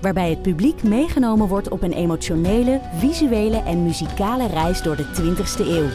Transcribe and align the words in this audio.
Waarbij 0.00 0.30
het 0.30 0.42
publiek 0.42 0.82
meegenomen 0.82 1.48
wordt 1.48 1.68
op 1.68 1.82
een 1.82 1.92
emotionele, 1.92 2.80
visuele 2.94 3.62
en 3.62 3.82
muzikale 3.82 4.46
reis 4.46 4.82
door 4.82 4.96
de 4.96 5.04
20ste 5.04 5.66
eeuw. 5.66 5.88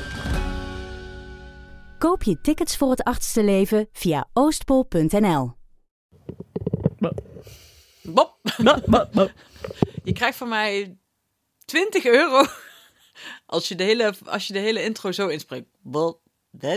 Koop 1.98 2.24
je 2.24 2.42
tickets 2.42 2.78
voor 2.78 2.90
het 2.90 3.04
achtste 3.04 3.44
leven 3.44 3.90
via 3.92 4.30
oostpol.nl. 4.34 5.54
Bop. 8.04 8.38
Je 10.04 10.14
krijgt 10.14 10.38
van 10.38 10.50
mij 10.50 10.98
20 11.66 12.06
euro 12.06 12.46
als 13.46 13.68
je 13.68 13.76
de 13.76 13.84
hele, 13.84 14.14
als 14.26 14.48
je 14.48 14.54
de 14.54 14.60
hele 14.60 14.84
intro 14.84 15.12
zo 15.12 15.28
inspreekt. 15.28 15.68
Bop. 15.82 16.24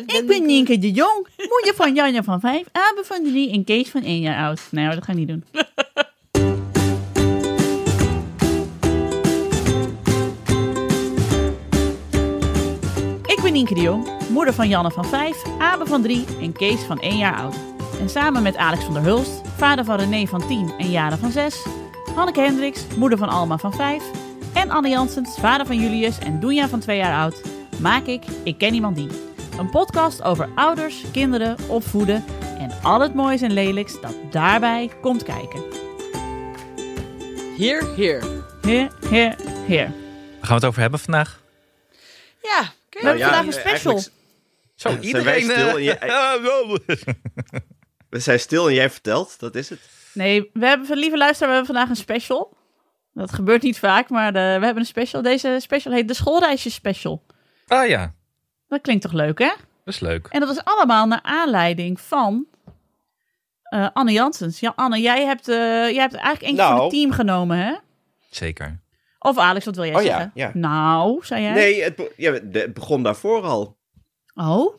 Ik 0.06 0.26
ben 0.26 0.46
Nienke 0.46 0.78
de 0.78 0.90
Jong, 0.90 1.26
moeder 1.36 1.74
van 1.74 1.94
Janja 1.94 2.22
van 2.22 2.40
5, 2.40 2.66
Abe 2.72 3.04
van 3.04 3.24
3 3.24 3.52
en 3.52 3.64
Kees 3.64 3.88
van 3.88 4.02
1 4.02 4.20
jaar 4.20 4.44
oud. 4.44 4.60
Nee 4.70 4.84
hoor, 4.86 4.94
dat 4.94 5.04
ga 5.04 5.12
ik 5.12 5.18
niet 5.18 5.28
doen. 5.28 5.44
ben 13.48 13.56
Nienke 13.56 13.74
de 13.74 13.80
Jong, 13.80 14.08
moeder 14.30 14.54
van 14.54 14.68
Janne 14.68 14.90
van 14.90 15.04
5, 15.04 15.42
Abe 15.58 15.86
van 15.86 16.02
3 16.02 16.24
en 16.40 16.52
Kees 16.52 16.80
van 16.80 17.00
1 17.00 17.16
jaar 17.16 17.36
oud. 17.36 17.56
En 18.00 18.08
samen 18.08 18.42
met 18.42 18.56
Alex 18.56 18.84
van 18.84 18.94
der 18.94 19.02
Hulst, 19.02 19.40
vader 19.56 19.84
van 19.84 19.96
René 19.96 20.26
van 20.26 20.46
10 20.46 20.74
en 20.78 20.90
Jade 20.90 21.16
van 21.16 21.30
6, 21.30 21.66
Hanneke 22.14 22.40
Hendricks, 22.40 22.86
moeder 22.96 23.18
van 23.18 23.28
Alma 23.28 23.58
van 23.58 23.74
5 23.74 24.02
en 24.54 24.70
Anne 24.70 24.88
Janssens, 24.88 25.38
vader 25.38 25.66
van 25.66 25.80
Julius 25.80 26.18
en 26.18 26.40
Doenja 26.40 26.68
van 26.68 26.80
2 26.80 26.96
jaar 26.96 27.20
oud, 27.20 27.42
maak 27.80 28.06
ik 28.06 28.24
Ik 28.42 28.58
Ken 28.58 28.74
Iemand 28.74 28.96
Die. 28.96 29.08
Een 29.58 29.70
podcast 29.70 30.22
over 30.22 30.48
ouders, 30.54 31.04
kinderen, 31.12 31.56
opvoeden 31.68 32.24
en 32.58 32.70
al 32.82 33.00
het 33.00 33.14
moois 33.14 33.42
en 33.42 33.52
lelijks 33.52 34.00
dat 34.00 34.14
daarbij 34.30 34.90
komt 35.00 35.22
kijken. 35.22 35.62
Hier, 37.56 37.94
hier. 37.96 38.22
Heer, 38.62 38.90
heer, 39.08 39.36
heer. 39.66 39.86
Waar 39.86 40.40
gaan 40.40 40.48
we 40.48 40.54
het 40.54 40.64
over 40.64 40.80
hebben 40.80 41.00
vandaag? 41.00 41.40
Ja, 42.42 42.76
We 42.90 42.98
hebben 43.00 43.20
vandaag 43.22 43.46
een 43.46 43.52
special. 43.52 43.98
Zo, 44.74 44.96
zijn 45.00 45.24
wij 45.24 45.40
stil 45.40 45.78
eh, 45.78 46.34
We 48.10 48.18
zijn 48.18 48.40
stil 48.40 48.68
en 48.68 48.74
jij 48.74 48.90
vertelt, 48.90 49.40
dat 49.40 49.54
is 49.54 49.68
het. 49.70 49.80
Nee, 50.12 50.50
we 50.52 50.66
hebben, 50.66 50.96
lieve 50.98 51.16
luisteraar, 51.16 51.48
we 51.50 51.56
hebben 51.56 51.74
vandaag 51.74 51.88
een 51.88 52.02
special. 52.02 52.56
Dat 53.14 53.32
gebeurt 53.32 53.62
niet 53.62 53.78
vaak, 53.78 54.08
maar 54.08 54.32
de- 54.32 54.38
we 54.38 54.64
hebben 54.64 54.76
een 54.76 54.84
special. 54.86 55.22
Deze 55.22 55.56
special 55.60 55.92
heet 55.94 56.08
de 56.08 56.14
Schoolreisjes 56.14 56.74
Special. 56.74 57.22
ah 57.66 57.88
ja, 57.88 58.14
Dat 58.68 58.80
klinkt 58.80 59.02
toch 59.02 59.12
leuk, 59.12 59.38
hè? 59.38 59.52
dat 59.84 59.94
is 59.94 60.00
leuk. 60.00 60.26
En 60.30 60.40
dat 60.40 60.50
is 60.50 60.64
allemaal 60.64 61.06
naar 61.06 61.22
aanleiding 61.22 62.00
van 62.00 62.46
eh, 63.62 63.88
Anne 63.92 64.12
Janssens. 64.12 64.60
Ja, 64.60 64.72
Anne, 64.76 65.00
jij 65.00 65.24
hebt, 65.24 65.48
eh, 65.48 65.54
jij 65.90 66.00
hebt 66.00 66.14
eigenlijk 66.14 66.42
eentje 66.42 66.62
van 66.62 66.70
Nou. 66.72 66.82
het 66.82 66.90
team 66.90 67.12
genomen, 67.12 67.58
hè? 67.58 67.74
Zeker. 68.30 68.80
Of 69.28 69.38
Alex, 69.38 69.64
wat 69.64 69.74
wil 69.76 69.84
jij 69.84 69.94
Oh 69.94 70.02
ja, 70.02 70.08
zeggen? 70.08 70.30
ja. 70.34 70.50
Nou, 70.54 71.18
zei 71.24 71.42
jij? 71.42 71.52
Nee, 71.52 71.82
het, 71.82 71.96
be- 71.96 72.12
ja, 72.16 72.32
het 72.32 72.74
begon 72.74 73.02
daarvoor 73.02 73.42
al. 73.42 73.76
Oh, 74.34 74.74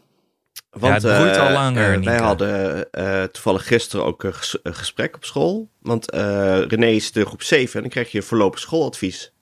Want, 0.69 1.01
het 1.01 1.15
broeit 1.17 1.35
eh, 1.35 1.45
al 1.47 1.51
langer, 1.51 1.93
eh, 1.93 2.03
wij 2.03 2.17
hadden 2.17 2.91
eh, 2.91 3.23
toevallig 3.23 3.67
gisteren 3.67 4.05
ook 4.05 4.23
een, 4.23 4.33
ges- 4.33 4.59
een 4.63 4.75
gesprek 4.75 5.15
op 5.15 5.25
school. 5.25 5.69
Want 5.81 6.11
eh 6.11 6.61
René 6.67 6.87
is 6.87 7.11
de 7.11 7.25
groep 7.25 7.41
7 7.43 7.75
en 7.75 7.81
dan 7.81 7.89
krijg 7.89 8.11
je 8.11 8.21
voorlopig 8.21 8.59
schooladvies. 8.59 9.33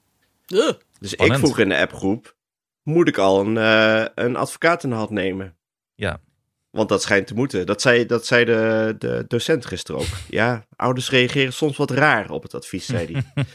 Dus 0.46 0.78
Spannend. 1.00 1.40
ik 1.40 1.46
vroeg 1.46 1.59
in 1.59 1.69
de 1.69 1.78
appgroep, 1.78 2.35
moet 2.84 3.07
ik 3.07 3.17
al 3.17 3.40
een, 3.40 3.56
een 4.25 4.35
advocaat 4.35 4.84
in 4.84 4.90
de 4.90 4.96
hand 4.96 5.09
nemen? 5.09 5.56
Ja. 5.96 6.19
Want 6.69 6.89
dat 6.89 7.01
schijnt 7.01 7.28
te 7.28 7.33
moeten. 7.33 7.66
Dat 7.66 7.81
zei, 7.81 8.05
dat 8.05 8.25
zei 8.25 8.45
de, 8.45 8.95
de 8.97 9.25
docent 9.28 9.66
gisteren 9.66 10.01
ook. 10.01 10.07
Ja, 10.29 10.66
ouders 10.75 11.09
reageren 11.09 11.53
soms 11.53 11.78
wat 11.78 11.91
raar 11.91 12.29
op 12.29 12.44
het 12.44 12.53
advies, 12.53 12.85
zei 12.85 13.11
hij. 13.11 13.45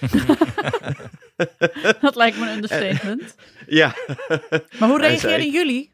dat 2.00 2.16
lijkt 2.16 2.38
me 2.38 2.46
een 2.46 2.54
understatement. 2.54 3.34
ja. 3.66 3.94
Maar 4.78 4.88
hoe 4.88 5.00
reageerden 5.00 5.50
jullie? 5.50 5.90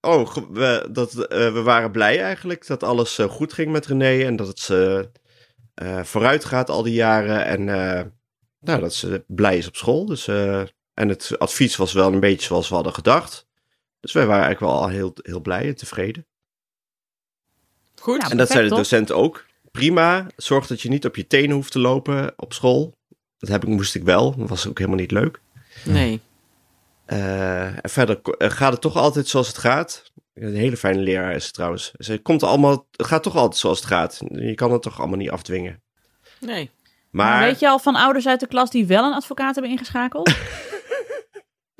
Oh, 0.00 0.36
we, 0.52 0.88
dat, 0.90 1.14
eh, 1.14 1.52
we 1.52 1.62
waren 1.62 1.90
blij 1.90 2.22
eigenlijk 2.22 2.66
dat 2.66 2.82
alles 2.82 3.18
eh, 3.18 3.26
goed 3.28 3.52
ging 3.52 3.72
met 3.72 3.86
René 3.86 4.24
en 4.24 4.36
dat 4.36 4.46
het 4.46 4.58
ze 4.58 5.10
eh, 5.78 6.04
vooruit 6.04 6.44
gaat 6.44 6.70
al 6.70 6.82
die 6.82 6.94
jaren 6.94 7.44
en 7.44 7.68
eh, 7.68 8.04
nou, 8.60 8.80
dat 8.80 8.94
ze 8.94 9.24
blij 9.26 9.56
is 9.56 9.66
op 9.68 9.76
school. 9.76 10.06
Dus, 10.06 10.28
eh, 10.28 10.60
en 10.94 11.08
het 11.08 11.38
advies 11.38 11.76
was 11.76 11.92
wel 11.92 12.12
een 12.12 12.20
beetje 12.20 12.46
zoals 12.46 12.68
we 12.68 12.74
hadden 12.74 12.94
gedacht. 12.94 13.47
Dus 14.00 14.12
wij 14.12 14.26
waren 14.26 14.44
eigenlijk 14.44 14.72
wel 14.72 14.82
al 14.82 14.88
heel, 14.88 15.12
heel 15.22 15.40
blij 15.40 15.66
en 15.66 15.76
tevreden. 15.76 16.26
Goed. 18.00 18.22
Ja, 18.22 18.30
en 18.30 18.36
dat 18.36 18.50
zei 18.50 18.68
de 18.68 18.74
docent 18.74 19.12
ook. 19.12 19.46
Prima, 19.70 20.26
zorg 20.36 20.66
dat 20.66 20.80
je 20.80 20.88
niet 20.88 21.04
op 21.04 21.16
je 21.16 21.26
tenen 21.26 21.54
hoeft 21.56 21.72
te 21.72 21.78
lopen 21.78 22.32
op 22.36 22.52
school. 22.52 22.96
Dat 23.38 23.48
heb 23.48 23.62
ik, 23.62 23.68
moest 23.68 23.94
ik 23.94 24.02
wel, 24.02 24.36
dat 24.36 24.48
was 24.48 24.66
ook 24.66 24.78
helemaal 24.78 25.00
niet 25.00 25.10
leuk. 25.10 25.40
Nee. 25.84 26.20
Eh, 27.04 27.66
en 27.66 27.90
verder 27.90 28.20
eh, 28.22 28.50
gaat 28.50 28.72
het 28.72 28.80
toch 28.80 28.96
altijd 28.96 29.28
zoals 29.28 29.46
het 29.46 29.58
gaat. 29.58 30.12
Een 30.34 30.54
hele 30.54 30.76
fijne 30.76 31.00
leraar 31.00 31.34
is 31.34 31.44
het 31.44 31.54
trouwens. 31.54 31.92
Ze 31.98 32.12
het 32.12 32.22
komt 32.22 32.42
allemaal, 32.42 32.86
het 32.96 33.06
gaat 33.06 33.22
toch 33.22 33.36
altijd 33.36 33.56
zoals 33.56 33.78
het 33.78 33.86
gaat. 33.86 34.20
Je 34.28 34.54
kan 34.54 34.72
het 34.72 34.82
toch 34.82 34.98
allemaal 34.98 35.18
niet 35.18 35.30
afdwingen. 35.30 35.82
Nee. 36.40 36.70
Maar 37.10 37.26
Maar 37.26 37.44
weet 37.44 37.60
je 37.60 37.68
al 37.68 37.78
van 37.78 37.96
ouders 37.96 38.26
uit 38.26 38.40
de 38.40 38.46
klas 38.46 38.70
die 38.70 38.86
wel 38.86 39.04
een 39.04 39.14
advocaat 39.14 39.54
hebben 39.54 39.72
ingeschakeld? 39.72 40.30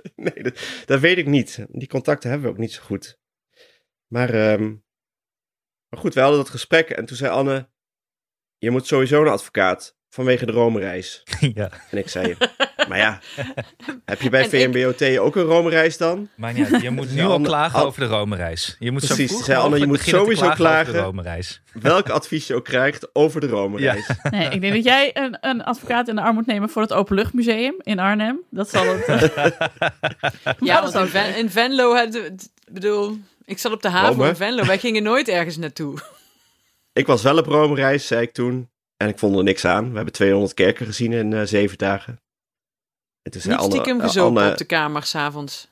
nee, 0.16 0.42
dat, 0.42 0.82
dat 0.86 1.00
weet 1.00 1.19
ik 1.19 1.26
niet. 1.26 1.66
Die 1.69 1.88
contacten 1.88 2.31
hebben 2.31 2.48
we 2.48 2.54
ook 2.54 2.60
niet 2.60 2.72
zo 2.72 2.82
goed. 2.82 3.19
Maar, 4.06 4.34
ehm, 4.34 4.76
maar 5.88 6.00
goed, 6.00 6.14
we 6.14 6.20
hadden 6.20 6.38
dat 6.38 6.48
gesprek 6.48 6.91
en 6.91 7.04
toen 7.04 7.16
zei 7.16 7.32
Anne: 7.32 7.70
Je 8.56 8.70
moet 8.70 8.87
sowieso 8.87 9.22
een 9.22 9.28
advocaat 9.28 9.97
vanwege 10.10 10.46
de 10.46 10.52
Rome-reis. 10.52 11.22
ja. 11.54 11.70
En 11.91 11.98
ik 11.98 12.08
zei: 12.08 12.36
Maar 12.88 12.98
ja, 12.98 13.20
heb 14.04 14.20
je 14.22 14.30
bij 14.30 14.41
En 14.50 14.52
ik- 14.52 14.72
VMBOT 14.72 15.19
ook 15.19 15.36
een 15.36 15.42
Rome-reis 15.42 15.96
dan? 15.96 16.28
Maar 16.36 16.54
uit. 16.70 16.82
Je 16.82 16.91
moet 16.91 17.14
nu 17.14 17.22
al 17.22 17.41
klagen 17.41 17.78
Al- 17.78 17.86
over 17.86 18.00
de 18.00 18.06
Rome-reis. 18.06 18.76
Je 18.78 18.91
moet 18.91 19.06
Precies, 19.06 19.28
zo 19.28 19.34
vroeg 19.34 19.44
zei 19.46 19.58
Anne, 19.58 19.78
je 19.78 19.86
moet 19.86 20.00
sowieso 20.00 20.48
klagen 20.50 20.80
over 20.80 20.92
de. 20.92 20.98
Rome-reis. 20.98 21.62
Welk 21.72 22.08
advies 22.08 22.46
je 22.46 22.54
ook 22.54 22.64
krijgt 22.64 23.08
over 23.12 23.41
de 23.41 23.46
Rome-reis. 23.46 24.06
Nee, 24.30 24.48
ik 24.48 24.60
denk 24.60 24.74
dat 24.74 24.84
jij 24.84 25.10
een, 25.16 25.38
een 25.41 25.64
advocaat 25.64 26.08
in 26.08 26.14
de 26.16 26.22
arm 26.22 26.34
moet 26.34 26.46
nemen 26.46 26.69
voor 26.69 26.82
het 26.82 26.92
Openluchtmuseum 26.92 27.75
in 27.82 27.98
Arnhem. 27.98 28.40
Dat 28.50 28.70
zal 28.70 28.84
het. 28.86 29.04
eh, 29.04 29.50
Ja, 30.60 30.82
want 30.82 30.94
in, 30.94 31.06
Ven- 31.06 31.36
in 31.36 31.50
Venlo, 31.50 31.94
had- 31.94 32.14
ik 32.14 32.32
bedoel, 32.72 33.19
ik 33.44 33.58
zat 33.58 33.72
op 33.72 33.82
de 33.82 33.88
haven 33.88 34.14
Rome? 34.14 34.28
in 34.28 34.36
Venlo. 34.36 34.64
Wij 34.64 34.78
gingen 34.78 35.02
nooit 35.02 35.28
ergens 35.28 35.56
naartoe. 35.56 35.98
Ik 36.92 37.06
was 37.06 37.22
wel 37.22 37.38
op 37.38 37.46
Rome-reis, 37.46 38.06
zei 38.06 38.22
ik 38.22 38.32
toen. 38.32 38.69
En 38.98 39.09
ik 39.09 39.19
vond 39.19 39.36
er 39.36 39.42
niks 39.42 39.64
aan. 39.64 39.88
We 39.91 39.94
hebben 39.97 40.14
200 40.14 40.54
kerken 40.54 40.86
gezien 40.86 41.12
in 41.12 41.32
eh, 41.32 41.42
zeven 41.42 41.78
dagen. 41.78 42.20
En 43.22 43.31
toen 43.31 43.41
zei 43.41 43.54
Niet 43.54 43.62
Anne, 43.62 43.75
stiekem 43.75 44.00
eh, 44.00 44.06
gezopen 44.06 44.36
Anne, 44.41 44.50
op 44.53 44.59
de 44.59 44.64
kamer 44.64 45.03
s'avonds. 45.03 45.69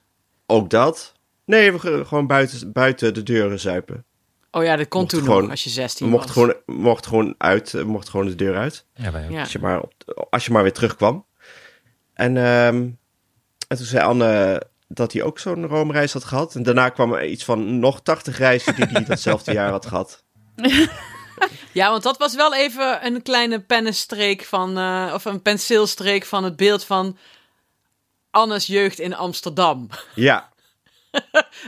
ook 0.46 0.70
dat? 0.70 1.12
Nee, 1.44 1.72
we 1.72 1.78
gingen 1.78 2.06
gewoon 2.06 2.26
buiten, 2.26 2.72
buiten 2.72 3.14
de 3.14 3.22
deuren 3.22 3.60
zuipen. 3.60 4.04
Oh 4.50 4.64
ja, 4.64 4.76
dat 4.76 4.88
kon 4.88 5.00
Mocht 5.00 5.12
toen 5.12 5.22
gewoon- 5.22 5.40
nog, 5.42 5.50
als 5.50 5.64
je 5.64 5.70
16 5.70 6.06
We 6.06 6.12
mochten 6.12 6.34
was. 6.34 6.44
gewoon, 6.44 6.62
we 6.66 6.82
mochten 6.82 7.10
gewoon 7.10 7.34
uit, 7.38 7.70
we 7.70 7.84
mochten 7.84 8.10
gewoon 8.10 8.26
de 8.26 8.34
deur 8.34 8.56
uit. 8.56 8.86
Ja, 8.94 9.12
wij 9.12 9.24
ook. 9.24 9.30
Ja. 9.30 9.40
Als, 9.40 9.52
je 9.52 9.58
maar 9.58 9.80
op, 9.82 9.92
als 10.30 10.46
je 10.46 10.52
maar 10.52 10.62
weer 10.62 10.72
terugkwam. 10.72 11.26
En, 12.14 12.36
ehm, 12.36 12.76
en 13.68 13.76
toen 13.76 13.86
zei 13.86 14.04
Anne 14.04 14.62
dat 14.88 15.12
hij 15.12 15.22
ook 15.22 15.38
zo'n 15.38 15.66
Rome-reis 15.66 16.12
had 16.12 16.24
gehad. 16.24 16.54
En 16.54 16.62
daarna 16.62 16.88
kwam 16.88 17.12
er 17.12 17.26
iets 17.26 17.44
van 17.44 17.78
nog 17.78 18.00
80 18.02 18.38
reizen 18.38 18.74
die 18.76 18.84
hij 18.84 19.04
datzelfde 19.04 19.52
jaar 19.52 19.70
had 19.70 19.86
gehad. 19.86 20.24
Ja, 21.72 21.90
want 21.90 22.02
dat 22.02 22.18
was 22.18 22.34
wel 22.34 22.54
even 22.54 23.06
een 23.06 23.22
kleine 23.22 23.60
pennenstreek 23.60 24.44
van, 24.44 24.78
eh, 24.78 25.10
of 25.14 25.24
een 25.24 25.42
penseelstreek 25.42 26.24
van 26.24 26.44
het 26.44 26.56
beeld 26.56 26.84
van 26.84 27.18
Annes 28.30 28.66
jeugd 28.66 28.98
in 28.98 29.14
Amsterdam. 29.14 29.88
Ja, 30.14 30.52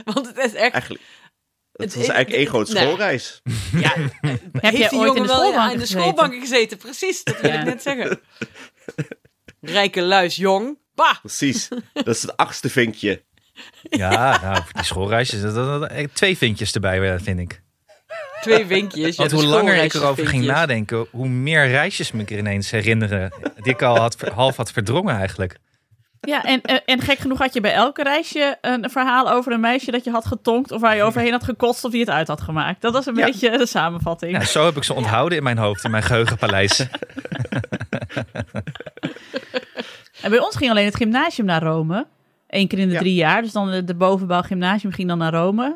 Want 0.05 0.27
het 0.27 0.37
is 0.37 0.53
echt, 0.53 0.73
eigenlijk. 0.73 1.03
Het 1.71 1.93
Het 1.93 1.95
was 1.95 2.07
eigenlijk 2.07 2.37
één 2.41 2.47
groot 2.47 2.69
nee. 2.73 2.83
schoolreis. 2.83 3.41
ja, 3.71 3.93
Heb 4.21 4.61
heeft 4.61 4.77
jij 4.77 4.89
die 4.89 4.99
ooit 4.99 5.07
in 5.07 5.15
jongen 5.15 5.21
de 5.21 5.27
wel 5.27 5.37
schoolbanken 5.37 5.71
in 5.71 5.77
de 5.79 5.85
gezeten? 5.85 6.01
schoolbanken 6.01 6.39
gezeten? 6.39 6.77
Precies, 6.77 7.23
dat 7.23 7.41
wil 7.41 7.51
Ja. 7.51 7.59
ik 7.59 7.65
net 7.65 7.81
zeggen. 7.81 8.19
Rijke 9.61 10.01
luis, 10.01 10.35
jong. 10.35 10.77
Bah! 10.95 11.19
Precies. 11.19 11.67
Dat 11.93 12.07
is 12.07 12.21
het 12.21 12.37
achtste 12.37 12.69
vinkje. 12.69 13.23
Ja, 13.83 14.39
nou, 14.41 14.55
voor 14.55 14.73
die 14.73 14.83
schoolreisjes. 14.83 15.41
dat- 15.41 15.55
dat- 15.55 15.89
dat- 15.89 16.15
twee 16.15 16.37
vinkjes 16.37 16.71
erbij, 16.71 17.13
eh, 17.13 17.19
vind 17.21 17.39
ik. 17.39 17.61
Twee 18.41 18.65
vinkjes. 18.65 19.15
Want 19.15 19.31
ja, 19.31 19.37
hoe 19.37 19.45
langer 19.45 19.75
ik 19.83 19.93
erover 19.93 20.27
ging 20.27 20.45
nadenken, 20.45 21.05
hoe 21.11 21.27
meer 21.27 21.67
reisjes 21.67 22.11
me 22.11 22.21
ik 22.21 22.31
er 22.31 22.37
ineens 22.37 22.71
herinneren. 22.71 23.33
Die 23.61 23.73
ik 23.73 23.81
al 23.81 23.97
had, 23.97 24.17
half 24.33 24.55
had 24.55 24.71
verdrongen 24.71 25.15
eigenlijk. 25.15 25.57
Ja, 26.21 26.43
en, 26.43 26.61
en, 26.61 26.81
en 26.85 27.01
gek 27.01 27.17
genoeg 27.17 27.37
had 27.37 27.53
je 27.53 27.61
bij 27.61 27.73
elke 27.73 28.03
reisje 28.03 28.57
een 28.61 28.89
verhaal 28.89 29.31
over 29.31 29.51
een 29.51 29.59
meisje 29.59 29.91
dat 29.91 30.03
je 30.03 30.11
had 30.11 30.25
getonkt 30.25 30.71
of 30.71 30.81
waar 30.81 30.95
je 30.95 31.03
overheen 31.03 31.31
had 31.31 31.43
gekotst 31.43 31.83
of 31.85 31.91
die 31.91 31.99
het 31.99 32.09
uit 32.09 32.27
had 32.27 32.41
gemaakt. 32.41 32.81
Dat 32.81 32.93
was 32.93 33.05
een 33.05 33.15
Ja. 33.15 33.25
beetje 33.25 33.57
de 33.57 33.65
samenvatting. 33.65 34.31
Ja, 34.31 34.43
zo 34.45 34.65
heb 34.65 34.75
ik 34.77 34.83
ze 34.83 34.93
onthouden 34.93 35.37
in 35.37 35.43
mijn 35.43 35.57
hoofd, 35.57 35.83
in 35.83 35.91
mijn 35.91 36.03
geheugenpaleis. 36.03 36.85
En 40.21 40.29
bij 40.29 40.39
ons 40.39 40.55
ging 40.55 40.71
alleen 40.71 40.85
het 40.85 40.95
gymnasium 40.95 41.45
naar 41.47 41.63
Rome. 41.63 42.07
Eén 42.47 42.67
keer 42.67 42.79
in 42.79 42.87
de 42.87 42.93
Ja. 42.93 42.99
drie 42.99 43.13
jaar. 43.13 43.41
Dus 43.41 43.51
dan 43.51 43.71
de, 43.71 43.83
de 43.83 43.95
bovenbouw 43.95 44.41
gymnasium 44.41 44.91
ging 44.91 45.07
dan 45.07 45.17
naar 45.17 45.33
Rome. 45.33 45.75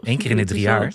Eén 0.00 0.18
keer 0.18 0.30
in 0.30 0.36
de 0.36 0.44
drie 0.44 0.60
jaar? 0.60 0.92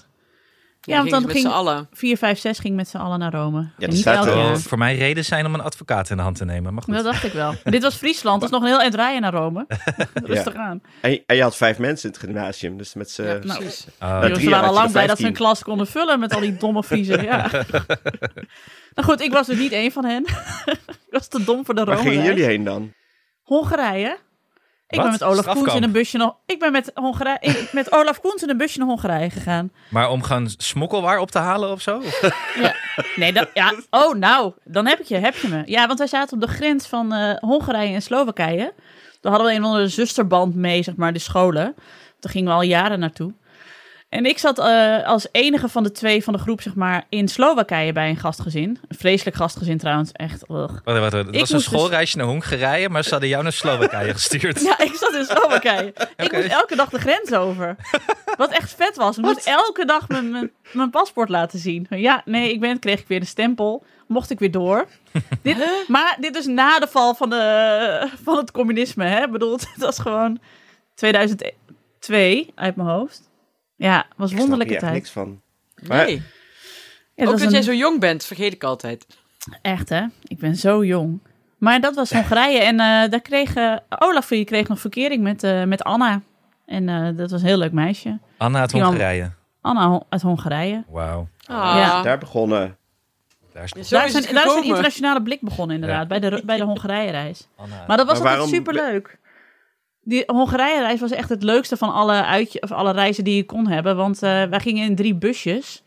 Ja, 0.82 0.98
want 0.98 1.10
dan 1.10 1.30
ging 1.30 1.48
allen. 1.48 1.88
4, 1.94 2.18
5, 2.18 2.40
6 2.40 2.60
ging 2.60 2.76
met 2.76 2.88
z'n 2.88 2.98
allen 2.98 3.20
naar 3.20 3.34
Rome. 3.34 3.70
er 3.78 3.94
staat 3.94 4.26
wel- 4.26 4.38
jaar. 4.38 4.46
Wel 4.48 4.58
voor 4.60 4.78
mij 4.78 4.98
reden 4.98 5.26
zijn 5.26 5.46
om 5.46 5.54
een 5.54 5.62
advocaat 5.62 6.10
in 6.10 6.18
de 6.18 6.24
hand 6.24 6.38
te 6.38 6.46
nemen. 6.46 6.74
Maar 6.74 6.84
goed. 6.84 6.94
Dat 6.94 7.04
dacht 7.04 7.24
ik 7.24 7.34
wel. 7.34 7.54
Dit 7.64 7.82
was 7.84 7.96
Friesland, 7.96 8.42
dus 8.42 8.50
nog 8.50 8.62
een 8.62 8.68
heel 8.68 8.82
eind 8.82 8.96
rijden 8.96 9.22
naar 9.22 9.34
Rome. 9.34 9.68
Rustig 10.14 10.54
aan. 10.56 10.82
En, 11.02 11.24
en 11.26 11.36
je 11.36 11.42
had 11.42 11.56
vijf 11.56 11.78
mensen 11.78 12.10
in 12.10 12.16
het 12.16 12.24
gymnasium, 12.26 12.78
dus 12.78 12.94
met 12.94 13.12
z'n... 13.12 13.22
Ja, 13.24 13.28
nou, 13.28 13.60
Precies. 13.60 13.86
Oh, 14.02 14.10
Nou, 14.10 14.32
drie 14.34 14.44
ze 14.44 14.50
waren 14.50 14.68
al 14.68 14.74
lang 14.74 14.86
er 14.86 14.92
blij 14.92 15.08
dat 15.08 15.18
ze 15.18 15.24
15. 15.24 15.28
een 15.28 15.34
klas 15.34 15.64
konden 15.64 15.88
vullen 15.88 16.20
met 16.20 16.34
al 16.34 16.40
die 16.40 16.58
domme 16.58 16.84
Friesen. 16.84 17.24
Ja. 17.24 17.50
nou 18.96 19.08
goed, 19.08 19.22
ik 19.22 19.32
was 19.32 19.48
dus 19.48 19.58
niet 19.58 19.72
één 19.72 19.92
van 19.92 20.06
hen. 20.06 20.26
ik 20.66 21.08
was 21.10 21.28
te 21.28 21.44
dom 21.44 21.66
voor 21.66 21.76
de 21.76 21.84
Waar 21.84 21.98
Rome. 21.98 22.10
gingen 22.10 22.26
jullie 22.26 22.44
heen 22.44 22.64
dan? 22.64 22.94
Hongarije. 23.42 24.18
Ik 24.90 24.96
Wat? 24.96 25.04
ben 25.04 25.12
met 25.12 25.24
Olaf 25.24 25.38
Strafkamp? 25.38 25.66
Koens 25.68 25.78
in 25.78 25.84
een 25.84 25.92
busje 25.92 26.18
nog. 26.18 26.36
Ik 26.46 26.60
ben 26.60 26.72
met, 26.72 26.92
Hongarije, 26.94 27.68
met 27.72 27.92
Olaf 27.92 28.22
Koens 28.22 28.42
in 28.44 28.50
een 28.50 28.58
busje 28.58 28.80
naar 28.80 28.88
Hongarije 28.88 29.30
gegaan. 29.30 29.72
Maar 29.90 30.10
om 30.10 30.24
gewoon 30.24 30.50
smokkelwaar 30.58 31.20
op 31.20 31.32
te 31.32 31.38
halen 31.40 31.72
of 31.72 31.82
zo? 31.82 31.98
Of- 31.98 32.22
Nee, 33.16 33.34
dat, 33.34 33.50
ja. 33.54 33.74
Oh, 33.90 34.16
nou, 34.16 34.54
dan 34.64 34.86
heb 34.88 35.00
ik 35.00 35.06
je, 35.06 35.16
heb 35.18 35.36
je 35.36 35.48
me. 35.48 35.62
Ja, 35.66 35.88
want 35.88 36.00
wij 36.00 36.08
zaten 36.08 36.34
op 36.34 36.42
de 36.48 36.54
grens 36.54 36.88
van 36.88 37.14
eh, 37.14 37.36
Hongarije 37.40 37.94
en 37.94 38.02
Slowakije. 38.02 38.74
Daar 39.22 39.32
hadden 39.32 39.50
we 39.50 39.56
een 39.58 39.64
of 39.64 39.68
andere 39.70 39.88
zusterband 39.88 40.56
mee, 40.56 40.84
zeg 40.84 40.96
maar, 40.96 41.14
de 41.14 41.20
scholen. 41.20 41.76
Daar 42.20 42.32
gingen 42.32 42.48
we 42.50 42.54
al 42.56 42.62
jaren 42.62 43.00
naartoe. 43.00 43.34
En 44.10 44.26
ik 44.26 44.38
zat 44.38 44.60
eh, 44.60 45.08
als 45.08 45.28
enige 45.32 45.68
van 45.70 45.84
de 45.84 45.92
twee 45.92 46.24
van 46.24 46.34
de 46.34 46.40
groep, 46.40 46.62
zeg 46.62 46.76
maar, 46.76 47.06
in 47.10 47.28
Slowakije 47.28 47.92
bij 47.94 48.10
een 48.10 48.18
gastgezin. 48.18 48.80
Een 48.88 48.98
vreselijk 48.98 49.36
gastgezin 49.36 49.78
trouwens, 49.78 50.12
echt. 50.12 50.50
ugh. 50.50 50.74
Wat, 50.84 51.12
dat 51.12 51.28
Ik 51.28 51.40
was 51.40 51.50
een 51.50 51.56
dus- 51.56 51.66
schoolreisje 51.66 52.18
naar 52.18 52.26
Hongarije, 52.26 52.90
maar 52.90 53.04
ze 53.04 53.10
hadden 53.10 53.30
jou 53.30 53.44
naar 53.44 53.52
Slowakije 53.52 54.14
gestuurd. 54.14 54.62
Ja, 54.70 54.80
ik 54.80 54.94
zat 54.94 55.14
in 55.14 55.26
Slowakije. 55.26 55.94
Ik 56.18 56.32
moest 56.32 56.48
elke 56.48 56.76
dag 56.76 56.90
de 56.90 57.00
grens 57.00 57.34
over. 57.34 57.76
Wat 58.38 58.52
echt 58.52 58.74
vet 58.76 58.96
was. 58.96 59.18
Ik 59.18 59.24
moest 59.24 59.48
elke 59.48 59.86
dag 59.86 60.08
mijn, 60.08 60.32
mijn, 60.32 60.52
mijn 60.72 60.90
paspoort 60.90 61.30
laten 61.30 61.60
zien. 61.60 61.88
Ja, 61.90 62.22
nee, 62.26 62.52
ik 62.54 62.60
ben, 62.60 62.80
kreeg 62.80 63.00
ik 63.00 63.08
weer 63.08 63.20
de 63.20 63.26
stempel. 63.26 63.84
Mocht 64.08 64.30
ik 64.30 64.40
weer 64.40 64.52
door. 64.52 64.88
Dit, 65.42 65.58
maar 65.88 66.18
dit 66.20 66.36
is 66.36 66.46
na 66.46 66.80
de 66.80 66.88
val 66.88 67.16
van, 67.16 67.30
de, 67.30 68.10
van 68.24 68.38
het 68.38 68.52
communisme. 68.52 69.06
Hè? 69.06 69.24
Ik 69.24 69.32
bedoel, 69.32 69.52
het 69.52 69.68
was 69.78 70.00
gewoon 70.00 70.40
2002 70.96 72.52
uit 72.56 72.76
mijn 72.76 72.88
hoofd. 72.90 73.29
Ja, 73.80 74.06
was 74.16 74.32
Ik 74.32 74.38
wonderlijke 74.38 74.74
snap 74.78 74.90
hier 74.92 74.98
echt 75.00 75.10
tijd. 75.10 75.24
niks 75.26 75.40
van. 75.80 75.88
Maar- 75.88 76.06
Nee. 76.06 76.16
Ja, 77.16 77.26
dat 77.26 77.34
Ook 77.34 77.40
dat 77.40 77.52
jij 77.52 77.62
zo 77.62 77.74
jong 77.74 78.00
bent, 78.00 78.26
vergeet 78.26 78.54
ik 78.54 78.64
altijd. 78.64 79.06
Echt, 79.62 79.90
hè? 79.90 80.06
Ik 80.24 80.38
ben 80.38 80.56
zo 80.56 80.86
jong. 80.86 81.20
Maar 81.58 81.82
dat 81.82 81.96
was 81.96 82.12
Hongarije. 82.12 82.60
En 82.60 82.80
eh, 82.80 83.10
daar 83.10 83.22
kreeg 83.22 83.54
eh, 83.56 83.76
Olaf 83.90 84.28
die 84.28 84.44
kreeg 84.46 84.68
nog 84.68 84.80
verkering 84.80 85.24
met, 85.24 85.44
eh, 85.44 85.64
met 85.64 85.84
Anna. 85.84 86.22
En 86.66 86.90
eh, 86.90 87.08
dat 87.18 87.32
was 87.32 87.42
een 87.42 87.48
heel 87.48 87.58
leuk 87.58 87.72
meisje. 87.72 88.20
Anna 88.38 88.60
uit 88.60 88.72
Hongarije. 88.72 89.32
Anna 89.62 90.02
uit 90.10 90.22
Hongarije. 90.22 90.84
Wauw. 90.90 91.28
Ah. 91.46 91.56
Ja. 91.76 92.02
Daar 92.02 92.18
begonnen. 92.18 92.78
Daar 93.54 93.64
is 93.64 93.72
Ja, 93.90 93.98
Daar 93.98 94.08
is 94.08 94.14
een, 94.14 94.22
daar 94.22 94.32
is 94.32 94.36
een 94.36 94.40
gekomen. 94.42 94.64
internationale 94.68 95.22
blik 95.22 95.42
begonnen, 95.42 95.76
inderdaad, 95.76 96.08
bij 96.08 96.20
de, 96.20 96.42
bij 96.46 96.58
de 96.58 96.64
Hongarije-reis. 96.64 97.48
Anna. 97.56 97.84
Maar 97.88 97.98
dat 97.98 98.06
was 98.08 98.20
Maar 98.20 98.38
altijd 98.38 98.50
waarom- 98.50 98.50
superleuk. 98.50 99.19
Die 100.02 100.24
Hongarije-reis 100.28 101.00
was 101.00 101.12
echt 101.12 101.30
het 101.30 101.44
leukste 101.44 101.78
van 101.78 101.94
alle, 101.94 102.26
uitje, 102.26 102.62
of 102.62 102.72
alle 102.72 102.92
reizen 102.92 103.24
die 103.24 103.36
je 103.36 103.46
kon 103.46 103.68
hebben. 103.68 103.96
Want 103.96 104.24
eh, 104.24 104.44
wij 104.44 104.60
gingen 104.60 104.86
in 104.86 104.96
drie 104.96 105.16
busjes. 105.16 105.84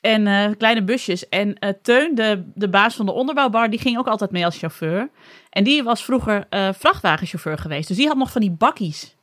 En 0.00 0.26
eh, 0.26 0.50
kleine 0.58 0.84
busjes. 0.84 1.28
En 1.28 1.58
eh, 1.58 1.72
Teun, 1.82 2.14
de, 2.14 2.50
de 2.54 2.68
baas 2.68 2.94
van 2.94 3.06
de 3.06 3.12
onderbouwbar, 3.12 3.70
die 3.70 3.80
ging 3.80 3.98
ook 3.98 4.06
altijd 4.06 4.30
mee 4.30 4.44
als 4.44 4.58
chauffeur. 4.58 5.10
En 5.50 5.64
die 5.64 5.82
was 5.82 6.04
vroeger 6.04 6.46
vrachtwagenchauffeur 6.78 7.58
geweest. 7.58 7.88
Dus 7.88 7.96
die 7.96 8.06
had 8.06 8.16
nog 8.16 8.30
van 8.30 8.40
die 8.40 8.50
bakkies. 8.50 9.16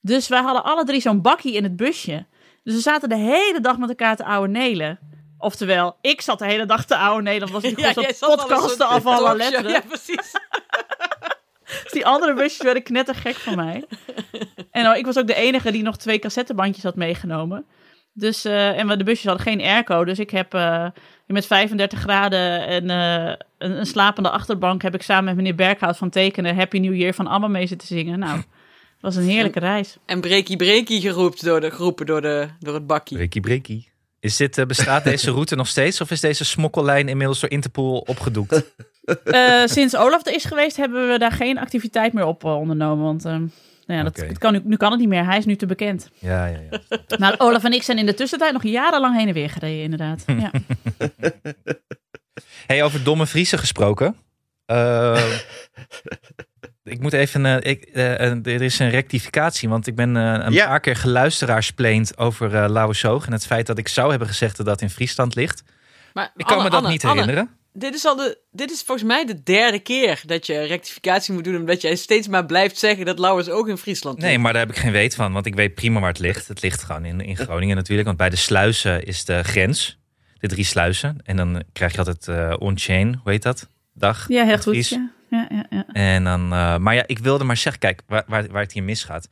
Dus 0.00 0.28
wij 0.28 0.40
hadden 0.40 0.64
alle 0.64 0.84
drie 0.84 1.00
zo'n 1.00 1.22
bakkie 1.22 1.54
in 1.54 1.62
het 1.62 1.76
busje. 1.76 2.26
Dus 2.62 2.74
we 2.74 2.80
zaten 2.80 3.08
de 3.08 3.16
hele 3.16 3.60
dag 3.60 3.78
met 3.78 3.88
elkaar 3.88 4.16
te 4.16 4.24
ouwe 4.24 4.48
nelen. 4.48 4.98
Oftewel, 5.38 5.96
ik 6.00 6.20
zat 6.20 6.38
de 6.38 6.44
hele 6.44 6.66
dag 6.66 6.84
te 6.84 6.96
ouwe 6.96 7.22
nelen. 7.22 7.52
Was 7.52 7.62
ik 7.62 7.78
Ja, 7.80 7.92
gewoon 7.92 8.36
podcasten 8.36 8.88
af 8.88 9.06
alle 9.06 9.36
letteren. 9.36 9.70
Ja, 9.70 9.80
precies. 9.80 10.32
Die 11.94 12.06
andere 12.06 12.34
busjes 12.34 12.62
werden 12.62 12.82
knettergek 12.82 13.34
van 13.34 13.56
mij. 13.56 13.84
En 14.70 14.86
oh, 14.86 14.96
ik 14.96 15.04
was 15.06 15.18
ook 15.18 15.26
de 15.26 15.34
enige 15.34 15.72
die 15.72 15.82
nog 15.82 15.96
twee 15.96 16.18
cassettebandjes 16.18 16.84
had 16.84 16.96
meegenomen. 16.96 17.64
Dus, 18.12 18.44
eh, 18.44 18.78
en 18.78 18.88
we- 18.88 18.96
de 18.96 19.04
busjes 19.04 19.24
hadden 19.24 19.42
geen 19.46 19.60
airco. 19.60 20.04
Dus 20.04 20.18
ik 20.18 20.30
heb 20.30 20.54
eh, 20.54 20.86
met 21.26 21.46
35 21.46 21.98
graden 21.98 22.66
en 22.66 22.90
eh, 22.90 23.34
een, 23.58 23.78
een 23.78 23.86
slapende 23.86 24.30
achterbank... 24.30 24.82
heb 24.82 24.94
ik 24.94 25.02
samen 25.02 25.24
met 25.24 25.36
meneer 25.36 25.54
Berghout 25.54 25.96
van 25.96 26.10
Tekenen... 26.10 26.56
Happy 26.56 26.78
New 26.78 26.94
Year 26.94 27.14
van 27.14 27.26
ABBA 27.26 27.48
mee 27.48 27.66
zitten 27.66 27.88
zingen. 27.88 28.18
Nou, 28.18 28.36
het 28.36 28.46
was 29.00 29.16
een 29.16 29.28
heerlijke 29.28 29.58
reis. 29.58 29.96
En 30.06 30.20
breakie 30.20 30.56
breakie 30.56 31.00
geroept 31.00 31.44
door 31.44 31.60
de, 31.60 31.70
geroepen 31.70 32.06
door, 32.06 32.20
de, 32.20 32.48
door 32.60 32.74
het 32.74 32.86
bakkie. 32.86 33.16
Breakie 33.16 33.40
breakie. 33.40 33.88
Is 34.20 34.36
dit, 34.36 34.66
bestaat 34.66 35.04
deze 35.04 35.30
route 35.30 35.56
nog 35.56 35.68
steeds 35.68 36.00
of 36.00 36.10
is 36.10 36.20
deze 36.20 36.44
smokkellijn 36.44 37.08
inmiddels 37.08 37.40
door 37.40 37.50
Interpol 37.50 37.98
opgedoekt? 37.98 38.62
Eh, 39.24 39.62
sinds 39.64 39.96
Olaf 39.96 40.26
er 40.26 40.34
is 40.34 40.44
geweest 40.44 40.76
hebben 40.76 41.08
we 41.08 41.18
daar 41.18 41.32
geen 41.32 41.58
activiteit 41.58 42.12
meer 42.12 42.24
op 42.24 42.44
eh, 42.44 42.56
ondernomen. 42.58 43.04
Want 43.04 43.24
eh, 43.24 43.32
nou 43.32 43.48
ja, 43.86 44.02
dat, 44.02 44.16
het 44.16 44.38
kan 44.38 44.52
nu, 44.52 44.60
nu 44.64 44.76
kan 44.76 44.90
het 44.90 45.00
niet 45.00 45.08
meer. 45.08 45.24
Hij 45.24 45.38
is 45.38 45.44
nu 45.44 45.56
te 45.56 45.66
bekend. 45.66 46.10
Ja, 46.18 46.46
ja, 46.46 46.58
ja. 46.70 46.98
Maar 47.18 47.34
Olaf 47.38 47.64
en 47.64 47.72
ik 47.72 47.82
zijn 47.82 47.98
in 47.98 48.06
de 48.06 48.14
tussentijd 48.14 48.52
nog 48.52 48.62
jarenlang 48.62 49.16
heen 49.16 49.28
en 49.28 49.34
weer 49.34 49.50
gereden, 49.50 49.82
inderdaad. 49.82 50.24
Ja. 50.40 50.50
Hey, 52.66 52.82
over 52.84 53.04
domme 53.04 53.26
Friesen 53.26 53.58
gesproken. 53.58 54.16
Eh, 54.66 55.24
ik 56.82 57.00
moet 57.00 57.12
even. 57.12 57.46
eh, 57.46 57.70
ik, 57.72 57.88
er 58.46 58.62
is 58.62 58.78
een 58.78 58.90
rectificatie, 58.90 59.68
want 59.68 59.86
ik 59.86 59.94
ben 59.94 60.14
een 60.14 60.52
Ja. 60.52 60.66
paar 60.66 60.80
keer 60.80 60.96
geluisteraarspleend 60.96 62.18
over 62.18 62.54
eh 62.54 62.68
Lauwersoog 62.68 63.26
en 63.26 63.32
het 63.32 63.46
feit 63.46 63.66
dat 63.66 63.78
ik 63.78 63.88
zou 63.88 64.10
hebben 64.10 64.28
gezegd 64.28 64.56
dat 64.56 64.66
dat 64.66 64.80
in 64.80 64.90
Friesland 64.90 65.34
ligt. 65.34 65.62
Maar 66.12 66.32
Ik 66.36 66.44
kan 66.44 66.52
Anne, 66.56 66.64
me 66.64 66.70
dat 66.70 66.78
Anne, 66.78 66.90
niet 66.92 67.04
Anne, 67.04 67.20
herinneren. 67.20 67.50
Dit, 67.76 67.94
is 67.94 68.04
al 68.04 68.16
de, 68.16 68.38
dit 68.50 68.70
is 68.70 68.82
volgens 68.82 69.08
mij 69.08 69.24
de 69.24 69.42
derde 69.42 69.78
keer 69.78 70.22
dat 70.26 70.46
je 70.46 70.60
rectificatie 70.62 71.34
moet 71.34 71.44
doen. 71.44 71.56
Omdat 71.56 71.80
jij 71.80 71.96
steeds 71.96 72.28
maar 72.28 72.46
blijft 72.46 72.78
zeggen 72.78 73.06
dat 73.06 73.18
Lauwers 73.18 73.48
ook 73.48 73.68
in 73.68 73.76
Friesland 73.76 74.18
Nee, 74.18 74.30
ligt. 74.30 74.42
maar 74.42 74.52
daar 74.52 74.66
heb 74.66 74.70
ik 74.76 74.82
geen 74.82 74.92
weet 74.92 75.14
van, 75.14 75.32
want 75.32 75.46
ik 75.46 75.54
weet 75.54 75.74
prima 75.74 76.00
waar 76.00 76.08
het 76.08 76.18
ligt. 76.18 76.48
Het 76.48 76.62
ligt 76.62 76.82
gewoon 76.82 77.04
in, 77.04 77.20
in 77.20 77.36
Groningen 77.36 77.76
natuurlijk, 77.76 78.06
want 78.06 78.18
bij 78.18 78.30
de 78.30 78.36
sluizen 78.36 79.04
is 79.04 79.24
de 79.24 79.42
grens. 79.44 79.98
De 80.38 80.48
drie 80.48 80.64
sluizen. 80.64 81.18
En 81.24 81.36
dan 81.36 81.62
krijg 81.72 81.92
je 81.92 81.98
altijd 81.98 82.28
eh 82.28 82.54
on-chain, 82.58 83.20
hoe 83.22 83.32
heet 83.32 83.42
dat? 83.42 83.68
Dag. 83.92 84.28
Ja, 84.28 84.44
heel 84.44 84.54
Het 84.54 84.62
goed. 84.62 84.88
Ja, 84.88 85.46
ja, 85.50 85.66
ja. 85.70 85.86
En 85.92 86.24
dan, 86.24 86.52
eh, 86.52 86.76
maar 86.76 86.94
ja, 86.94 87.04
ik 87.06 87.18
wilde 87.18 87.44
maar 87.44 87.56
zeggen, 87.56 87.80
kijk, 87.80 88.02
waar, 88.06 88.24
waar, 88.26 88.46
waar 88.50 88.62
het 88.62 88.72
hier 88.72 88.82
misgaat. 88.82 89.28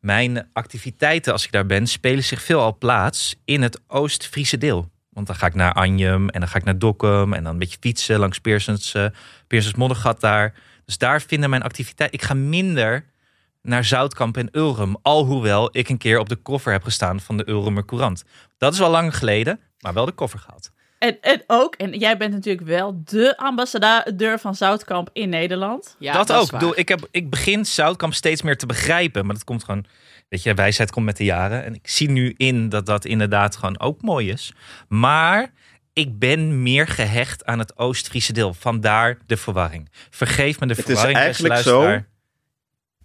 Mijn 0.00 0.48
activiteiten 0.52 1.32
als 1.32 1.44
ik 1.44 1.52
daar 1.52 1.66
ben, 1.66 1.86
spelen 1.86 2.24
zich 2.24 2.42
veelal 2.42 2.78
plaats 2.78 3.36
in 3.44 3.62
het 3.62 3.80
Oost-Friese 3.86 4.58
deel. 4.58 4.90
Want 5.12 5.26
dan 5.26 5.36
ga 5.36 5.46
ik 5.46 5.54
naar 5.54 5.72
Anjem 5.72 6.28
en 6.28 6.40
dan 6.40 6.48
ga 6.48 6.58
ik 6.58 6.64
naar 6.64 6.78
Dokkum 6.78 7.32
en 7.32 7.42
dan 7.42 7.52
een 7.52 7.58
beetje 7.58 7.76
fietsen 7.80 8.18
langs 8.18 8.38
Pearsons, 8.38 8.94
eh 8.94 9.06
Pearsons 9.46 9.74
Moddergat 9.74 10.20
daar. 10.20 10.54
Dus 10.84 10.98
daar 10.98 11.22
vinden 11.22 11.50
mijn 11.50 11.62
activiteiten. 11.62 12.18
Ik 12.18 12.24
ga 12.24 12.34
minder 12.34 13.04
naar 13.62 13.84
Zoutkamp 13.84 14.36
en 14.36 14.48
Ulrum, 14.52 14.96
alhoewel 15.02 15.76
ik 15.76 15.88
een 15.88 15.98
keer 15.98 16.18
op 16.18 16.28
de 16.28 16.36
koffer 16.36 16.72
heb 16.72 16.82
gestaan 16.82 17.20
van 17.20 17.36
de 17.36 17.48
Ulrumer 17.48 17.84
Courant. 17.84 18.24
Dat 18.58 18.72
is 18.72 18.78
wel 18.78 18.90
lang 18.90 19.16
geleden, 19.16 19.60
maar 19.80 19.92
wel 19.92 20.04
de 20.04 20.12
koffer 20.12 20.38
gehaald. 20.38 20.70
En, 21.02 21.20
en 21.20 21.42
ook, 21.46 21.74
en 21.74 21.98
jij 21.98 22.16
bent 22.16 22.32
natuurlijk 22.32 22.66
wel 22.66 23.02
de 23.04 23.36
ambassadeur 23.36 24.38
van 24.38 24.54
Zoutkamp 24.54 25.10
in 25.12 25.28
Nederland. 25.28 25.96
Ja, 25.98 26.12
dat, 26.12 26.30
is 26.30 26.36
ook. 26.36 26.44
Ik, 26.44 26.50
waar. 26.50 26.60
bedoel, 26.60 26.78
ik, 26.78 26.88
heb, 26.88 27.08
ik 27.10 27.30
begin 27.30 27.64
Zoutkamp 27.66 28.14
steeds 28.14 28.42
meer 28.42 28.56
te 28.56 28.66
begrijpen. 28.66 29.24
Maar 29.26 29.34
dat 29.34 29.44
komt 29.44 29.64
gewoon, 29.64 29.84
weet 30.28 30.42
je, 30.42 30.54
wijsheid 30.54 30.90
komt 30.90 31.06
met 31.06 31.16
de 31.16 31.24
jaren. 31.24 31.64
En 31.64 31.74
ik 31.74 31.88
zie 31.88 32.10
nu 32.10 32.34
in 32.36 32.68
dat 32.68 32.86
dat 32.86 33.04
inderdaad 33.04 33.56
gewoon 33.56 33.80
ook 33.80 34.02
mooi 34.02 34.30
is. 34.30 34.52
Maar 34.88 35.52
ik 35.92 36.18
ben 36.18 36.62
meer 36.62 36.86
gehecht 36.86 37.44
aan 37.44 37.58
het 37.58 37.78
Oost-Friese 37.78 38.32
deel. 38.32 38.54
Vandaar 38.54 39.18
de 39.26 39.36
verwarring. 39.36 39.88
Vergeef 40.10 40.60
me 40.60 40.66
de 40.66 40.74
Het 40.74 40.78
is 40.78 40.84
verwarring. 40.84 41.18
beste 41.26 41.48
eigenlijk 41.48 41.54
luisteraar. 41.54 41.98
zo- 41.98 42.06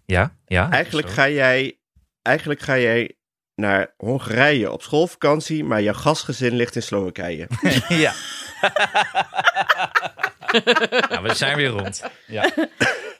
Ja, 0.05 0.35
ja. 0.45 0.71
Eigenlijk 0.71 1.07
zo. 1.07 1.13
ga 1.13 1.29
jij, 1.29 1.77
eigenlijk 2.21 2.59
ga 2.61 2.77
jij 2.77 3.15
naar 3.57 3.93
Hongarije 3.97 4.71
op 4.71 4.81
schoolvakantie, 4.81 5.63
maar 5.63 5.81
jouw 5.81 5.93
gastgezin 5.93 6.55
ligt 6.55 6.75
in 6.75 6.81
Slowakije. 6.81 7.47
ja. 8.05 8.13
nou, 11.09 11.23
we 11.23 11.33
zijn 11.33 11.57
weer 11.57 11.69
rond. 11.69 12.03
Ja. 12.27 12.49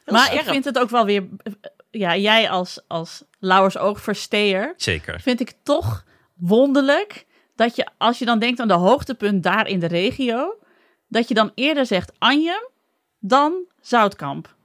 Maar 0.05 0.33
ik 0.33 0.41
vind 0.41 0.65
het 0.65 0.79
ook 0.79 0.89
wel 0.89 1.05
weer, 1.05 1.27
ja, 1.91 2.15
jij 2.15 2.49
als, 2.49 2.79
als 2.87 3.23
Lauwers 3.39 3.77
oogversteer, 3.77 4.73
Zeker. 4.77 5.19
vind 5.19 5.39
ik 5.39 5.53
toch 5.63 6.03
wonderlijk 6.35 7.25
dat 7.55 7.75
je, 7.75 7.87
als 7.97 8.19
je 8.19 8.25
dan 8.25 8.39
denkt 8.39 8.59
aan 8.59 8.67
de 8.67 8.73
hoogtepunt 8.73 9.43
daar 9.43 9.67
in 9.67 9.79
de 9.79 9.87
regio, 9.87 10.55
dat 11.07 11.27
je 11.27 11.33
dan 11.33 11.51
eerder 11.55 11.85
zegt 11.85 12.11
Anjem 12.17 12.67
dan 13.19 13.65
Zoutkamp. 13.81 14.55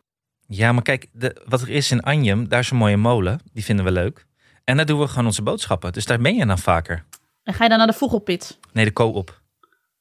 Ja, 0.46 0.72
maar 0.72 0.82
kijk, 0.82 1.06
de, 1.12 1.42
wat 1.44 1.60
er 1.60 1.68
is 1.68 1.90
in 1.90 2.00
Anjem, 2.00 2.48
daar 2.48 2.60
is 2.60 2.70
een 2.70 2.76
mooie 2.76 2.96
molen. 2.96 3.40
Die 3.52 3.64
vinden 3.64 3.84
we 3.84 3.90
leuk. 3.90 4.26
En 4.64 4.76
daar 4.76 4.86
doen 4.86 5.00
we 5.00 5.08
gewoon 5.08 5.26
onze 5.26 5.42
boodschappen. 5.42 5.92
Dus 5.92 6.04
daar 6.06 6.18
ben 6.18 6.34
je 6.34 6.46
dan 6.46 6.58
vaker. 6.58 7.04
En 7.42 7.54
ga 7.54 7.62
je 7.62 7.68
dan 7.68 7.78
naar 7.78 7.86
de 7.86 7.92
vogelpit? 7.92 8.58
Nee, 8.72 8.84
de 8.84 8.92
co-op. 8.92 9.40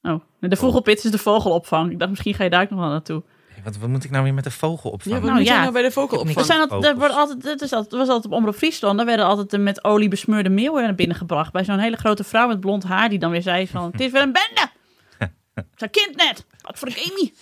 Oh, 0.02 0.22
de 0.40 0.56
vogelpit 0.56 1.04
is 1.06 1.12
de 1.12 1.18
vogelopvang. 1.18 1.92
Ik 1.92 2.00
dacht, 2.00 2.10
misschien 2.10 2.34
ga 2.34 2.44
je 2.44 2.50
daar 2.50 2.62
ook 2.62 2.70
nog 2.70 2.80
wel 2.80 2.90
naartoe. 2.90 3.24
Wat, 3.64 3.78
wat 3.78 3.90
moet 3.90 4.04
ik 4.04 4.12
nou 4.12 4.24
weer 4.24 4.34
met 4.34 4.44
de 4.44 4.52
vogel 4.52 4.90
Ja, 4.90 4.96
opvangen? 4.96 5.18
wat 5.18 5.26
Nou, 5.28 5.38
moet 5.38 5.48
jij 5.48 5.56
ja. 5.56 5.62
nou 5.62 5.74
bij 5.74 5.82
de 5.82 5.92
vogelopvang? 5.92 6.38
Er, 6.38 6.46
zijn 6.46 6.60
altijd, 6.60 6.84
er, 6.84 6.96
wordt 6.96 7.14
altijd, 7.14 7.44
het 7.44 7.62
is 7.62 7.74
altijd, 7.74 7.92
was 7.92 8.08
altijd 8.08 8.26
op 8.26 8.32
Omroep 8.32 8.56
Friesland, 8.56 8.98
daar 8.98 9.06
werden 9.06 9.26
altijd 9.26 9.50
de 9.50 9.58
met 9.58 9.84
olie 9.84 10.08
besmeurde 10.08 10.50
meeuwen 10.50 10.84
naar 10.84 10.96
binnen 10.96 11.18
gebracht. 11.18 11.52
Bij 11.52 11.64
zo'n 11.64 11.80
hele 11.80 11.98
grote 11.98 12.24
vrouw 12.24 12.48
met 12.48 12.60
blond 12.60 12.84
haar, 12.84 13.10
die 13.10 13.20
dan 13.20 13.32
weer 13.32 13.42
zei 13.42 13.68
van, 13.68 13.92
het 13.92 14.02
is 14.02 14.12
weer 14.12 14.22
een 14.22 14.34
bende. 14.34 14.70
Zijn 15.76 15.90
kind 15.90 16.16
net. 16.16 16.46
Wat 16.62 16.80
voor 16.80 16.88
een 16.88 16.94
chemie. 16.94 17.34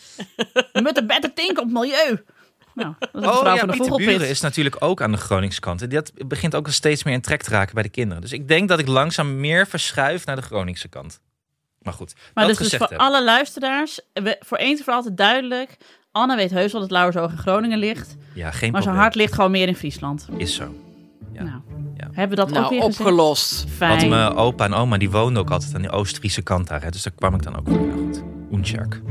Met 0.86 0.96
de 0.96 1.06
better 1.06 1.34
think 1.34 1.50
op 1.60 1.64
het 1.64 1.74
milieu. 1.74 2.24
Nou, 2.74 2.94
dat 3.00 3.10
is 3.14 3.22
de 3.22 3.28
Oh 3.28 3.56
ja, 3.56 3.66
de 3.66 3.72
Pieter. 3.72 3.96
Buren 3.96 4.30
is 4.30 4.42
natuurlijk 4.42 4.76
ook 4.80 5.02
aan 5.02 5.12
de 5.12 5.18
Groningse 5.18 5.60
kant. 5.60 5.82
En 5.82 5.90
Dat 5.90 6.12
begint 6.28 6.56
ook 6.56 6.66
al 6.66 6.72
steeds 6.72 7.04
meer 7.04 7.14
in 7.14 7.22
trek 7.22 7.42
te 7.44 7.50
raken 7.50 7.74
bij 7.74 7.84
de 7.84 7.90
kinderen. 7.90 8.22
Dus 8.22 8.32
ik 8.34 8.48
denk 8.48 8.68
dat 8.70 8.80
ik 8.80 8.88
langzaam 8.88 9.40
meer 9.40 9.68
verschuif 9.68 10.26
naar 10.26 10.36
de 10.36 10.42
Groningse 10.42 10.88
kant. 10.88 11.20
Maar 11.80 11.94
goed, 11.94 12.14
Maar 12.34 12.48
dat 12.48 12.58
dus, 12.58 12.70
dus 12.70 12.78
voor 12.80 12.88
hebben. 12.88 13.08
alle 13.08 13.24
luisteraars, 13.24 14.00
we- 14.14 14.38
voor 14.40 14.58
eens 14.58 14.78
en 14.80 14.86
voor 14.86 14.94
altijd 14.94 15.18
duidelijk. 15.18 15.78
Anne 16.12 16.36
weet 16.36 16.52
heus 16.52 16.72
wel 16.72 16.82
dat 16.82 16.92
Lauwersoog 16.92 17.32
in 17.32 17.38
Groningen 17.38 17.78
ligt. 17.80 18.16
Ja, 18.34 18.52
geen 18.52 18.72
Maar 18.72 18.82
zijn 18.84 18.96
hart 18.96 19.16
ligt 19.16 19.34
gewoon 19.34 19.52
meer 19.52 19.68
in 19.68 19.76
Friesland. 19.76 20.28
Is 20.38 20.56
zo. 20.56 20.76
Ja. 21.34 21.44
Nou, 21.44 21.62
Ja. 21.98 22.08
hebben 22.12 22.30
we 22.30 22.36
dat 22.36 22.48
ook 22.48 22.54
Nou, 22.54 22.70
weer 22.70 22.82
gezegd? 22.82 23.00
opgelost. 23.00 23.60
Want 23.64 23.72
Fijn. 23.72 24.10
mijn 24.10 24.34
opa 24.34 24.66
en 24.66 24.74
oma 24.74 24.98
die 24.98 25.10
woonden 25.10 25.42
ook 25.42 25.52
altijd 25.52 25.76
aan 25.76 25.82
die 25.82 25.92
Oost-Friese 25.92 26.42
kant 26.42 26.68
daar. 26.68 26.82
Hè. 26.84 26.90
Dus 26.90 27.04
daar 27.04 27.14
kwam 27.16 27.34
ik 27.36 27.44
dan 27.44 27.58
ook 27.58 27.68
weer 27.68 27.92
goed. 27.92 28.24
Oensjerk. 28.52 29.02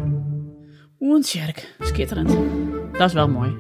Oensjerk, 1.01 1.75
skitterend. 1.81 2.31
Dat 2.99 3.07
is 3.07 3.13
wel 3.13 3.29
mooi. 3.29 3.57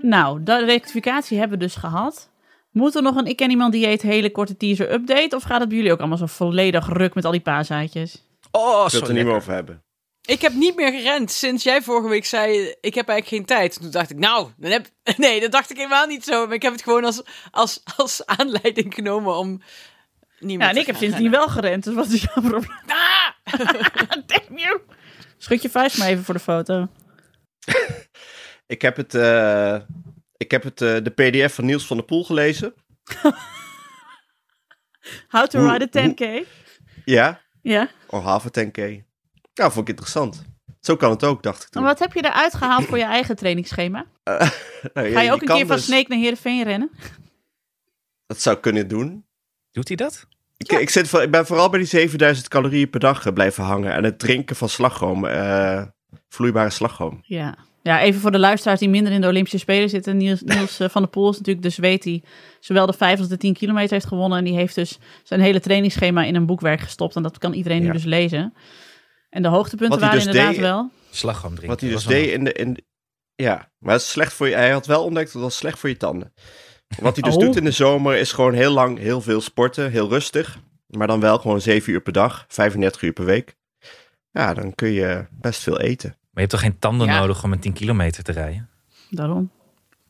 Nou, 0.00 0.42
de 0.42 0.64
rectificatie 0.64 1.38
hebben 1.38 1.58
we 1.58 1.64
dus 1.64 1.76
gehad. 1.76 2.30
Moet 2.70 2.94
er 2.94 3.02
nog 3.02 3.16
een 3.16 3.26
Ik 3.26 3.36
Ken 3.36 3.50
Iemand 3.50 3.72
Dieet 3.72 4.02
hele 4.02 4.30
korte 4.30 4.56
teaser 4.56 4.92
update? 4.92 5.36
Of 5.36 5.42
gaat 5.42 5.60
het 5.60 5.68
bij 5.68 5.76
jullie 5.76 5.92
ook 5.92 5.98
allemaal 5.98 6.18
zo 6.18 6.26
volledig 6.26 6.88
ruk 6.88 7.14
met 7.14 7.24
al 7.24 7.32
die 7.32 7.40
paasaatjes? 7.40 8.22
Oh, 8.50 8.62
Ik 8.62 8.76
wil 8.80 8.88
zo 8.90 8.98
het 8.98 9.08
er 9.08 9.14
niet 9.14 9.24
meer 9.24 9.34
over 9.34 9.52
hebben. 9.52 9.82
Ik 10.26 10.40
heb 10.40 10.52
niet 10.52 10.76
meer 10.76 10.90
gerend 10.92 11.30
sinds 11.30 11.62
jij 11.62 11.82
vorige 11.82 12.08
week 12.08 12.24
zei: 12.24 12.74
Ik 12.80 12.94
heb 12.94 13.08
eigenlijk 13.08 13.28
geen 13.28 13.44
tijd. 13.58 13.80
Toen 13.80 13.90
dacht 13.90 14.10
ik, 14.10 14.18
nou, 14.18 14.50
dan 14.56 14.70
heb... 14.70 14.86
nee, 15.16 15.40
dat 15.40 15.52
dacht 15.52 15.70
ik 15.70 15.76
helemaal 15.76 16.06
niet 16.06 16.24
zo. 16.24 16.46
Maar 16.46 16.54
ik 16.54 16.62
heb 16.62 16.72
het 16.72 16.82
gewoon 16.82 17.04
als, 17.04 17.22
als, 17.50 17.80
als 17.96 18.26
aanleiding 18.26 18.94
genomen 18.94 19.36
om. 19.36 19.50
Niet 20.38 20.58
meer 20.58 20.66
Ja, 20.66 20.72
en 20.72 20.80
ik 20.80 20.86
heb 20.86 20.96
sindsdien 20.96 21.30
wel 21.30 21.48
gerend, 21.48 21.84
dus 21.84 21.94
wat 21.94 22.06
is 22.08 22.22
jouw 22.22 22.42
probleem? 22.42 22.78
Ah! 22.86 23.28
Damn 24.26 24.58
you! 24.58 24.80
Schud 25.38 25.62
je 25.62 25.70
vuist 25.70 25.98
maar 25.98 26.08
even 26.08 26.24
voor 26.24 26.34
de 26.34 26.40
foto. 26.40 26.88
Ik 28.66 28.82
heb 28.82 28.96
het, 28.96 29.14
eh, 29.14 29.78
ik 30.36 30.50
heb 30.50 30.62
het 30.62 30.80
eh, 30.82 30.96
de 31.02 31.10
pdf 31.10 31.54
van 31.54 31.64
Niels 31.64 31.86
van 31.86 31.96
der 31.96 32.06
Poel 32.06 32.24
gelezen. 32.24 32.74
How 35.28 35.46
to 35.46 35.58
Hoe- 35.60 35.72
ride 35.72 35.98
a 35.98 36.08
10k. 36.08 36.46
Ja, 37.04 37.40
Ja. 37.62 37.88
of 38.06 38.22
half 38.22 38.46
a 38.46 38.50
10k. 38.64 39.04
Ja, 39.56 39.70
vond 39.70 39.88
ik 39.88 39.88
interessant. 39.88 40.44
Zo 40.80 40.96
kan 40.96 41.10
het 41.10 41.24
ook, 41.24 41.42
dacht 41.42 41.62
ik 41.62 41.68
toen. 41.68 41.82
Maar 41.82 41.90
wat 41.90 42.00
heb 42.00 42.12
je 42.12 42.24
eruit 42.24 42.54
gehaald 42.54 42.84
voor 42.84 42.98
je 42.98 43.04
eigen 43.04 43.36
trainingsschema? 43.36 44.04
Nou, 44.94 45.10
Ga 45.12 45.20
je 45.20 45.32
ook 45.32 45.40
een 45.40 45.46
keer 45.48 45.66
van 45.66 45.76
dus- 45.76 45.84
Sneek 45.84 46.08
naar 46.08 46.18
Heerenveen 46.18 46.62
rennen? 46.64 46.90
Dat 48.26 48.40
zou 48.40 48.56
kunnen 48.56 48.88
doen. 48.88 49.24
Doet 49.72 49.88
hij 49.88 49.96
dat? 49.96 50.26
Ik, 50.56 50.72
ik, 50.72 50.90
zit, 50.90 51.12
ik 51.12 51.30
ben 51.30 51.46
vooral 51.46 51.70
bij 51.70 51.78
die 51.78 51.88
7000 51.88 52.48
calorieën 52.48 52.90
per 52.90 53.00
dag 53.00 53.26
eh, 53.26 53.32
blijven 53.32 53.64
hangen. 53.64 53.92
En 53.92 54.04
het 54.04 54.18
drinken 54.18 54.56
van 54.56 54.68
slagroom. 54.68 55.26
eh, 55.26 55.82
vloeibare 56.28 56.70
slagroom. 56.70 57.18
Ja. 57.22 57.56
Ja, 57.82 58.00
even 58.00 58.20
voor 58.20 58.30
de 58.30 58.38
luisteraars 58.38 58.80
die 58.80 58.88
minder 58.88 59.12
in 59.12 59.20
de 59.20 59.26
Olympische 59.26 59.58
Spelen 59.58 59.88
zitten. 59.88 60.16
Niels, 60.16 60.42
Niels 60.42 60.80
eh, 60.80 60.88
van 60.88 61.02
der 61.02 61.10
Poel 61.10 61.30
is 61.30 61.36
natuurlijk 61.38 61.66
de 61.66 61.72
zweet 61.72 62.02
die 62.02 62.24
zowel 62.60 62.86
de 62.86 62.92
5 62.92 63.18
als 63.18 63.28
de 63.28 63.36
10 63.36 63.54
kilometer 63.54 63.92
heeft 63.92 64.06
gewonnen. 64.06 64.38
En 64.38 64.44
die 64.44 64.54
heeft 64.54 64.74
dus 64.74 64.98
zijn 65.22 65.40
hele 65.40 65.60
trainingsschema 65.60 66.24
in 66.24 66.34
een 66.34 66.46
boekwerk 66.46 66.80
gestopt. 66.80 67.16
En 67.16 67.22
dat 67.22 67.38
kan 67.38 67.52
iedereen 67.52 67.82
nu 67.82 67.92
dus 67.92 68.04
lezen. 68.04 68.54
En 69.36 69.42
de 69.42 69.48
hoogtepunten 69.48 70.00
waren 70.00 70.14
dus 70.16 70.26
inderdaad 70.26 70.50
deed- 70.52 70.60
wel. 70.60 70.90
Slagroom 71.10 71.54
drinken. 71.54 71.68
Wat 71.68 71.80
hij 71.80 71.90
dus 71.90 72.04
deed 72.04 72.30
in 72.30 72.44
de... 72.44 72.52
In 72.52 72.84
ja, 73.34 73.70
maar 73.78 73.92
het 73.92 74.02
is 74.02 74.10
slecht 74.10 74.32
voor 74.32 74.48
je... 74.48 74.54
Hij 74.54 74.70
had 74.70 74.86
wel 74.86 75.04
ontdekt 75.04 75.26
dat 75.26 75.34
het 75.34 75.42
was 75.42 75.56
slecht 75.56 75.78
voor 75.78 75.88
je 75.88 75.96
tanden. 75.96 76.32
Wat 77.00 77.14
hij 77.16 77.22
dus 77.22 77.34
Oh. 77.34 77.40
doet 77.40 77.56
in 77.56 77.64
de 77.64 77.70
zomer 77.70 78.16
is 78.16 78.32
gewoon 78.32 78.52
heel 78.54 78.72
lang 78.72 78.98
heel 78.98 79.20
veel 79.20 79.40
sporten. 79.40 79.90
Heel 79.90 80.08
rustig. 80.08 80.58
Maar 80.86 81.06
dan 81.06 81.20
wel 81.20 81.38
gewoon 81.38 81.60
7 81.60 81.92
uur 81.92 82.00
per 82.00 82.12
dag. 82.12 82.44
35 82.48 83.02
uur 83.02 83.12
per 83.12 83.24
week. 83.24 83.56
Ja, 84.30 84.54
dan 84.54 84.74
kun 84.74 84.88
je 84.90 85.26
best 85.30 85.60
veel 85.62 85.80
eten. 85.80 86.08
Maar 86.10 86.18
je 86.30 86.40
hebt 86.40 86.50
toch 86.50 86.60
geen 86.60 86.78
tanden 86.78 87.06
Ja. 87.06 87.18
nodig 87.18 87.44
om 87.44 87.52
een 87.52 87.60
10 87.60 87.72
kilometer 87.72 88.22
te 88.22 88.32
rijden? 88.32 88.68
Daarom. 89.10 89.50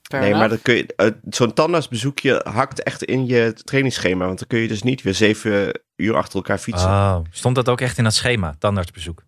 Fair 0.08 0.22
nee, 0.22 0.34
maar 0.34 0.58
kun 0.58 0.74
je, 0.74 0.86
eh, 0.96 1.10
zo'n 1.28 1.52
tandartsbezoekje 1.52 2.40
hakt 2.48 2.82
echt 2.82 3.02
in 3.04 3.26
je 3.26 3.52
trainingsschema. 3.64 4.26
Want 4.26 4.38
dan 4.38 4.48
kun 4.48 4.58
je 4.58 4.68
dus 4.68 4.82
niet 4.82 5.02
weer 5.02 5.14
7 5.14 5.80
uur 5.96 6.16
achter 6.16 6.34
elkaar 6.36 6.58
fietsen. 6.58 6.88
Oh, 6.88 7.18
stond 7.30 7.54
dat 7.54 7.68
ook 7.68 7.80
echt 7.80 7.98
in 7.98 8.04
dat 8.04 8.14
schema, 8.14 8.54
tandartsbezoek? 8.58 9.24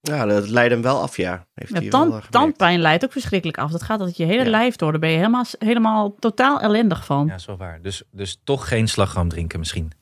Ja, 0.00 0.24
dat 0.26 0.48
leidt 0.48 0.72
hem 0.72 0.82
wel 0.82 1.00
af, 1.00 1.16
ja. 1.16 1.46
Heeft 1.54 1.72
Ja, 1.72 1.78
hij 1.80 1.88
tand- 1.88 2.02
wel, 2.02 2.12
gemerkt. 2.12 2.32
tandpijn 2.32 2.80
leidt 2.80 3.04
ook 3.04 3.12
verschrikkelijk 3.12 3.58
af. 3.58 3.70
Dat 3.70 3.82
gaat 3.82 3.98
altijd 3.98 4.16
je 4.16 4.24
hele 4.24 4.44
Ja. 4.44 4.50
lijf 4.50 4.76
door. 4.76 4.90
Daar 4.90 5.00
ben 5.00 5.10
je 5.10 5.16
helemaal, 5.16 5.44
helemaal 5.58 6.14
totaal 6.18 6.60
ellendig 6.60 7.04
van. 7.04 7.26
Ja, 7.26 7.36
wel 7.46 7.56
waar. 7.56 7.82
Dus, 7.82 8.02
dus 8.10 8.40
toch 8.44 8.68
geen 8.68 8.88
slagroom 8.88 9.28
drinken 9.28 9.58
misschien. 9.58 9.92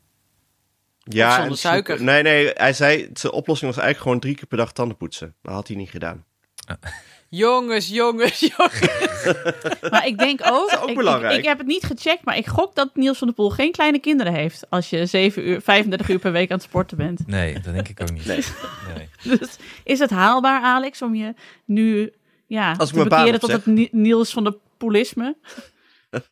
Ja, 0.98 1.36
zonder 1.36 1.58
suiker. 1.58 2.02
Nee, 2.02 2.22
nee, 2.22 2.50
hij 2.54 2.72
zei, 2.72 3.08
zijn 3.12 3.32
oplossing 3.32 3.70
was 3.74 3.80
eigenlijk 3.82 3.98
gewoon 3.98 4.20
drie 4.20 4.34
keer 4.34 4.46
per 4.46 4.56
dag 4.58 4.72
tanden 4.72 4.96
poetsen. 4.96 5.34
Dat 5.42 5.52
had 5.54 5.68
hij 5.68 5.76
niet 5.76 5.90
gedaan. 5.90 6.24
Jongens, 7.36 7.88
jongens, 7.88 8.40
jongens. 8.56 8.80
Maar 9.90 10.06
ik 10.06 10.18
denk 10.18 10.40
ook, 10.44 10.70
is 10.70 10.78
ook 10.78 10.88
ik, 10.88 10.96
belangrijk. 10.96 11.38
ik 11.38 11.44
heb 11.44 11.58
het 11.58 11.66
niet 11.66 11.84
gecheckt, 11.84 12.24
maar 12.24 12.36
ik 12.36 12.46
gok 12.46 12.74
dat 12.74 12.90
Niels 12.94 13.18
van 13.18 13.26
der 13.26 13.36
Poel 13.36 13.50
geen 13.50 13.72
kleine 13.72 13.98
kinderen 13.98 14.32
heeft. 14.32 14.66
Als 14.70 14.90
je 14.90 15.06
7 15.06 15.48
uur, 15.48 15.60
35 15.60 16.08
uur 16.08 16.18
per 16.18 16.32
week 16.32 16.50
aan 16.50 16.56
het 16.56 16.66
sporten 16.66 16.96
bent. 16.96 17.26
Nee, 17.26 17.60
dat 17.60 17.74
denk 17.74 17.88
ik 17.88 18.00
ook 18.00 18.12
niet. 18.12 18.26
Nee. 18.26 18.44
Nee. 18.96 19.08
Dus 19.38 19.56
is 19.84 19.98
het 19.98 20.10
haalbaar, 20.10 20.62
Alex, 20.62 21.02
om 21.02 21.14
je 21.14 21.34
nu 21.64 22.12
ja, 22.46 22.74
Als 22.78 22.90
ik 22.90 22.96
te 22.96 23.08
bekeren 23.08 23.40
tot 23.40 23.52
het 23.52 23.66
Ni- 23.66 23.88
Niels 23.92 24.32
van 24.32 24.44
der 24.44 24.56
Poelisme? 24.76 25.36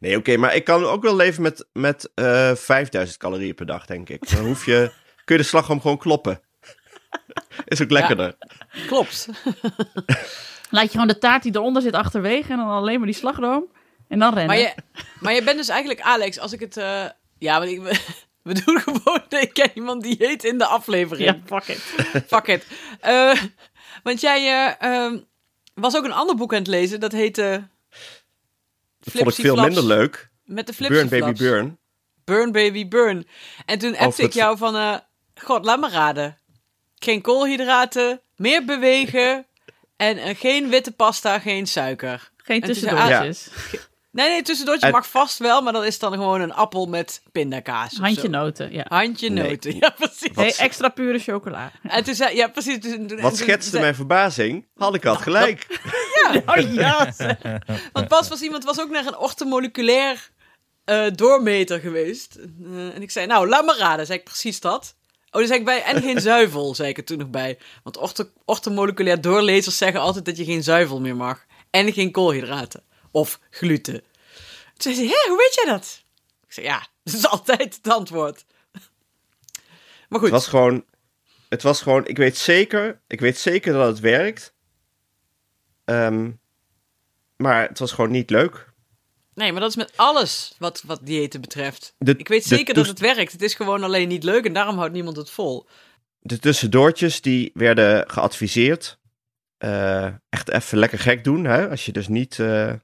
Nee, 0.00 0.16
oké, 0.16 0.36
maar 0.36 0.54
ik 0.54 0.64
kan 0.64 0.84
ook 0.84 1.02
wel 1.02 1.16
leven 1.16 1.42
met, 1.42 1.66
met 1.72 2.10
eh 2.14 2.54
5000 2.54 3.18
calorieën 3.18 3.54
per 3.54 3.66
dag, 3.66 3.86
denk 3.86 4.08
ik. 4.08 4.30
Dan 4.36 4.44
hoef 4.44 4.66
je, 4.66 4.90
kun 5.24 5.36
je 5.36 5.42
de 5.42 5.48
slagroom 5.48 5.80
gewoon 5.80 5.98
kloppen. 5.98 6.40
Is 7.64 7.82
ook 7.82 7.90
lekkerder. 7.90 8.34
Klopt. 8.86 9.28
Laat 10.70 10.84
je 10.84 10.90
gewoon 10.90 11.06
de 11.06 11.18
taart 11.18 11.42
die 11.42 11.54
eronder 11.56 11.82
zit 11.82 11.94
achterwege 11.94 12.52
en 12.52 12.56
dan 12.58 12.68
alleen 12.68 12.98
maar 12.98 13.06
die 13.06 13.16
slagroom. 13.16 13.64
En 14.08 14.18
dan 14.18 14.34
rennen. 14.34 14.46
Maar 14.46 14.58
je, 14.58 14.74
maar 15.20 15.32
je 15.34 15.42
bent 15.42 15.56
dus 15.56 15.68
eigenlijk, 15.68 16.00
Alex, 16.00 16.38
als 16.38 16.52
ik 16.52 16.60
het. 16.60 16.76
eh, 16.76 17.04
ja, 17.38 17.58
want 17.58 17.70
ik, 17.70 17.80
we 18.42 18.62
doen 18.64 18.80
gewoon. 18.80 19.22
Ik 19.28 19.52
ken 19.52 19.70
iemand 19.74 20.02
die 20.02 20.16
heet 20.18 20.44
in 20.44 20.58
de 20.58 20.66
aflevering. 20.66 21.28
Ja, 21.28 21.38
fuck 21.60 21.66
it. 21.76 21.78
Fuck 22.26 22.46
it. 22.46 22.66
Eh, 23.00 23.42
want 24.02 24.20
jij 24.20 24.38
eh, 24.78 24.90
ehm, 25.04 25.18
was 25.74 25.96
ook 25.96 26.04
een 26.04 26.12
ander 26.12 26.36
boek 26.36 26.52
aan 26.52 26.58
het 26.58 26.66
lezen. 26.66 27.00
Dat 27.00 27.12
heette. 27.12 27.68
Dat 29.00 29.14
vond 29.14 29.28
ik 29.28 29.34
veel 29.44 29.54
Flaps. 29.54 29.74
minder 29.74 29.96
leuk. 29.96 30.30
Met 30.44 30.66
de 30.66 30.72
Flipsy 30.72 31.08
Burn 31.08 31.20
Baby. 31.20 31.38
Burn. 31.38 31.78
Burn 32.24 32.52
Baby 32.52 32.88
Burn. 32.88 33.26
En 33.66 33.78
toen 33.78 33.96
appte 33.96 34.20
ik 34.20 34.26
het- 34.26 34.34
jou 34.34 34.56
van... 34.56 34.76
eh, 34.76 34.96
God, 35.34 35.64
laat 35.64 35.80
me 35.80 35.88
raden. 35.88 36.38
Geen 37.04 37.20
koolhydraten, 37.20 38.20
meer 38.36 38.64
bewegen... 38.64 39.46
en 39.96 40.18
eh, 40.18 40.36
geen 40.38 40.68
witte 40.68 40.92
pasta, 40.92 41.38
geen 41.38 41.66
suiker. 41.66 42.30
Geen 42.36 42.60
tussendoortjes. 42.60 43.48
Nee, 44.10 44.28
nee, 44.28 44.42
tussendoortje 44.42 44.86
En- 44.86 44.92
mag 44.92 45.06
vast 45.08 45.38
wel... 45.38 45.62
maar 45.62 45.72
dat 45.72 45.84
is 45.84 45.98
dan 45.98 46.12
gewoon 46.12 46.40
een 46.40 46.52
appel 46.52 46.86
met 46.86 47.22
pindakaas. 47.32 47.96
Handje 47.96 48.20
zo. 48.20 48.28
noten, 48.28 48.72
ja. 48.72 48.84
Handje 48.88 49.30
Nee. 49.30 49.48
noten, 49.50 49.76
ja 49.80 49.90
precies. 49.98 50.30
Hey, 50.34 50.54
extra 50.56 50.88
pure 50.88 51.18
chocola. 51.18 51.72
En 51.82 52.04
toen 52.04 52.14
zei... 52.14 52.36
Ja, 52.36 52.48
precies. 52.48 52.78
Toen, 52.80 53.06
toen- 53.06 53.20
Wat 53.20 53.36
schetste 53.36 53.70
zei- 53.70 53.82
mijn 53.82 53.94
verbazing? 53.94 54.66
Had 54.76 54.94
ik 54.94 55.04
had 55.04 55.22
gelijk. 55.22 55.66
Oh 56.46 56.72
ja, 56.72 57.12
Want 57.92 58.08
pas 58.08 58.28
was 58.28 58.40
iemand 58.40 58.64
was 58.64 58.80
ook 58.80 58.90
naar 58.90 59.06
een 59.06 59.16
orthomoleculair 59.18 60.30
eh, 60.84 61.06
doormeter 61.14 61.80
geweest. 61.80 62.36
Eh, 62.64 62.94
en 62.94 63.02
ik 63.02 63.10
zei, 63.10 63.26
nou, 63.26 63.48
laat 63.48 63.64
me 63.64 63.76
raden. 63.78 64.06
Zei 64.06 64.18
ik 64.18 64.24
precies 64.24 64.60
dat. 64.60 64.94
Oh, 65.32 65.46
zei 65.46 65.58
ik 65.58 65.64
bij, 65.64 65.82
en 65.82 66.02
geen 66.02 66.20
zuivel, 66.30 66.74
zei 66.74 66.88
ik 66.88 66.96
er 66.96 67.04
toen 67.04 67.18
nog 67.18 67.30
bij. 67.30 67.58
Want 67.82 67.96
ortho, 67.96 68.24
orthomoleculair 68.44 69.20
doorlezers 69.20 69.76
zeggen 69.76 70.00
altijd 70.00 70.24
dat 70.24 70.36
je 70.36 70.44
geen 70.44 70.62
zuivel 70.62 71.00
meer 71.00 71.16
mag. 71.16 71.44
En 71.70 71.92
geen 71.92 72.10
koolhydraten. 72.10 72.82
Of 73.10 73.40
gluten. 73.50 74.02
Toen 74.76 74.94
zei 74.94 74.94
ze, 74.94 75.02
hé, 75.02 75.28
hoe 75.28 75.38
weet 75.38 75.54
jij 75.54 75.72
dat? 75.72 76.04
Ik 76.46 76.52
zei, 76.52 76.66
ja, 76.66 76.78
dat 77.04 77.14
is 77.14 77.26
altijd 77.26 77.74
het 77.82 77.88
antwoord. 77.92 78.44
Maar 80.08 80.20
goed, 80.20 80.30
Het 80.30 80.30
was 80.30 80.46
gewoon, 80.46 80.84
het 81.48 81.62
was 81.62 81.82
gewoon, 81.82 82.06
ik 82.06 82.16
weet 82.16 82.36
zeker, 82.36 83.00
ik 83.06 83.20
weet 83.20 83.38
zeker 83.38 83.72
dat 83.72 83.86
het 83.86 84.00
werkt. 84.00 84.54
Ehm, 85.84 86.30
maar 87.36 87.68
het 87.68 87.78
was 87.78 87.92
gewoon 87.92 88.10
niet 88.10 88.30
leuk. 88.30 88.71
Nee, 89.34 89.52
maar 89.52 89.60
dat 89.60 89.70
is 89.70 89.76
met 89.76 89.92
alles 89.96 90.54
wat, 90.58 90.82
wat 90.86 91.00
diëten 91.02 91.40
betreft. 91.40 91.94
De- 91.98 92.16
ik 92.16 92.28
weet 92.28 92.44
zeker 92.44 92.74
dat 92.74 92.86
het 92.86 92.98
werkt. 92.98 93.32
Het 93.32 93.42
is 93.42 93.54
gewoon 93.54 93.82
alleen 93.84 94.08
niet 94.08 94.24
leuk 94.24 94.44
en 94.44 94.52
daarom 94.52 94.76
houdt 94.78 94.92
niemand 94.92 95.16
het 95.16 95.30
vol. 95.30 95.66
De 96.18 96.38
tussendoortjes 96.38 97.20
die 97.20 97.50
werden 97.54 98.10
geadviseerd. 98.10 99.00
eh, 99.58 100.06
echt 100.28 100.48
even 100.50 100.78
lekker 100.78 100.98
gek 100.98 101.24
doen. 101.24 101.44
Hè? 101.44 101.68
Als 101.70 101.86
je 101.86 101.92
dus 101.92 102.08
niet, 102.08 102.38
eh, 102.38 102.68
eh, 102.70 102.78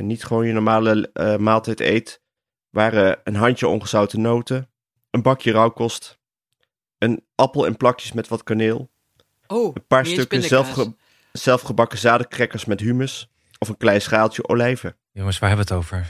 niet 0.00 0.24
gewoon 0.24 0.46
je 0.46 0.52
normale 0.52 1.10
maaltijd 1.40 1.80
eet. 1.80 2.20
Waren 2.70 3.20
een 3.24 3.34
handje 3.34 3.68
ongezouten 3.68 4.20
noten. 4.20 4.68
Een 5.10 5.22
bakje 5.22 5.52
rauwkost. 5.52 6.18
Een 6.98 7.24
appel 7.34 7.64
in 7.64 7.76
plakjes 7.76 8.12
met 8.12 8.28
wat 8.28 8.42
kaneel. 8.42 8.90
Oh, 9.46 9.74
Een 9.74 9.86
paar 9.86 10.06
stukken 10.06 10.42
zelfge 10.42 10.94
zelfgebakken 11.32 11.98
zadencrackers 11.98 12.64
met 12.64 12.80
humus. 12.80 13.28
Of 13.58 13.68
een 13.68 13.76
klein 13.76 14.00
schaaltje 14.00 14.48
olijven. 14.48 14.96
Jongens, 15.12 15.38
waar 15.38 15.48
hebben 15.48 15.66
we 15.68 15.74
het 15.74 15.82
over? 15.82 16.06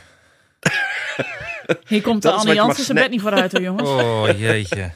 Hier 1.88 2.02
komt 2.02 2.22
Dat 2.22 2.32
de 2.32 2.38
Anne 2.38 2.54
Jansen 2.54 2.84
zijn 2.84 2.98
bed 2.98 3.10
niet 3.10 3.20
vooruit 3.20 3.52
hoor, 3.52 3.60
jongens. 3.62 3.88
Oh, 3.88 4.28
jeetje. 4.38 4.92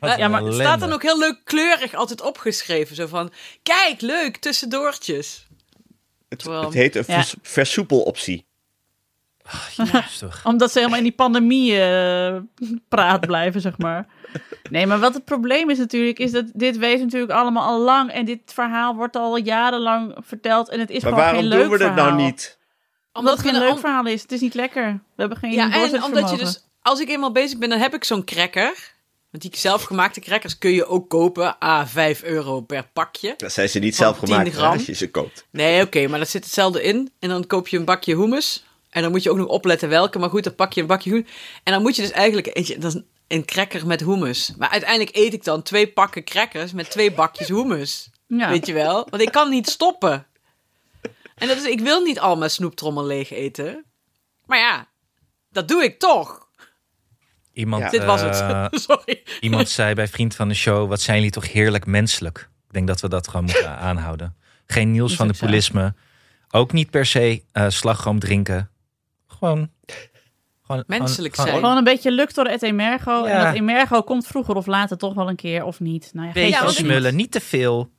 Wat 0.00 0.18
Ja, 0.18 0.28
maar 0.28 0.42
het 0.42 0.54
staat 0.54 0.80
dan 0.80 0.92
ook 0.92 1.02
heel 1.02 1.18
leuk 1.18 1.40
kleurig 1.44 1.94
altijd 1.94 2.20
opgeschreven. 2.20 2.96
Zo 2.96 3.06
van, 3.06 3.32
kijk, 3.62 4.00
leuk, 4.00 4.36
tussendoortjes. 4.36 5.46
Het, 6.28 6.38
Terwijl- 6.38 6.62
het 6.64 6.74
heet 6.74 6.94
een 6.96 7.04
Ja. 7.06 7.14
vers- 7.14 7.34
versoepeloptie. 7.42 8.46
Jezus, 9.76 10.18
toch. 10.18 10.40
Omdat 10.50 10.72
ze 10.72 10.78
helemaal 10.78 10.98
in 10.98 11.04
die 11.04 11.14
pandemie 11.14 11.80
eh, 11.80 12.36
praat 12.88 13.20
blijven, 13.26 13.60
zeg 13.60 13.78
maar. 13.78 14.06
Nee, 14.70 14.86
maar 14.86 14.98
wat 14.98 15.14
het 15.14 15.24
probleem 15.24 15.70
is 15.70 15.78
natuurlijk, 15.78 16.18
is 16.18 16.30
dat 16.30 16.44
dit 16.54 16.76
weet 16.78 17.00
natuurlijk 17.00 17.32
allemaal 17.32 17.66
al 17.68 17.80
lang. 17.80 18.10
En 18.12 18.24
dit 18.24 18.40
verhaal 18.44 18.94
wordt 18.94 19.16
al 19.16 19.36
jarenlang 19.36 20.14
verteld. 20.20 20.68
En 20.68 20.80
het 20.80 20.90
is 20.90 21.02
Maar 21.02 21.12
gewoon 21.12 21.24
waarom 21.24 21.40
geen 21.40 21.48
leuk 21.50 21.60
doen 21.62 21.70
we 21.70 21.76
verhaal. 21.76 21.94
nou 21.94 22.22
niet? 22.22 22.58
Omdat 23.12 23.36
het 23.38 23.46
geen 23.46 23.58
leuk 23.58 23.78
verhaal 23.78 24.06
is. 24.06 24.22
Het 24.22 24.32
is 24.32 24.40
niet 24.40 24.54
lekker. 24.54 24.84
We 24.92 25.00
hebben 25.20 25.38
geen 25.38 25.52
Ja, 25.52 25.70
en 25.72 26.02
omdat 26.04 26.30
je 26.30 26.36
dus, 26.36 26.64
als 26.82 27.00
ik 27.00 27.08
eenmaal 27.08 27.32
bezig 27.32 27.58
ben, 27.58 27.68
dan 27.68 27.78
heb 27.78 27.94
ik 27.94 28.04
zo'n 28.04 28.24
cracker. 28.24 28.90
Want 29.30 29.42
die 29.44 29.56
zelfgemaakte 29.60 30.20
crackers 30.20 30.58
kun 30.58 30.70
je 30.70 30.86
ook 30.86 31.08
kopen. 31.08 31.58
Ah, 31.58 31.86
5 31.86 32.22
euro 32.22 32.60
per 32.60 32.88
pakje. 32.92 33.34
Dat 33.36 33.52
zijn 33.52 33.68
ze 33.68 33.78
niet 33.78 33.96
Van 33.96 34.04
zelf 34.04 34.18
gemaakt 34.18 34.42
10 34.44 34.52
hè, 34.52 34.58
gram. 34.58 34.72
als 34.72 34.86
je 34.86 34.92
ze 34.92 35.10
koopt. 35.10 35.46
Nee, 35.50 35.82
oké, 35.82 36.06
maar 36.08 36.18
dat 36.18 36.28
zit 36.28 36.44
hetzelfde 36.44 36.82
in. 36.82 37.12
En 37.18 37.28
dan 37.28 37.46
koop 37.46 37.68
je 37.68 37.76
een 37.78 37.84
bakje 37.84 38.16
hummus. 38.16 38.64
En 38.90 39.02
dan 39.02 39.10
moet 39.10 39.22
je 39.22 39.30
ook 39.30 39.36
nog 39.36 39.46
opletten 39.46 39.88
welke. 39.88 40.18
Maar 40.18 40.30
goed, 40.30 40.44
dan 40.44 40.54
pak 40.54 40.72
je 40.72 40.80
een 40.80 40.86
bakje 40.86 41.10
hummus. 41.10 41.30
En 41.62 41.72
dan 41.72 41.82
moet 41.82 41.96
je 41.96 42.02
dus 42.02 42.10
eigenlijk 42.10 42.50
eentje, 42.56 42.78
dat 42.78 42.90
is 42.94 42.94
een- 42.98 43.06
een 43.28 43.44
cracker 43.44 43.86
met 43.86 44.00
hummus. 44.00 44.52
Maar 44.58 44.68
uiteindelijk 44.68 45.16
eet 45.16 45.32
ik 45.32 45.44
dan 45.44 45.62
twee 45.62 45.86
pakken 45.86 46.24
crackers 46.24 46.72
met 46.72 46.90
twee 46.90 47.12
bakjes 47.12 47.48
hummus. 47.48 48.10
Ja. 48.26 48.48
Weet 48.48 48.66
je 48.66 48.72
wel? 48.72 49.06
Want 49.10 49.22
ik 49.22 49.32
kan 49.32 49.50
niet 49.50 49.68
stoppen. 49.68 50.26
En 51.34 51.48
dat 51.48 51.56
is, 51.56 51.64
ik 51.64 51.80
wil 51.80 52.00
niet 52.00 52.20
al 52.20 52.36
mijn 52.36 52.50
snoeptrommel 52.50 53.04
leeg 53.06 53.30
eten. 53.30 53.84
Maar 54.46 54.58
ja, 54.58 54.86
dat 55.50 55.68
doe 55.68 55.82
ik 55.84 55.98
toch. 55.98 56.48
Iemand, 57.52 57.82
Ja. 57.82 57.90
Dit 57.90 58.04
was 58.04 58.20
het. 58.20 58.40
eh, 58.40 58.66
Sorry. 58.88 59.22
iemand 59.40 59.68
zei 59.68 59.94
bij 59.94 60.08
Vriend 60.08 60.34
van 60.34 60.48
de 60.48 60.54
Show, 60.54 60.88
wat 60.88 61.00
zijn 61.00 61.16
jullie 61.16 61.32
toch 61.32 61.52
heerlijk 61.52 61.86
menselijk. 61.86 62.50
Ik 62.66 62.72
denk 62.72 62.86
dat 62.86 63.00
we 63.00 63.08
dat 63.08 63.28
gewoon 63.28 63.44
moeten 63.44 63.78
aanhouden. 63.88 64.36
Geen 64.66 64.90
Niels 64.90 65.16
van 65.16 65.26
de 65.26 65.32
is 65.32 65.38
ook 65.42 65.44
zo. 65.48 65.50
Poulisme. 65.50 65.94
Ook 66.50 66.72
niet 66.72 66.90
per 66.90 67.06
se 67.06 67.42
eh, 67.52 67.68
slagroom 67.68 68.18
drinken. 68.18 68.70
Gewoon... 69.26 69.70
gewoon 70.62 70.84
Menselijk 70.86 71.34
gewoon- 71.34 71.50
zijn. 71.50 71.60
Gewoon 71.60 71.76
een 71.76 71.84
beetje 71.84 72.10
lukt 72.12 72.34
door 72.34 72.46
het 72.46 72.62
emergo. 72.62 73.24
En 73.24 73.44
dat 73.44 73.54
emergo 73.54 74.02
komt 74.02 74.26
vroeger 74.26 74.54
of 74.54 74.66
later 74.66 74.96
toch 74.96 75.14
wel 75.14 75.28
een 75.28 75.36
keer, 75.36 75.64
of 75.64 75.80
niet. 75.80 76.10
Nou 76.14 76.40
ja, 76.40 76.68
smullen, 76.68 77.16
niet 77.16 77.30
te 77.32 77.40
veel. 77.40 77.92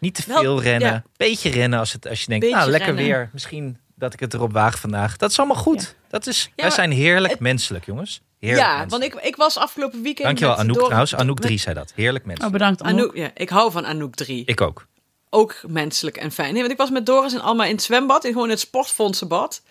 Niet 0.00 0.14
te 0.14 0.22
Wel, 0.26 0.40
veel 0.40 0.62
rennen. 0.62 0.88
ja. 0.88 1.02
Beetje 1.16 1.50
rennen 1.50 1.78
als, 1.78 1.92
het, 1.92 2.08
als 2.08 2.20
je 2.20 2.26
denkt, 2.26 2.42
Beetje 2.44 2.58
nou 2.58 2.70
lekker 2.70 2.94
rennen. 2.94 3.04
weer. 3.14 3.30
Misschien 3.32 3.78
dat 3.94 4.12
ik 4.12 4.20
het 4.20 4.34
erop 4.34 4.52
waag 4.52 4.78
vandaag. 4.78 5.16
Dat 5.16 5.30
is 5.30 5.38
allemaal 5.38 5.56
goed. 5.56 5.94
Dat 6.08 6.26
is, 6.26 6.50
wij 6.56 6.64
maar 6.64 6.74
zijn 6.74 6.90
heerlijk 6.90 7.32
het- 7.32 7.40
menselijk, 7.40 7.84
jongens. 7.86 8.20
Heerlijk 8.38 8.62
Ja, 8.66 8.78
menselijk. 8.78 9.12
want 9.12 9.22
ik, 9.24 9.28
ik 9.28 9.36
was 9.36 9.56
afgelopen 9.56 10.02
weekend. 10.02 10.26
Dankjewel 10.26 10.56
Anouk 10.56 10.74
Dor- 10.74 10.84
trouwens. 10.84 11.14
Anouk 11.14 11.38
met- 11.38 11.46
3 11.46 11.58
zei 11.58 11.74
dat. 11.74 11.92
Heerlijk 11.94 12.22
Oh, 12.22 12.28
menselijk. 12.28 12.52
bedankt 12.52 12.82
Anouk. 12.82 12.98
Anouk, 13.00 13.16
ja, 13.16 13.30
ik 13.34 13.48
hou 13.48 13.70
van 13.72 13.86
Anouk 13.86 14.14
3. 14.14 14.42
ik 14.46 14.60
ook. 14.60 14.86
Ook 15.30 15.60
menselijk 15.66 16.16
en 16.16 16.30
fijn. 16.32 16.50
Nee, 16.52 16.60
want 16.60 16.72
ik 16.72 16.78
was 16.78 16.90
met 16.90 17.06
Doris 17.06 17.34
en 17.34 17.40
Alma 17.40 17.64
in 17.64 17.74
het 17.74 17.82
zwembad. 17.82 18.24
In 18.24 18.32
gewoon 18.32 18.48
het 18.48 18.60
sportfondsenbad. 18.60 19.62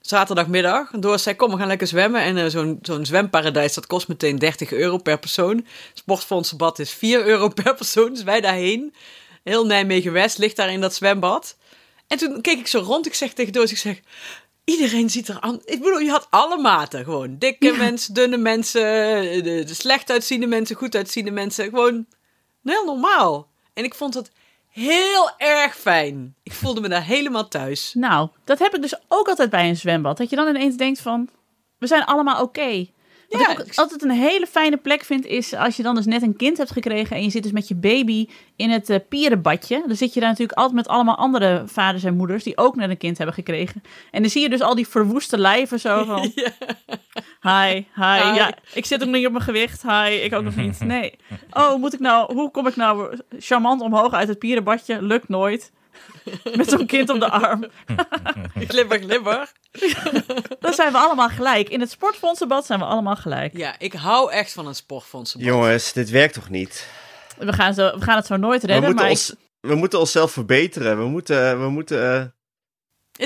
Zaterdagmiddag. 0.00 0.92
En 0.92 1.00
Doris 1.00 1.22
zei, 1.22 1.36
kom, 1.36 1.50
we 1.50 1.56
gaan 1.56 1.66
lekker 1.66 1.86
zwemmen. 1.86 2.20
En 2.22 2.36
eh, 2.36 2.46
zo'n 2.46 2.78
zo'n 2.82 3.06
zwemparadijs, 3.06 3.74
dat 3.74 3.86
kost 3.86 4.08
meteen 4.08 4.38
30 4.38 4.72
euro 4.72 4.96
per 4.98 5.18
persoon. 5.18 5.66
Sportfondsenbad 5.94 6.78
is 6.78 6.90
4 6.90 7.26
euro 7.26 7.48
per 7.48 7.74
persoon. 7.74 8.12
Dus 8.12 8.22
wij 8.22 8.40
daarheen. 8.40 8.94
Heel 9.42 9.66
Nijmegen-West 9.66 10.38
ligt 10.38 10.56
daar 10.56 10.72
in 10.72 10.80
dat 10.80 10.94
zwembad. 10.94 11.56
En 12.06 12.18
toen 12.18 12.40
keek 12.40 12.58
ik 12.58 12.66
zo 12.66 12.78
rond. 12.78 13.06
Ik 13.06 13.14
zeg 13.14 13.32
tegen 13.32 13.52
Doris, 13.52 13.70
ik 13.70 13.78
zeg... 13.78 14.00
Iedereen 14.64 15.10
ziet 15.10 15.28
er 15.28 15.40
aan. 15.40 15.60
Ik 15.64 15.80
bedoel, 15.80 15.98
je 15.98 16.10
had 16.10 16.26
alle 16.30 16.58
maten. 16.58 17.04
Gewoon 17.04 17.38
dikke 17.38 17.72
mensen, 17.76 18.14
dunne 18.14 18.36
mensen, 18.36 18.82
de, 19.44 19.64
de 19.64 19.74
slecht 19.74 20.10
uitziende 20.10 20.46
mensen, 20.46 20.76
goed 20.76 20.94
uitziende 20.94 21.30
mensen. 21.30 21.64
Gewoon 21.64 22.06
heel 22.62 22.84
normaal. 22.84 23.48
En 23.74 23.84
ik 23.84 23.94
vond 23.94 24.14
het 24.14 24.30
heel 24.68 25.30
erg 25.38 25.76
fijn. 25.76 26.34
Ik 26.42 26.52
voelde 26.52 26.80
me 26.80 26.88
daar 26.88 27.04
helemaal 27.04 27.48
thuis. 27.48 27.94
Nou, 27.94 28.28
dat 28.44 28.58
heb 28.58 28.74
ik 28.74 28.82
dus 28.82 28.94
ook 29.08 29.28
altijd 29.28 29.50
bij 29.50 29.68
een 29.68 29.76
zwembad. 29.76 30.16
Dat 30.16 30.30
je 30.30 30.36
dan 30.36 30.48
ineens 30.48 30.76
denkt 30.76 31.00
van, 31.00 31.28
we 31.78 31.86
zijn 31.86 32.04
allemaal 32.04 32.42
oké. 32.42 32.86
Wat 33.32 33.40
Ja, 33.40 33.50
ik 33.50 33.72
altijd 33.74 34.02
een 34.02 34.10
hele 34.10 34.46
fijne 34.46 34.76
plek 34.76 35.04
vind, 35.04 35.26
is 35.26 35.54
als 35.54 35.76
je 35.76 35.82
dan 35.82 35.94
dus 35.94 36.06
net 36.06 36.22
een 36.22 36.36
kind 36.36 36.56
hebt 36.56 36.70
gekregen 36.70 37.16
en 37.16 37.22
je 37.22 37.30
zit 37.30 37.42
dus 37.42 37.52
met 37.52 37.68
je 37.68 37.74
baby 37.74 38.28
in 38.56 38.70
het 38.70 38.90
eh, 38.90 38.98
pierenbadje. 39.08 39.82
Dan 39.86 39.96
zit 39.96 40.14
je 40.14 40.20
daar 40.20 40.28
natuurlijk 40.28 40.58
altijd 40.58 40.76
met 40.76 40.88
allemaal 40.88 41.16
andere 41.16 41.62
vaders 41.66 42.04
en 42.04 42.16
moeders 42.16 42.44
die 42.44 42.56
ook 42.56 42.76
net 42.76 42.90
een 42.90 42.96
kind 42.96 43.16
hebben 43.16 43.34
gekregen. 43.34 43.82
En 44.10 44.20
dan 44.22 44.30
zie 44.30 44.42
je 44.42 44.48
dus 44.48 44.60
al 44.60 44.74
die 44.74 44.88
verwoeste 44.88 45.38
lijven 45.38 45.80
zo 45.80 46.04
van, 46.10 46.32
Ja. 46.34 46.50
hi, 47.40 47.74
hi, 47.74 47.84
Hi. 47.94 48.34
ja, 48.36 48.54
ik 48.74 48.86
zit 48.86 49.02
ook 49.02 49.08
niet 49.08 49.26
op 49.26 49.32
mijn 49.32 49.44
gewicht, 49.44 49.82
hi, 49.82 50.10
ik 50.10 50.34
ook 50.34 50.42
nog 50.44 50.56
niet. 50.56 50.80
Nee. 50.92 51.14
Oh, 51.50 51.76
moet 51.76 51.92
ik 51.92 52.00
nou, 52.00 52.34
hoe 52.34 52.50
kom 52.50 52.66
ik 52.66 52.76
nou 52.76 53.18
charmant 53.38 53.80
omhoog 53.80 54.12
uit 54.12 54.28
het 54.28 54.38
pierenbadje? 54.38 55.02
Lukt 55.02 55.28
nooit. 55.28 55.72
Met 56.56 56.68
zo'n 56.68 56.86
kind 56.86 57.08
op 57.08 57.20
de 57.20 57.30
arm. 57.30 57.66
Glibber, 58.68 58.98
glibber. 58.98 59.52
Dan 60.60 60.72
zijn 60.72 60.92
we 60.92 60.98
allemaal 60.98 61.28
gelijk. 61.28 61.68
In 61.68 61.80
het 61.80 61.90
sportfondsenbad 61.90 62.66
zijn 62.66 62.78
we 62.78 62.84
allemaal 62.84 63.16
gelijk. 63.16 63.56
Ja, 63.56 63.74
ik 63.78 63.92
hou 63.92 64.32
echt 64.32 64.52
van 64.52 64.66
een 64.66 64.74
sportfondsenbad. 64.74 65.48
Jongens, 65.48 65.92
dit 65.92 66.10
werkt 66.10 66.34
toch 66.34 66.50
niet? 66.50 66.86
We 67.38 67.52
gaan, 67.52 67.74
zo, 67.74 67.98
we 67.98 68.04
gaan 68.04 68.16
het 68.16 68.26
zo 68.26 68.36
nooit 68.36 68.60
We 68.60 68.66
redden, 68.66 68.84
moeten, 68.84 69.02
maar 69.04 69.10
ons, 69.10 69.34
we 69.60 69.74
moeten 69.74 69.98
onszelf 69.98 70.32
verbeteren. 70.32 70.98
We 70.98 71.04
moeten... 71.04 71.60
We 71.60 71.68
moeten 71.68 72.14
eh, 72.14 72.24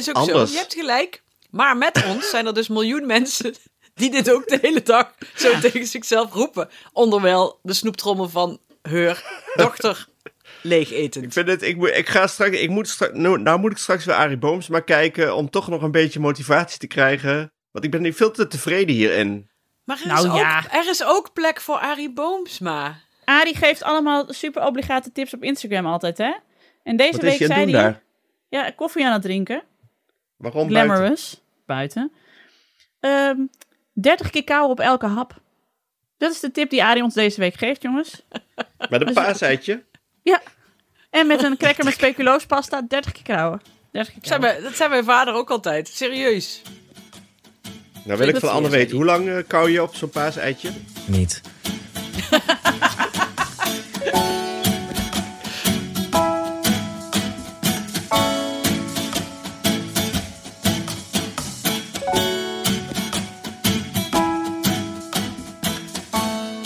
Is 0.01 0.09
ook 0.09 0.15
Anders. 0.15 0.49
zo. 0.49 0.53
Je 0.53 0.61
hebt 0.61 0.75
gelijk. 0.75 1.23
Maar 1.51 1.77
met 1.77 2.05
ons 2.07 2.31
zijn 2.31 2.47
er 2.47 2.55
dus 2.55 2.69
miljoen 2.69 3.07
mensen 3.07 3.55
die 3.95 4.11
dit 4.11 4.31
ook 4.31 4.49
de 4.49 4.59
hele 4.63 4.83
dag 4.83 5.15
zo 5.35 5.59
tegen 5.59 5.87
zichzelf 5.87 6.33
roepen. 6.33 6.69
Onderwijl 6.93 7.59
de 7.63 7.73
snoeptrommel 7.73 8.29
van 8.29 8.61
haar 8.83 9.43
dochter 9.55 10.07
leeg 10.67 10.91
ik 10.91 10.97
eten. 10.97 11.33
vind 11.33 11.49
het... 11.49 11.63
Ik, 11.63 11.77
moet- 11.77 11.97
ik 11.97 12.09
ga 12.09 12.27
straks... 12.27 12.59
Ik 12.61 12.71
moet 12.71 12.89
straks 12.89 13.13
nou, 13.15 13.39
nou 13.41 13.59
moet 13.61 13.71
ik 13.71 13.77
straks 13.79 14.05
weer 14.05 14.15
Arie 14.15 14.37
Booms 14.37 14.69
maar 14.69 14.85
kijken... 14.85 15.35
om 15.37 15.51
toch 15.51 15.69
nog 15.69 15.83
een 15.83 15.91
beetje 15.91 16.21
motivatie 16.21 16.79
te 16.79 16.87
krijgen. 16.87 17.53
Want 17.71 17.85
ik 17.85 17.91
ben 17.91 18.03
niet 18.03 18.17
veel 18.17 18.31
te 18.31 18.47
tevreden 18.47 18.95
hierin. 18.95 19.51
Maar 19.85 20.01
er, 20.01 20.07
Nou 20.07 20.27
is 20.27 20.33
ook, 20.33 20.37
ja. 20.39 20.71
er 20.73 20.89
is 20.89 21.05
ook 21.05 21.33
plek 21.33 21.61
voor 21.61 21.77
Arie 21.77 22.13
Boomsma. 22.13 22.99
Arie 23.25 23.57
geeft 23.57 23.83
allemaal 23.83 24.25
super 24.33 24.65
obligate 24.67 25.13
tips 25.13 25.35
op 25.35 25.43
Instagram 25.43 25.87
altijd, 25.87 26.19
hè? 26.19 26.33
En 26.83 26.97
deze 26.97 27.13
Wat 27.13 27.21
week 27.21 27.37
zei 27.37 27.53
hij... 27.53 27.73
daar? 27.73 28.03
Ja, 28.49 28.71
koffie 28.71 29.07
aan 29.07 29.13
het 29.13 29.23
drinken. 29.23 29.63
Waarom 30.37 30.69
buiten? 30.69 30.95
Glamorous. 30.95 31.41
Buiten. 31.67 32.13
Ehm 33.01 33.37
30 33.93 34.31
keer 34.31 34.45
kauwen 34.45 34.71
op 34.71 34.81
elke 34.81 35.07
hap. 35.07 35.41
Dat 36.19 36.33
is 36.33 36.41
de 36.41 36.51
tip 36.51 36.71
die 36.71 36.85
Arie 36.85 37.03
ons 37.03 37.15
deze 37.15 37.41
week 37.41 37.55
geeft, 37.55 37.83
jongens. 37.83 38.23
Met 38.89 39.01
een 39.07 39.13
paaseitje? 39.23 39.85
Ja. 40.23 40.43
En 41.17 41.27
met 41.27 41.43
een 41.43 41.57
cracker 41.57 41.85
met 41.85 41.95
speculoospasta 42.01 42.83
30 42.89 43.13
keer 43.13 43.23
kauwen. 43.23 43.61
30 43.91 44.13
keer 44.13 44.23
Dat 44.23 44.29
zei, 44.29 44.41
kauwen. 44.41 44.61
mijn, 44.61 44.71
dat 44.71 44.77
zei 44.77 44.91
mijn 44.91 45.05
vader 45.05 45.35
ook 45.35 45.51
altijd. 45.51 45.89
Serieus. 45.89 46.63
Nou 48.05 48.19
wil 48.19 48.29
ik 48.29 48.37
van 48.37 48.51
Anne 48.51 48.69
weten. 48.69 48.97
Hoe 48.97 49.05
lang 49.05 49.29
eh 49.29 49.37
kou 49.47 49.71
je 49.71 49.83
op 49.83 49.95
zo'n 49.95 50.11
paaseitje? 50.11 50.71
Niet. 51.05 51.41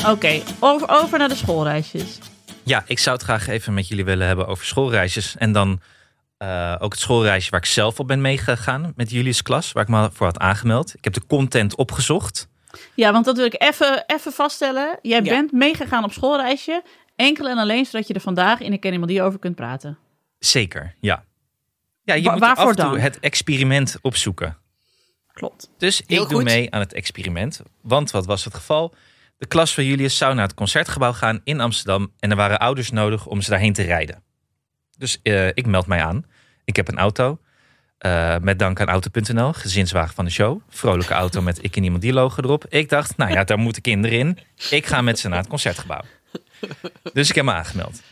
Oké, 0.07 0.43
over, 0.59 0.89
over 0.89 1.19
naar 1.19 1.29
de 1.29 1.35
schoolreisjes. 1.35 2.19
Ja, 2.71 2.85
ik 2.87 2.99
zou 2.99 3.17
het 3.17 3.25
graag 3.25 3.47
even 3.49 3.75
met 3.75 3.89
jullie 3.89 4.05
willen 4.05 4.27
hebben 4.27 4.47
over 4.47 4.65
schoolreisjes. 4.67 5.37
En 5.37 5.53
dan 5.53 5.81
eh, 6.37 6.77
ook 6.79 6.93
het 6.93 7.01
schoolreisje 7.01 7.51
waar 7.51 7.61
ik 7.61 7.67
zelf 7.67 8.01
op 8.01 8.07
ben 8.07 8.21
meegegaan 8.21 8.93
met 8.97 9.11
Julius 9.11 9.43
klas, 9.43 9.73
waar 9.73 9.83
ik 9.83 9.89
me 9.89 10.11
voor 10.13 10.27
had 10.27 10.39
aangemeld. 10.39 10.95
Ik 10.95 11.05
heb 11.05 11.13
de 11.13 11.27
content 11.27 11.75
opgezocht. 11.75 12.49
Ja, 12.95 13.13
want 13.13 13.25
dat 13.25 13.37
wil 13.37 13.45
ik 13.45 13.63
even, 13.63 14.05
even 14.07 14.33
vaststellen. 14.33 14.99
Jij 15.03 15.23
Ja. 15.23 15.31
bent 15.31 15.53
meegegaan 15.53 16.05
op 16.05 16.13
schoolreisje. 16.13 16.83
Enkel 17.17 17.49
en 17.49 17.59
alleen 17.59 17.85
zodat 17.85 18.07
je 18.07 18.15
er 18.15 18.21
vandaag 18.21 18.61
in 18.61 18.71
de 18.81 19.07
die 19.07 19.23
over 19.23 19.39
kunt 19.39 19.57
praten. 19.57 19.99
Zeker, 20.39 20.95
ja. 21.01 21.25
Ja, 22.03 22.15
je 22.15 22.23
Wa- 22.23 22.31
moet 22.33 22.41
waarvoor 22.41 22.65
af 22.65 22.71
en 22.71 22.77
toe 22.77 22.91
dan? 22.91 22.99
het 23.01 23.21
experiment 23.21 23.99
opzoeken. 24.01 24.57
Klopt. 25.33 25.71
Dus 25.79 26.03
Heel 26.07 26.23
ik 26.23 26.29
doe 26.29 26.43
mee 26.43 26.71
aan 26.75 26.81
het 26.81 26.93
experiment. 26.93 27.61
Want 27.81 28.11
wat 28.11 28.27
was 28.27 28.45
het 28.45 28.55
geval? 28.55 28.95
De 29.40 29.46
klas 29.46 29.74
van 29.74 29.85
Julius 29.85 30.16
zou 30.16 30.35
naar 30.35 30.44
het 30.44 30.55
concertgebouw 30.55 31.12
gaan 31.12 31.40
in 31.44 31.61
Amsterdam. 31.61 32.12
En 32.18 32.31
er 32.31 32.37
waren 32.37 32.59
ouders 32.59 32.90
nodig 32.90 33.26
om 33.26 33.40
ze 33.40 33.50
daarheen 33.50 33.72
te 33.72 33.83
rijden. 33.83 34.22
Dus 34.98 35.18
eh, 35.22 35.46
ik 35.46 35.66
meld 35.66 35.87
mij 35.87 36.03
aan. 36.03 36.24
Ik 36.64 36.76
heb 36.76 36.88
een 36.88 36.98
auto. 36.98 37.38
eh, 37.98 38.37
met 38.38 38.59
dank 38.59 38.81
aan 38.81 38.88
Auto.nl, 38.88 39.53
gezinswagen 39.53 40.14
van 40.14 40.24
de 40.24 40.31
show. 40.31 40.61
Vrolijke 40.68 41.14
auto 41.14 41.42
met 41.42 41.64
ik 41.64 41.76
en 41.76 41.85
iemand 41.85 42.03
die 42.03 42.12
logo 42.12 42.42
erop. 42.42 42.66
Ik 42.68 42.88
dacht, 42.88 43.16
nou 43.16 43.33
ja, 43.33 43.44
daar 43.44 43.59
moeten 43.59 43.83
kinderen 43.83 44.18
in. 44.18 44.38
Ik 44.70 44.87
ga 44.87 45.00
met 45.03 45.18
ze 45.18 45.29
naar 45.29 45.38
het 45.38 45.48
concertgebouw. 45.48 46.03
Dus 47.12 47.29
ik 47.29 47.35
heb 47.35 47.44
me 47.44 47.53
aangemeld. 47.53 48.03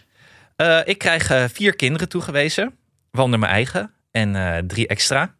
Eh, 0.56 0.80
ik 0.84 0.98
krijg 0.98 1.50
vier 1.52 1.76
kinderen 1.76 2.08
toegewezen. 2.08 2.76
Waaronder 3.10 3.38
mijn 3.38 3.52
eigen. 3.52 3.92
En 4.10 4.66
drie 4.66 4.86
extra. 4.86 5.34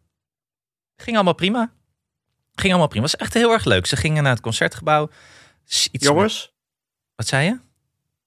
Ging 0.97 1.15
allemaal 1.15 1.35
prima. 1.35 1.71
Ging 2.55 2.69
allemaal 2.69 2.87
prima. 2.87 3.03
Was 3.03 3.15
echt 3.15 3.33
heel 3.33 3.51
erg 3.51 3.65
leuk. 3.65 3.85
Ze 3.85 3.95
gingen 3.95 4.23
naar 4.23 4.31
het 4.31 4.41
concertgebouw. 4.41 5.09
Iets 5.91 6.05
Jongens? 6.05 6.53
Wat 7.15 7.27
zei 7.27 7.45
je? 7.45 7.59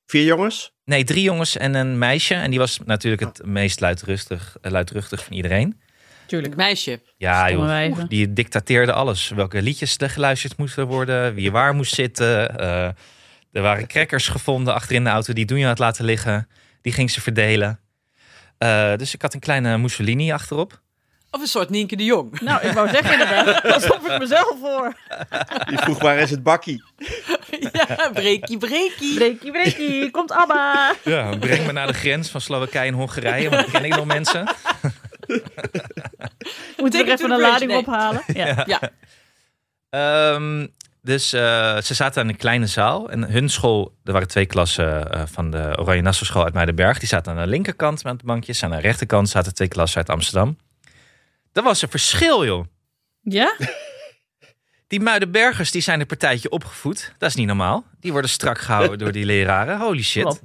Vier 0.06 0.24
jongens? 0.24 0.72
Nee, 0.84 1.04
drie 1.04 1.22
jongens 1.22 1.56
en 1.56 1.74
een 1.74 1.98
meisje. 1.98 2.34
En 2.34 2.50
die 2.50 2.58
was 2.58 2.78
natuurlijk 2.84 3.22
het 3.22 3.44
meest 3.44 3.80
luidruchtig, 3.80 4.56
eh, 4.60 4.70
luidruchtig 4.70 5.24
van 5.24 5.36
iedereen. 5.36 5.80
Tuurlijk. 6.26 6.56
Meisje. 6.56 7.00
Ja, 7.16 7.50
joh. 7.50 7.98
Die 8.08 8.32
dictateerde 8.32 8.92
alles. 8.92 9.28
Welke 9.28 9.62
liedjes 9.62 9.96
er 9.98 10.10
geluisterd 10.10 10.56
moesten 10.56 10.86
worden. 10.86 11.34
Wie 11.34 11.50
waar 11.50 11.74
moest 11.74 11.94
zitten. 11.94 12.58
Eh, 12.58 12.84
er 13.52 13.62
waren 13.62 13.86
crackers 13.86 14.28
gevonden 14.28 14.74
achterin 14.74 15.04
de 15.04 15.10
auto. 15.10 15.32
Die 15.32 15.44
doen 15.44 15.58
je 15.58 15.66
had 15.66 15.78
laten 15.78 16.04
liggen. 16.04 16.48
Die 16.80 16.92
ging 16.92 17.10
ze 17.10 17.20
verdelen. 17.20 17.80
Eh, 18.58 18.96
dus 18.96 19.14
ik 19.14 19.22
had 19.22 19.34
een 19.34 19.40
kleine 19.40 19.78
Mussolini 19.78 20.32
achterop. 20.32 20.82
Of 21.34 21.40
een 21.40 21.46
soort 21.46 21.70
Nienke 21.70 21.96
de 21.96 22.04
Jong. 22.04 22.40
Nou, 22.40 22.66
ik 22.66 22.72
wou 22.72 22.88
zeggen 22.88 23.12
inderdaad, 23.12 23.62
alsof 23.74 24.08
ik 24.08 24.18
mezelf 24.18 24.56
voor. 24.60 24.94
Die 25.68 25.78
vroeg 25.78 25.98
waar 25.98 26.18
is 26.18 26.30
het 26.30 26.42
bakkie? 26.42 26.84
ja, 27.72 28.10
breekie, 28.12 28.58
breekie. 28.58 29.14
Breekie, 29.14 29.50
breekie, 29.50 30.10
komt 30.10 30.32
Abba. 30.32 30.94
Ja, 31.04 31.36
breng 31.36 31.66
me 31.66 31.72
naar 31.72 31.86
de 31.86 31.92
grens 31.92 32.30
van 32.30 32.40
Slowakije 32.40 32.86
en 32.86 32.94
Hongarije. 32.94 33.50
Want 33.50 33.62
dan 33.62 33.70
ken 33.70 33.84
ik 33.84 33.96
nog 33.96 34.06
mensen. 34.06 34.44
Moeten 36.76 37.00
we 37.00 37.06
Ticket 37.06 37.08
er 37.08 37.16
to 37.16 37.24
even 37.24 37.30
een 37.30 37.40
lading 37.40 37.70
nee. 37.70 37.80
ophalen? 37.80 38.22
Ja. 38.26 38.64
Ja, 38.66 38.80
Ehm, 39.92 40.66
dus 41.02 41.32
eh, 41.32 41.80
ze 41.80 41.94
zaten 41.94 42.22
aan 42.22 42.28
een 42.28 42.36
kleine 42.36 42.66
zaal. 42.66 43.10
En 43.10 43.30
hun 43.30 43.48
school, 43.48 43.94
er 44.04 44.12
waren 44.12 44.28
twee 44.28 44.46
klassen 44.46 45.12
eh, 45.12 45.22
van 45.26 45.50
de 45.50 45.76
Oranje 45.78 46.02
Nassau 46.02 46.26
School 46.26 46.44
uit 46.44 46.54
Muidenberg. 46.54 46.98
Die 46.98 47.08
zaten 47.08 47.32
aan 47.32 47.38
de 47.38 47.46
linkerkant 47.46 48.04
met 48.04 48.18
de 48.18 48.26
bankjes. 48.26 48.62
Aan 48.62 48.70
de 48.70 48.80
rechterkant 48.80 49.28
zaten 49.28 49.54
twee 49.54 49.68
klassen 49.68 49.98
uit 49.98 50.10
Amsterdam. 50.10 50.56
Er 51.52 51.62
was 51.62 51.82
een 51.82 51.88
verschil, 51.88 52.44
joh. 52.44 52.64
Ja? 53.20 53.56
Die 54.86 55.00
Muidenbergers 55.00 55.70
die 55.70 55.82
zijn 55.82 56.00
een 56.00 56.06
partijtje 56.06 56.50
opgevoed. 56.50 57.14
Dat 57.18 57.28
is 57.28 57.34
niet 57.34 57.46
normaal. 57.46 57.84
Die 58.00 58.12
worden 58.12 58.30
strak 58.30 58.58
gehouden 58.58 58.98
door 58.98 59.12
die 59.12 59.24
leraren. 59.24 59.78
Holy 59.78 60.02
shit. 60.02 60.22
Klopt. 60.22 60.40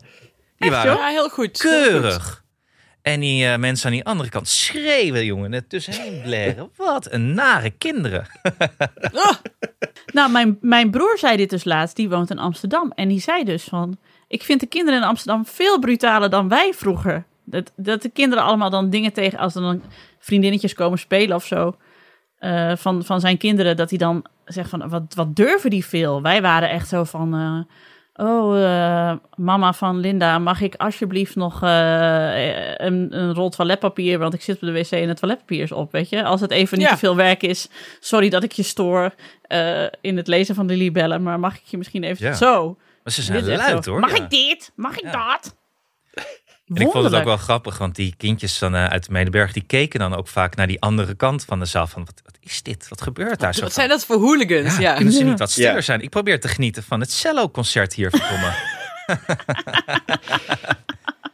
Die 0.58 0.72
Echt, 0.72 0.84
waren 0.84 0.98
ja 0.98 1.08
heel 1.08 1.30
goed. 1.30 1.62
heel 1.62 1.82
goed. 1.82 1.90
keurig. 1.90 2.44
En 3.02 3.20
die 3.20 3.48
eh, 3.48 3.58
mensen 3.58 3.86
aan 3.86 3.92
die 3.92 4.06
andere 4.06 4.30
kant 4.30 4.48
schreeuwen, 4.48 5.26
jongen. 5.26 5.54
Er 5.54 5.68
tussenheen 5.68 6.22
blaren. 6.22 6.70
Wat 6.76 7.12
een 7.12 7.34
nare 7.34 7.70
kinderen. 7.70 8.28
Ah, 9.12 9.36
Nou, 10.14 10.32
mijn, 10.32 10.58
mijn 10.62 10.92
broer 10.92 11.18
zei 11.18 11.38
dit 11.38 11.50
dus 11.50 11.64
laatst. 11.64 11.96
Die 11.96 12.10
woont 12.10 12.30
in 12.30 12.40
Amsterdam. 12.40 12.92
En 12.96 13.08
die 13.08 13.22
zei 13.22 13.44
dus 13.44 13.64
van... 13.64 13.98
Ik 14.28 14.44
vind 14.44 14.60
de 14.60 14.68
kinderen 14.68 15.00
in 15.02 15.08
Amsterdam 15.08 15.46
veel 15.46 15.80
brutaler 15.80 16.30
dan 16.30 16.48
wij 16.50 16.74
vroeger. 16.74 17.26
Dat, 17.50 17.72
dat 17.76 18.02
de 18.02 18.10
kinderen 18.10 18.44
allemaal 18.44 18.70
dan 18.70 18.90
dingen 18.90 19.14
tegen... 19.14 19.40
Als 19.40 19.56
er 19.56 19.62
dan 19.62 19.82
vriendinnetjes 20.20 20.74
komen 20.74 21.00
spelen 21.00 21.36
of 21.36 21.46
zo... 21.46 21.76
eh, 22.40 22.76
van, 22.76 23.04
van 23.06 23.20
zijn 23.20 23.38
kinderen, 23.38 23.76
dat 23.76 23.90
hij 23.90 23.98
dan 24.00 24.26
zegt 24.46 24.70
van... 24.70 24.90
Wat, 24.90 25.04
wat 25.16 25.36
durven 25.36 25.70
die 25.70 25.86
veel? 25.86 26.22
Wij 26.22 26.42
waren 26.42 26.70
echt 26.70 26.88
zo 26.88 27.04
van... 27.04 27.34
eh, 27.34 27.74
Oh, 28.20 28.64
eh, 28.64 29.16
mama 29.36 29.74
van 29.74 30.00
Linda, 30.00 30.40
mag 30.40 30.62
ik 30.62 30.76
alsjeblieft 30.76 31.36
nog 31.36 31.62
een, 31.62 33.18
een 33.18 33.34
rol 33.34 33.50
toiletpapier? 33.50 34.20
Want 34.20 34.34
ik 34.34 34.42
zit 34.42 34.56
op 34.56 34.62
de 34.62 34.72
wc 34.72 34.92
en 34.92 35.08
het 35.08 35.20
toiletpapier 35.20 35.62
is 35.64 35.72
op, 35.72 35.92
weet 35.92 36.10
je? 36.10 36.24
Als 36.24 36.42
het 36.42 36.52
even 36.52 36.78
niet 36.78 36.88
Ja. 36.88 36.94
te 36.94 37.00
veel 37.00 37.16
werk 37.16 37.44
is. 37.44 37.70
Sorry 38.00 38.30
dat 38.30 38.44
ik 38.44 38.52
je 38.52 38.64
stoor 38.64 39.14
in 40.02 40.18
het 40.18 40.28
lezen 40.28 40.56
van 40.56 40.68
de 40.68 40.76
libellen, 40.76 41.24
maar 41.24 41.40
mag 41.40 41.56
ik 41.56 41.64
je 41.66 41.78
misschien 41.78 42.04
even 42.04 42.26
Ja. 42.28 42.34
zo? 42.34 42.78
Maar 43.04 43.14
ze 43.14 43.22
zijn 43.22 43.46
luid, 43.46 43.86
hoor. 43.86 44.00
Mag 44.00 44.18
Ja. 44.18 44.24
ik 44.24 44.30
dit? 44.30 44.72
Mag 44.76 44.98
ik 45.00 45.12
dat? 45.12 45.56
En 46.74 46.82
ik 46.82 46.92
vond 46.92 47.04
het 47.04 47.14
ook 47.14 47.24
wel 47.24 47.38
grappig, 47.38 47.78
want 47.78 47.96
die 47.96 48.14
kindjes 48.18 48.60
dan, 48.60 48.76
eh, 48.76 48.86
uit 48.86 49.06
de 49.06 49.12
Medeberg, 49.12 49.52
die 49.54 49.64
keken 49.64 50.00
dan 50.00 50.16
ook 50.16 50.28
vaak 50.28 50.56
naar 50.56 50.68
die 50.68 50.82
andere 50.82 51.14
kant 51.16 51.46
van 51.46 51.60
de 51.60 51.66
zaal. 51.66 51.88
Van, 51.88 52.06
wat, 52.06 52.22
wat 52.24 52.38
is 52.40 52.64
dit? 52.64 52.88
Wat 52.90 53.02
gebeurt 53.02 53.40
daar 53.40 53.54
zo? 53.54 53.62
wat 53.62 53.74
van? 53.74 53.80
zijn 53.84 53.90
dat 53.90 54.06
voor 54.06 54.16
hooligans? 54.20 54.74
Ja, 54.76 54.82
Ja. 54.82 54.94
Kunnen 54.96 55.14
ze 55.14 55.24
niet 55.24 55.40
wat 55.40 55.52
stiller 55.52 55.74
Ja. 55.76 55.82
zijn? 55.82 56.02
Ik 56.02 56.10
probeer 56.10 56.40
te 56.40 56.48
genieten 56.48 56.84
van 56.84 57.00
het 57.00 57.12
cello-concert 57.12 57.94
hier, 57.94 58.10
verdomme. 58.10 58.54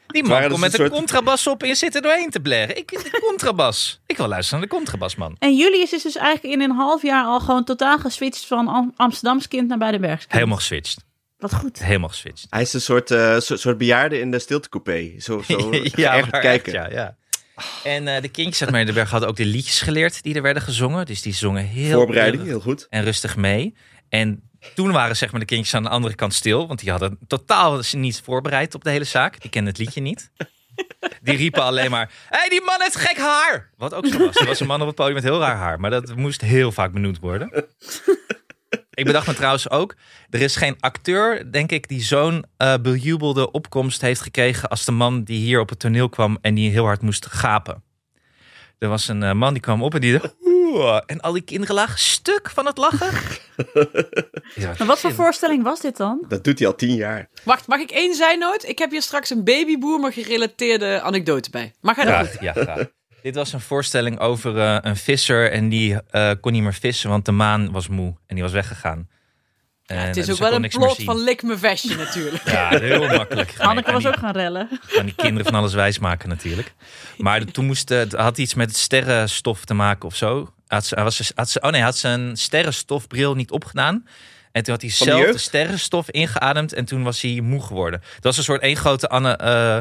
Die 0.08 0.24
man 0.24 0.40
komt 0.40 0.50
dat 0.50 0.60
met 0.60 0.74
een 0.74 0.80
een 0.80 0.88
soort- 0.88 0.92
contrabas 1.00 1.48
op 1.48 1.62
en 1.62 1.68
je 1.68 1.76
zit 1.76 1.96
er 1.96 2.02
doorheen 2.02 2.30
te 2.30 2.40
blaren. 2.40 2.78
Ik, 2.78 2.90
de 2.90 3.20
contrabas. 3.28 4.00
Ik 4.06 4.18
wil 4.18 4.28
luisteren 4.28 4.60
naar 4.60 4.70
de 4.70 4.76
contrabas, 4.76 5.16
man. 5.16 5.36
En 5.40 5.56
Julius 5.58 5.94
is 5.94 6.02
dus 6.04 6.16
eigenlijk 6.16 6.56
in 6.56 6.62
een 6.62 6.76
half 6.76 7.02
jaar 7.02 7.26
al 7.26 7.40
gewoon 7.40 7.64
totaal 7.64 7.98
geswitcht 8.00 8.46
van 8.46 8.68
Am- 8.68 8.94
Amsterdams 8.96 9.48
kind 9.48 9.68
naar 9.68 9.78
Bijdenbergs 9.78 10.22
kind. 10.22 10.34
Helemaal 10.34 10.58
geswitcht. 10.58 11.04
Wat 11.44 11.54
goed. 11.54 11.84
Helemaal 11.84 12.10
geswitcht. 12.10 12.48
Hij 12.50 12.62
is 12.62 12.74
een 12.74 12.82
soort, 12.82 13.12
eh, 13.12 13.40
soort, 13.40 13.60
soort 13.60 13.78
bejaarde 13.78 14.20
in 14.20 14.32
de 14.32 14.40
stiltecoupé. 14.40 15.12
Zo, 15.20 15.42
zo 15.42 15.70
maar 15.70 16.30
kijken. 16.30 16.50
echt, 16.52 16.66
ja, 16.66 16.90
ja. 16.90 17.18
En 17.84 18.08
eh, 18.08 18.22
de 18.22 18.28
kindjes 18.28 18.62
uit 18.62 18.72
Meerderberg 18.72 19.10
hadden 19.10 19.30
ook 19.30 19.36
de 19.36 19.46
liedjes 19.46 19.82
geleerd 19.82 20.24
die 20.24 20.36
er 20.36 20.42
werden 20.42 20.64
gezongen. 20.64 21.06
Dus 21.06 21.22
die 21.22 21.34
zongen 21.34 21.64
heel 21.66 21.98
Voorbereiding, 21.98 22.44
heel 22.44 22.60
goed. 22.60 22.88
en 22.90 23.04
rustig 23.04 23.36
mee. 23.36 23.76
En 24.10 24.50
toen 24.76 24.92
waren 24.92 25.16
zeg 25.16 25.32
maar 25.32 25.40
de 25.40 25.46
kindjes 25.46 25.74
aan 25.74 25.84
de 25.84 25.90
andere 25.90 26.16
kant 26.16 26.34
stil. 26.34 26.68
Want 26.68 26.80
die 26.80 26.92
hadden 26.92 27.18
totaal 27.28 27.82
niet 27.92 28.22
voorbereid 28.24 28.76
op 28.76 28.84
de 28.84 28.90
hele 28.90 29.04
zaak. 29.04 29.42
Die 29.42 29.50
kenden 29.50 29.72
het 29.74 29.82
liedje 29.82 30.02
niet. 30.02 30.32
Die 31.22 31.38
riepen 31.38 31.64
alleen 31.64 31.92
maar... 31.92 32.12
Hé, 32.30 32.38
hey, 32.38 32.50
die 32.50 32.62
man 32.62 32.82
heeft 32.82 32.96
gek 32.96 33.18
haar! 33.18 33.70
Wat 33.78 33.94
ook 33.94 34.08
zo 34.08 34.18
was. 34.18 34.36
Er 34.36 34.46
was 34.46 34.60
een 34.60 34.68
man 34.68 34.82
op 34.82 34.88
het 34.88 34.96
podium 34.96 35.16
met 35.16 35.24
heel 35.24 35.40
raar 35.40 35.56
haar. 35.56 35.80
Maar 35.80 35.92
dat 35.92 36.16
moest 36.16 36.42
heel 36.42 36.72
vaak 36.72 36.92
benoemd 36.92 37.20
worden. 37.20 37.66
Ik 38.94 39.06
bedacht 39.06 39.28
me 39.28 39.34
trouwens 39.34 39.70
ook... 39.70 39.96
Er 40.30 40.42
is 40.42 40.56
geen 40.56 40.76
acteur, 40.80 41.52
denk 41.52 41.72
ik, 41.72 41.88
die 41.88 42.02
zo'n 42.02 42.46
eh 42.58 42.74
bejubelde 42.82 43.52
opkomst 43.52 44.02
heeft 44.02 44.22
gekregen... 44.22 44.70
als 44.70 44.86
de 44.86 44.92
man 44.92 45.24
die 45.24 45.40
hier 45.40 45.60
op 45.60 45.70
het 45.70 45.80
toneel 45.80 46.10
kwam 46.10 46.38
en 46.42 46.54
die 46.54 46.72
heel 46.72 46.86
hard 46.86 47.02
moest 47.02 47.26
gapen. 47.26 47.84
Er 48.80 48.90
was 48.90 49.08
een 49.08 49.24
eh, 49.24 49.34
man 49.34 49.54
die 49.54 49.62
kwam 49.62 49.84
op 49.84 49.94
en 49.94 50.02
die... 50.02 50.20
En 51.06 51.22
al 51.22 51.32
die 51.32 51.42
kinderen 51.42 51.76
lagen 51.76 52.00
stuk 52.00 52.50
van 52.50 52.66
het 52.66 52.78
lachen. 52.78 53.10
Ja, 54.56 54.74
Maar 54.78 54.88
wat 54.88 55.00
voor 55.00 55.14
voorstelling 55.14 55.64
was 55.64 55.82
dit 55.82 55.98
dan? 55.98 56.26
Dat 56.28 56.44
doet 56.44 56.60
hij 56.60 56.68
al 56.68 56.76
tien 56.76 56.96
jaar. 56.96 57.30
Wacht, 57.44 57.68
mag 57.68 57.80
ik 57.80 57.92
één 57.92 58.16
zijnoot? 58.16 58.68
Ik 58.68 58.78
heb 58.80 58.92
hier 58.92 59.02
straks 59.02 59.30
een 59.30 59.44
babyboomer 59.44 60.14
gerelateerde 60.14 61.02
anekdote 61.02 61.50
bij. 61.50 61.74
Mag 61.82 61.96
hij 61.96 62.06
dat? 62.06 62.38
Ja, 62.40 62.54
graag. 62.54 62.86
Dit 63.24 63.36
was 63.36 63.54
een 63.54 63.62
voorstelling 63.62 64.20
over 64.20 64.60
eh, 64.60 64.78
een 64.82 64.96
visser 64.96 65.52
en 65.52 65.70
die 65.70 66.02
eh, 66.10 66.32
kon 66.42 66.52
niet 66.52 66.62
meer 66.64 66.74
vissen, 66.74 67.10
want 67.10 67.26
de 67.26 67.32
maan 67.32 67.72
was 67.72 67.88
moe 67.88 68.16
en 68.28 68.36
die 68.36 68.44
was 68.44 68.52
weggegaan. 68.54 69.08
En, 69.86 69.98
Het 69.98 70.18
is 70.18 70.26
dus 70.26 70.34
ook 70.36 70.50
wel 70.50 70.54
een 70.64 70.70
plot 70.70 71.04
van 71.04 71.24
lik 71.24 71.44
me 71.44 71.58
vestje 71.58 71.96
natuurlijk. 71.96 72.50
Ja, 72.50 72.70
heel 72.70 73.08
makkelijk. 73.08 73.54
Hanneke 73.58 73.92
Nee, 73.92 74.02
was 74.02 74.12
ook 74.14 74.20
gaan 74.20 74.34
rellen. 74.34 74.70
aan 75.00 75.06
die 75.06 75.16
kinderen 75.16 75.46
van 75.46 75.56
alles 75.56 75.74
wijsmaken 75.74 76.30
natuurlijk. 76.30 76.74
Maar 77.18 77.40
de- 77.46 77.52
toen 77.52 77.66
moest, 77.66 77.92
eh, 77.92 77.98
het 77.98 78.14
had 78.14 78.38
iets 78.38 78.54
met 78.54 78.68
het 78.68 78.78
sterrenstof 78.78 79.66
te 79.66 79.74
maken 79.74 80.08
of 80.08 80.16
zo. 80.16 80.54
Had 80.68 80.86
ze, 80.86 80.96
was 80.96 81.16
ze, 81.16 81.32
had 81.36 81.50
ze, 81.50 81.62
oh 81.62 81.72
nee, 81.72 81.82
had 81.82 81.98
ze 81.98 82.08
een 82.08 82.38
sterrenstofbril 82.38 83.36
niet 83.36 83.52
opgedaan. 83.52 84.08
En 84.52 84.64
toen 84.64 84.74
had 84.74 84.82
hij 84.82 84.92
Van 84.92 85.08
zelf 85.08 85.32
de 85.32 85.38
sterrenstof 85.38 86.10
ingeademd 86.10 86.74
en 86.74 86.86
toen 86.86 87.04
was 87.04 87.22
hij 87.22 87.42
moe 87.42 87.62
geworden. 87.64 88.00
Dat 88.16 88.24
was 88.24 88.38
een 88.38 88.44
soort 88.44 88.62
één 88.62 88.76
grote 88.76 89.10
Anne, 89.10 89.36
eh, 89.36 89.78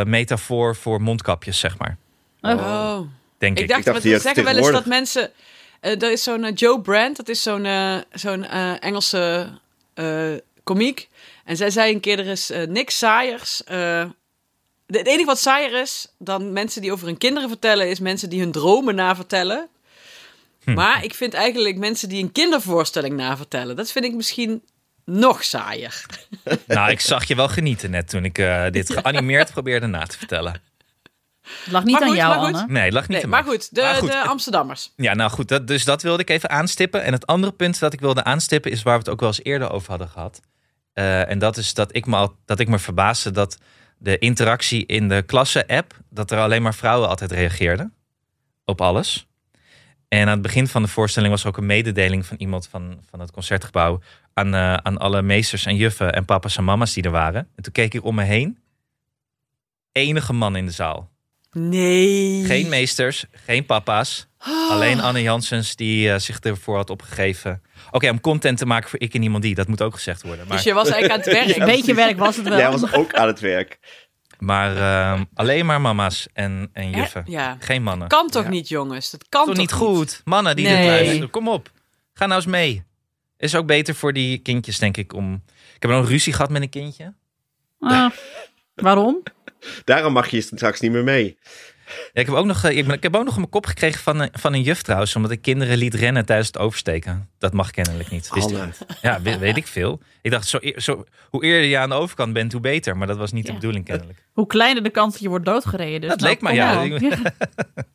eh, 0.00 0.06
metafoor 0.06 0.76
voor 0.76 1.02
mondkapjes, 1.02 1.58
zeg 1.58 1.78
maar. 1.78 1.96
Oh. 2.42 3.00
Denk 3.38 3.56
ik. 3.56 3.62
Ik 3.62 3.68
dacht, 3.68 3.78
Ik 4.04 4.10
dacht, 4.10 4.22
zeggen 4.22 4.44
wel 4.44 4.56
eens 4.56 4.70
dat 4.70 4.86
mensen... 4.86 5.30
eh 5.80 6.02
er 6.02 6.10
is 6.12 6.22
zo'n 6.22 6.44
eh, 6.44 6.52
Joe 6.54 6.80
Brand, 6.80 7.16
dat 7.16 7.28
is 7.28 7.42
zo'n 7.42 7.64
eh, 7.64 7.96
zo'n 8.12 8.44
eh, 8.44 8.82
Engelse 8.84 9.48
eh 9.94 10.32
komiek. 10.64 11.08
En 11.44 11.56
zij 11.56 11.70
zei 11.70 11.92
een 11.92 12.00
keer, 12.00 12.18
er 12.18 12.26
is 12.26 12.50
niks 12.68 12.98
saaiers. 12.98 13.64
eh, 13.64 14.04
de- 14.86 14.98
het 14.98 15.06
enige 15.06 15.24
wat 15.24 15.38
saaier 15.40 15.80
is 15.80 16.08
dan 16.18 16.52
mensen 16.52 16.82
die 16.82 16.92
over 16.92 17.06
hun 17.06 17.18
kinderen 17.18 17.48
vertellen... 17.48 17.88
is 17.88 18.00
mensen 18.00 18.28
die 18.30 18.40
hun 18.40 18.52
dromen 18.52 18.94
navertellen. 18.94 19.68
Hm. 20.64 20.72
Maar 20.74 21.04
ik 21.04 21.14
vind 21.14 21.34
eigenlijk 21.34 21.76
mensen 21.76 22.08
die 22.08 22.22
een 22.22 22.32
kindervoorstelling 22.32 23.16
navertellen... 23.16 23.76
dat 23.76 23.90
vind 23.92 24.04
ik 24.04 24.14
misschien 24.14 24.62
nog 25.04 25.44
saaier. 25.44 26.04
Nou, 26.66 26.90
ik 26.90 27.00
zag 27.00 27.24
je 27.24 27.34
wel 27.34 27.48
genieten 27.48 27.90
net 27.90 28.08
toen 28.08 28.24
ik 28.24 28.38
eh, 28.38 28.64
dit 28.70 28.92
geanimeerd 28.92 29.52
probeerde 29.52 29.86
na 29.86 30.06
te 30.06 30.18
vertellen. 30.18 30.62
Het 31.42 31.72
lag 31.72 31.84
niet 31.84 31.92
Maar 31.92 32.02
aan 32.02 32.08
goed, 32.08 32.16
jou, 32.16 32.34
goed. 32.46 32.54
Anne. 32.54 32.72
Nee, 32.72 32.84
het 32.84 32.92
lag 32.92 33.02
niet 33.02 33.10
Nee, 33.10 33.22
aan 33.24 33.30
maar 33.30 33.44
mij. 33.44 33.52
goed, 33.52 33.74
de, 33.74 33.80
Maar 33.80 33.94
goed, 33.94 34.10
de 34.12 34.22
Amsterdammers. 34.22 34.92
Ja, 34.96 35.14
nou 35.14 35.30
goed, 35.30 35.48
dat, 35.48 35.66
dus 35.66 35.84
dat 35.84 36.02
wilde 36.02 36.22
ik 36.22 36.30
even 36.30 36.50
aanstippen. 36.50 37.02
En 37.02 37.12
het 37.12 37.26
andere 37.26 37.52
punt 37.52 37.78
dat 37.78 37.92
ik 37.92 38.00
wilde 38.00 38.24
aanstippen 38.24 38.70
is 38.70 38.82
waar 38.82 38.92
we 38.94 38.98
het 38.98 39.08
ook 39.08 39.20
wel 39.20 39.28
eens 39.28 39.42
eerder 39.44 39.70
over 39.70 39.90
hadden 39.90 40.08
gehad. 40.08 40.40
Eh, 40.92 41.30
en 41.30 41.38
dat 41.38 41.56
is 41.56 41.74
dat 41.74 41.94
ik, 41.96 42.06
me 42.06 42.16
al, 42.16 42.36
dat 42.44 42.58
ik 42.60 42.68
me 42.68 42.78
verbaasde 42.78 43.30
dat 43.30 43.58
de 43.98 44.18
interactie 44.18 44.86
in 44.86 45.08
de 45.08 45.22
klasse-app, 45.22 45.98
dat 46.10 46.30
er 46.30 46.38
alleen 46.38 46.62
maar 46.62 46.74
vrouwen 46.74 47.08
altijd 47.08 47.32
reageerden 47.32 47.94
op 48.64 48.80
alles. 48.80 49.26
En 50.08 50.20
aan 50.26 50.28
het 50.32 50.42
begin 50.42 50.68
van 50.68 50.82
de 50.82 50.88
voorstelling 50.88 51.32
was 51.32 51.42
er 51.42 51.48
ook 51.48 51.56
een 51.56 51.66
mededeling 51.66 52.26
van 52.26 52.36
iemand 52.36 52.68
van, 52.68 53.00
van 53.10 53.20
het 53.20 53.30
concertgebouw 53.30 54.00
aan, 54.34 54.54
eh, 54.54 54.74
aan 54.74 54.98
alle 54.98 55.22
meesters 55.22 55.66
en 55.66 55.76
juffen 55.76 56.12
en 56.12 56.24
papa's 56.24 56.56
en 56.56 56.64
mama's 56.64 56.92
die 56.92 57.02
er 57.02 57.10
waren. 57.10 57.48
En 57.56 57.62
toen 57.62 57.72
keek 57.72 57.94
ik 57.94 58.04
om 58.04 58.14
me 58.14 58.22
heen. 58.22 58.58
Enige 59.92 60.32
man 60.32 60.56
in 60.56 60.66
de 60.66 60.72
zaal. 60.72 61.10
Nee. 61.52 62.44
Geen 62.44 62.68
meesters, 62.68 63.24
geen 63.32 63.66
papa's. 63.66 64.26
Alleen 64.70 65.00
Anne 65.00 65.22
Janssens 65.22 65.76
die 65.76 66.12
eh, 66.12 66.18
zich 66.18 66.38
ervoor 66.40 66.76
had 66.76 66.90
opgegeven. 66.90 67.62
Oké, 67.90 68.10
om 68.10 68.20
content 68.20 68.58
te 68.58 68.66
maken 68.66 68.90
voor 68.90 69.00
ik 69.00 69.14
en 69.14 69.22
iemand 69.22 69.42
die. 69.42 69.54
Dat 69.54 69.68
moet 69.68 69.82
ook 69.82 69.94
gezegd 69.94 70.22
worden. 70.22 70.46
Maar, 70.46 70.56
Dus 70.56 70.64
je 70.66 70.72
was 70.72 70.88
eigenlijk 70.88 71.12
aan 71.26 71.32
het 71.32 71.46
werk. 71.46 71.56
Een 71.60 71.74
beetje 71.76 71.94
werk 71.94 72.18
was 72.18 72.36
het 72.36 72.48
wel. 72.48 72.58
Jij 72.58 72.70
was 72.70 72.92
ook 72.92 73.14
aan 73.14 73.26
het 73.26 73.40
werk. 73.40 73.78
maar 74.38 74.76
ehm, 74.76 75.24
alleen 75.34 75.66
maar 75.66 75.80
mama's 75.80 76.28
en, 76.32 76.70
en 76.72 76.90
juffen. 76.90 77.24
Ja. 77.26 77.56
Geen 77.60 77.82
mannen. 77.82 78.08
Kan 78.08 78.28
toch 78.28 78.42
Ja. 78.42 78.48
niet, 78.48 78.68
jongens? 78.68 79.10
Dat 79.10 79.28
kan 79.28 79.40
toch 79.44 79.54
toch 79.54 79.62
niet 79.62 79.72
goed? 79.72 80.20
Mannen 80.24 80.56
die 80.56 80.66
Nee. 80.66 80.76
dit 80.76 80.86
luisteren. 80.86 81.30
Kom 81.30 81.48
op. 81.48 81.70
Ga 82.14 82.26
nou 82.26 82.36
eens 82.40 82.50
mee. 82.50 82.82
Is 83.36 83.54
ook 83.54 83.66
beter 83.66 83.94
voor 83.94 84.12
die 84.12 84.38
kindjes, 84.38 84.78
denk 84.78 84.96
ik. 84.96 85.12
Om... 85.14 85.42
Ik 85.74 85.82
heb 85.82 85.90
nog 85.90 86.00
een 86.00 86.06
ruzie 86.08 86.32
gehad 86.32 86.50
met 86.50 86.62
een 86.62 86.68
kindje. 86.68 87.14
Ah, 87.80 88.10
waarom? 88.74 89.22
Daarom 89.84 90.12
mag 90.12 90.28
je 90.28 90.40
straks 90.40 90.80
niet 90.80 90.92
meer 90.92 91.04
mee. 91.04 91.36
Ja, 91.86 92.20
ik, 92.20 92.26
heb 92.26 92.34
ook 92.34 92.46
nog, 92.46 92.64
eh, 92.64 92.76
ik, 92.76 92.86
ben, 92.86 92.96
ik 92.96 93.02
heb 93.02 93.16
ook 93.16 93.24
nog 93.24 93.36
een 93.36 93.48
kop 93.48 93.66
gekregen 93.66 94.00
van 94.00 94.20
een, 94.20 94.28
van 94.32 94.54
een 94.54 94.62
juf 94.62 94.82
trouwens. 94.82 95.16
Omdat 95.16 95.30
ik 95.30 95.42
kinderen 95.42 95.78
liet 95.78 95.94
rennen 95.94 96.24
tijdens 96.24 96.48
het 96.48 96.58
oversteken. 96.58 97.28
Dat 97.38 97.52
mag 97.52 97.70
kennelijk 97.70 98.10
niet. 98.10 98.30
Wist 98.34 98.50
ik 98.50 98.56
Anne. 98.56 98.66
niet. 98.66 98.86
Ja, 99.02 99.22
weet, 99.22 99.38
weet 99.38 99.56
ik 99.56 99.66
veel. 99.66 100.00
Ik 100.22 100.30
dacht, 100.30 100.46
zo, 100.76 101.04
hoe 101.30 101.44
eerder 101.44 101.68
je 101.68 101.78
aan 101.78 101.88
de 101.88 101.94
overkant 101.94 102.32
bent, 102.32 102.52
hoe 102.52 102.60
beter. 102.60 102.96
Maar 102.96 103.06
dat 103.06 103.16
was 103.16 103.32
niet 103.32 103.46
de 103.46 103.52
bedoeling 103.52 103.84
kennelijk. 103.84 104.26
Hoe 104.32 104.46
kleiner 104.46 104.82
de 104.82 104.90
kans 104.90 105.12
dat 105.12 105.22
je 105.22 105.28
wordt 105.28 105.44
doodgereden. 105.44 106.00
Dus 106.00 106.10
Dat 106.10 106.20
nou, 106.20 106.30
leek 106.30 106.42
me, 106.42 106.52
ja. 106.52 106.82
ja. 106.82 107.32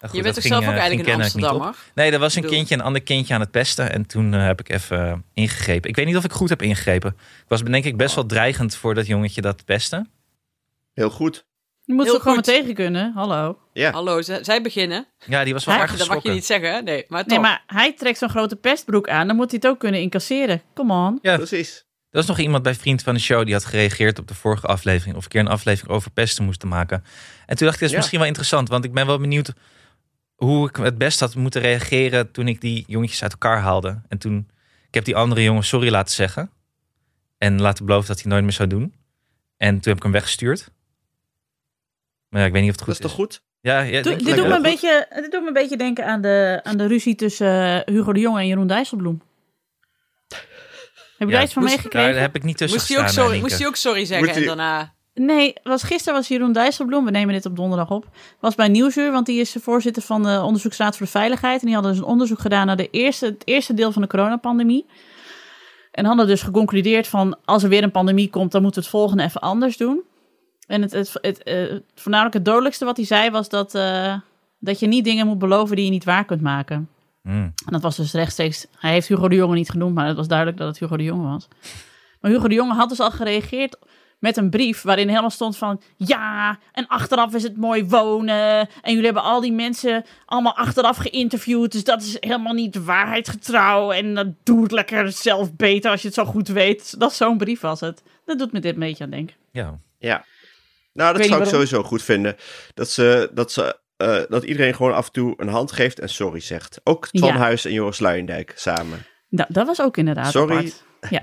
Nou 0.00 0.12
goed, 0.12 0.20
Je 0.20 0.24
bent 0.24 0.34
toch 0.34 0.44
zelf 0.44 0.64
ook 0.64 0.72
eh, 0.72 0.78
eigenlijk 0.78 1.08
een 1.08 1.14
op. 1.14 1.20
Amsterdammer? 1.20 1.74
Nee, 1.94 2.12
er 2.12 2.18
was 2.18 2.34
een 2.34 2.44
kindje, 2.44 2.74
een 2.74 2.80
ander 2.80 3.02
kindje 3.02 3.34
aan 3.34 3.40
het 3.40 3.50
pesten. 3.50 3.92
En 3.92 4.06
toen 4.06 4.34
eh, 4.34 4.44
heb 4.44 4.60
ik 4.60 4.68
even 4.68 5.08
eh, 5.08 5.14
ingegrepen. 5.34 5.90
Ik 5.90 5.96
weet 5.96 6.06
niet 6.06 6.16
of 6.16 6.24
ik 6.24 6.32
goed 6.32 6.48
heb 6.48 6.62
ingegrepen. 6.62 7.10
Ik 7.16 7.48
was 7.48 7.62
denk 7.62 7.84
ik 7.84 7.96
best 7.96 8.14
wel 8.14 8.26
dreigend 8.26 8.76
voor 8.76 8.94
dat 8.94 9.06
jongetje 9.06 9.40
dat 9.40 9.64
pestte. 9.64 10.06
Heel 11.00 11.10
goed. 11.10 11.46
Je 11.84 11.94
moet 11.94 12.04
Heel 12.04 12.14
ze 12.14 12.20
gewoon 12.20 12.34
goed. 12.36 12.44
tegen 12.44 12.74
kunnen. 12.74 13.12
Hallo. 13.12 13.58
Ja. 13.72 13.90
Hallo, 13.90 14.22
zij 14.22 14.62
beginnen. 14.62 15.06
Ja, 15.26 15.44
die 15.44 15.52
was 15.52 15.64
wel 15.64 15.74
Hij- 15.74 15.82
erg 15.82 15.90
Dat 15.96 15.98
mag 16.08 16.08
je 16.08 16.14
geschrokken. 16.14 16.32
niet 16.32 16.44
zeggen, 16.44 16.72
hè? 16.74 16.80
Nee, 16.82 17.04
maar 17.08 17.20
toch. 17.20 17.30
Nee, 17.30 17.38
maar 17.38 17.62
hij 17.66 17.92
trekt 17.92 18.18
zo'n 18.18 18.28
grote 18.28 18.56
pestbroek 18.56 19.08
aan. 19.08 19.26
Dan 19.26 19.36
moet 19.36 19.50
hij 19.50 19.58
het 19.62 19.70
ook 19.70 19.78
kunnen 19.78 20.00
incasseren. 20.00 20.62
Come 20.74 20.92
on. 20.92 21.18
Ja. 21.22 21.36
Precies. 21.36 21.76
Er 22.10 22.16
was 22.18 22.26
nog 22.26 22.38
iemand 22.38 22.62
bij 22.62 22.74
Vriend 22.74 23.02
van 23.02 23.14
de 23.14 23.20
Show 23.20 23.44
die 23.44 23.54
had 23.54 23.64
gereageerd 23.64 24.18
op 24.18 24.28
de 24.28 24.34
vorige 24.34 24.66
aflevering. 24.66 25.16
Of 25.16 25.24
een 25.24 25.30
keer 25.30 25.40
een 25.40 25.48
aflevering 25.48 25.92
over 25.94 26.10
pesten 26.10 26.44
moesten 26.44 26.68
maken. 26.68 27.04
En 27.46 27.56
toen 27.56 27.66
dacht 27.66 27.74
ik, 27.74 27.80
dat 27.80 27.80
is 27.82 27.90
Ja. 27.90 27.96
misschien 27.96 28.18
wel 28.18 28.26
interessant. 28.28 28.68
Want 28.68 28.84
ik 28.84 28.92
ben 28.92 29.06
wel 29.06 29.18
benieuwd 29.18 29.52
hoe 30.34 30.68
ik 30.68 30.76
het 30.76 30.98
best 30.98 31.20
had 31.20 31.34
moeten 31.34 31.60
reageren 31.60 32.30
toen 32.32 32.48
ik 32.48 32.60
die 32.60 32.84
jongetjes 32.86 33.22
uit 33.22 33.32
elkaar 33.32 33.58
haalde. 33.60 34.00
En 34.08 34.18
toen, 34.18 34.48
ik 34.88 34.94
heb 34.94 35.04
die 35.04 35.16
andere 35.16 35.42
jongen 35.42 35.64
sorry 35.64 35.90
laten 35.90 36.14
zeggen. 36.14 36.50
En 37.38 37.60
laten 37.60 37.86
beloven 37.86 38.08
dat 38.08 38.20
hij 38.22 38.30
nooit 38.30 38.42
meer 38.42 38.52
zou 38.52 38.68
doen. 38.68 38.94
En 39.56 39.72
toen 39.74 39.82
heb 39.88 39.96
ik 39.96 40.02
hem 40.02 40.12
weggestuurd. 40.12 40.70
Maar 42.30 42.40
ja, 42.40 42.46
ik 42.46 42.52
weet 42.52 42.62
niet 42.62 42.70
of 42.70 42.78
het 42.78 42.86
Dat 42.86 42.96
goed 42.96 43.04
is 43.04 43.10
toch 43.10 43.26
goed? 43.26 43.42
Ja, 43.60 44.02
dit, 44.02 44.04
doet 44.04 44.48
me 44.48 44.54
een 44.54 44.62
beetje, 44.62 45.06
dit 45.14 45.30
doet 45.30 45.40
me 45.40 45.46
een 45.46 45.52
beetje 45.52 45.76
denken 45.76 46.06
aan 46.06 46.20
de, 46.20 46.60
aan 46.62 46.76
de 46.76 46.86
ruzie 46.86 47.14
tussen 47.14 47.84
eh, 47.86 47.94
Hugo 47.94 48.12
de 48.12 48.20
Jonge 48.20 48.40
en 48.40 48.46
Jeroen 48.46 48.66
Dijsselbloem. 48.66 49.22
Heb 50.28 50.38
je 51.18 51.26
Ja, 51.26 51.30
daar 51.30 51.42
iets 51.42 51.52
van 51.52 51.62
meegekregen? 51.62 52.12
Daar 52.12 52.20
heb 52.20 52.36
ik 52.36 52.42
niet 52.42 52.56
tussen 52.56 52.78
moest 52.78 52.88
hij 52.88 52.98
ook, 52.98 53.04
gestaan, 53.04 53.24
sorry, 53.24 53.40
moest 53.40 53.58
hij 53.58 53.66
ook 53.66 53.76
sorry 53.76 54.04
zeggen 54.04 54.34
en 54.34 54.44
daarna... 54.44 54.94
Nee, 55.14 55.54
was, 55.62 55.82
gisteren 55.82 56.14
was 56.14 56.28
Jeroen 56.28 56.52
Dijsselbloem, 56.52 57.04
we 57.04 57.10
nemen 57.10 57.34
dit 57.34 57.46
op 57.46 57.56
donderdag 57.56 57.90
op, 57.90 58.06
was 58.40 58.54
bij 58.54 58.68
Nieuwsuur, 58.68 59.12
want 59.12 59.26
die 59.26 59.40
is 59.40 59.52
de 59.52 59.60
voorzitter 59.60 60.02
van 60.02 60.22
de 60.22 60.40
Onderzoeksraad 60.42 60.96
voor 60.96 61.06
de 61.06 61.12
Veiligheid. 61.12 61.60
En 61.60 61.66
die 61.66 61.74
hadden 61.74 61.92
dus 61.92 62.00
een 62.00 62.06
onderzoek 62.06 62.38
gedaan 62.38 62.66
naar 62.66 62.76
de 62.76 62.90
eerste, 62.90 63.26
het 63.26 63.42
eerste 63.44 63.74
deel 63.74 63.92
van 63.92 64.02
de 64.02 64.08
coronapandemie. 64.08 64.86
En 65.90 66.04
hadden 66.04 66.26
dus 66.26 66.42
geconcludeerd 66.42 67.06
van, 67.06 67.36
als 67.44 67.62
er 67.62 67.68
weer 67.68 67.82
een 67.82 67.90
pandemie 67.90 68.30
komt, 68.30 68.52
dan 68.52 68.62
moeten 68.62 68.80
we 68.80 68.86
het 68.88 68.96
volgende 68.96 69.22
even 69.22 69.40
anders 69.40 69.76
doen. 69.76 70.02
En 70.70 70.82
het, 70.82 70.92
het, 70.92 71.18
het, 71.20 71.42
eh, 71.42 71.76
voornamelijk 71.94 72.34
het 72.34 72.44
dodelijkste 72.44 72.84
wat 72.84 72.96
hij 72.96 73.06
zei 73.06 73.30
was 73.30 73.48
dat, 73.48 73.74
eh, 73.74 74.14
dat 74.58 74.80
je 74.80 74.86
niet 74.86 75.04
dingen 75.04 75.26
moet 75.26 75.38
beloven 75.38 75.76
die 75.76 75.84
je 75.84 75.90
niet 75.90 76.04
waar 76.04 76.24
kunt 76.24 76.40
maken. 76.40 76.88
Hmm. 77.22 77.52
En 77.66 77.72
dat 77.72 77.82
was 77.82 77.96
dus 77.96 78.12
rechtstreeks. 78.12 78.66
Hij 78.78 78.92
heeft 78.92 79.08
Hugo 79.08 79.28
de 79.28 79.34
Jonge 79.34 79.54
niet 79.54 79.70
genoemd, 79.70 79.94
maar 79.94 80.06
het 80.06 80.16
was 80.16 80.28
duidelijk 80.28 80.58
dat 80.58 80.68
het 80.68 80.78
Hugo 80.78 80.96
de 80.96 81.02
Jonge 81.02 81.28
was. 81.28 81.48
Maar 82.20 82.30
Hugo 82.30 82.48
de 82.48 82.54
Jonge 82.54 82.74
had 82.74 82.88
dus 82.88 83.00
al 83.00 83.10
gereageerd 83.10 83.76
met 84.18 84.36
een 84.36 84.50
brief 84.50 84.82
waarin 84.82 85.08
helemaal 85.08 85.30
stond 85.30 85.56
van... 85.56 85.80
Ja, 85.96 86.58
en 86.72 86.86
achteraf 86.86 87.34
is 87.34 87.42
het 87.42 87.56
mooi 87.56 87.84
wonen. 87.84 88.68
En 88.82 88.90
jullie 88.90 89.04
hebben 89.04 89.22
al 89.22 89.40
die 89.40 89.52
mensen 89.52 90.04
allemaal 90.26 90.56
achteraf 90.56 90.96
geïnterviewd. 90.96 91.72
Dus 91.72 91.84
dat 91.84 92.02
is 92.02 92.16
helemaal 92.20 92.54
niet 92.54 92.84
waarheidsgetrouw. 92.84 93.92
En 93.92 94.14
dat 94.14 94.26
doet 94.42 94.72
lekker 94.72 95.12
zelf 95.12 95.56
beter 95.56 95.90
als 95.90 96.00
je 96.00 96.06
het 96.06 96.16
zo 96.16 96.24
goed 96.24 96.48
weet. 96.48 97.00
Dat 97.00 97.14
zo'n 97.14 97.38
brief 97.38 97.60
was 97.60 97.80
het. 97.80 98.02
Dat 98.24 98.38
doet 98.38 98.52
me 98.52 98.60
dit 98.60 98.74
een 98.74 98.80
beetje 98.80 99.04
aan 99.04 99.10
denken. 99.10 99.36
Ja. 99.50 99.78
Ja. 99.98 100.24
Nou, 100.92 101.08
dat 101.12 101.20
weet 101.20 101.30
zou 101.30 101.42
ik 101.42 101.48
sowieso 101.48 101.82
goed 101.82 102.02
vinden. 102.02 102.36
Dat, 102.74 102.90
ze, 102.90 103.30
dat, 103.34 103.52
ze, 103.52 103.78
eh, 103.96 104.16
dat 104.28 104.44
iedereen 104.44 104.74
gewoon 104.74 104.94
af 104.94 105.06
en 105.06 105.12
toe 105.12 105.34
een 105.36 105.48
hand 105.48 105.72
geeft 105.72 105.98
en 106.00 106.08
sorry 106.08 106.40
zegt. 106.40 106.80
Ook 106.84 107.08
Twan 107.08 107.28
Ja. 107.28 107.36
Huis 107.36 107.64
en 107.64 107.72
Joris 107.72 107.98
Luijendijk 107.98 108.52
samen. 108.56 109.04
Nou, 109.28 109.48
dat 109.52 109.66
was 109.66 109.80
ook 109.80 109.96
inderdaad 109.96 110.30
Sorry. 110.30 110.56
apart. 110.56 110.82
Ja. 111.10 111.22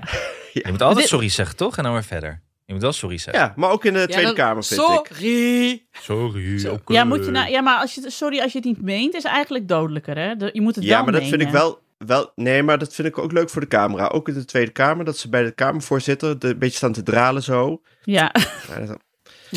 Je 0.52 0.64
moet 0.70 0.82
altijd 0.82 1.00
Dit- 1.00 1.08
sorry 1.08 1.28
zeggen, 1.28 1.56
toch? 1.56 1.76
En 1.76 1.82
dan 1.82 1.92
weer 1.92 2.04
verder. 2.04 2.42
Je 2.64 2.72
moet 2.72 2.82
wel 2.82 2.92
sorry 2.92 3.18
zeggen. 3.18 3.42
Ja, 3.42 3.52
maar 3.56 3.70
ook 3.70 3.84
in 3.84 3.92
de 3.92 3.98
Ja, 3.98 4.04
Tweede 4.06 4.22
dan- 4.24 4.34
Kamer 4.34 4.64
vind 4.64 4.80
ik. 4.80 4.86
Sorry. 4.86 5.86
Sorry. 5.92 6.78
Ja, 6.86 7.04
moet 7.04 7.24
je 7.24 7.30
nou, 7.30 7.50
ja, 7.50 7.60
maar 7.60 7.78
als 7.80 7.94
je, 7.94 8.00
het- 8.00 8.12
sorry 8.12 8.40
als 8.40 8.52
je 8.52 8.58
het 8.58 8.66
niet 8.66 8.82
meent, 8.82 9.14
is 9.14 9.24
eigenlijk 9.24 9.68
dodelijker. 9.68 10.16
Hè? 10.16 10.34
Je 10.52 10.60
moet 10.60 10.74
het 10.74 10.84
Ja, 10.84 10.94
wel 10.94 11.02
maar 11.04 11.12
dat 11.12 11.28
vind 11.28 11.40
ik 11.42 11.48
wel, 11.48 11.80
wel... 11.98 12.32
Nee, 12.34 12.62
maar 12.62 12.78
dat 12.78 12.94
vind 12.94 13.08
ik 13.08 13.18
ook 13.18 13.32
leuk 13.32 13.50
voor 13.50 13.60
de 13.60 13.66
camera. 13.68 14.06
Ook 14.06 14.28
in 14.28 14.34
de 14.34 14.44
Tweede 14.44 14.70
Kamer, 14.70 15.04
dat 15.04 15.18
ze 15.18 15.28
bij 15.28 15.42
de 15.42 15.50
Kamervoorzitter 15.50 16.38
de, 16.38 16.48
een 16.48 16.58
beetje 16.58 16.76
staan 16.76 16.92
te 16.92 17.02
dralen 17.02 17.42
zo. 17.42 17.80
Ja. 18.02 18.34
Ja, 18.68 18.86
dat- 18.86 18.98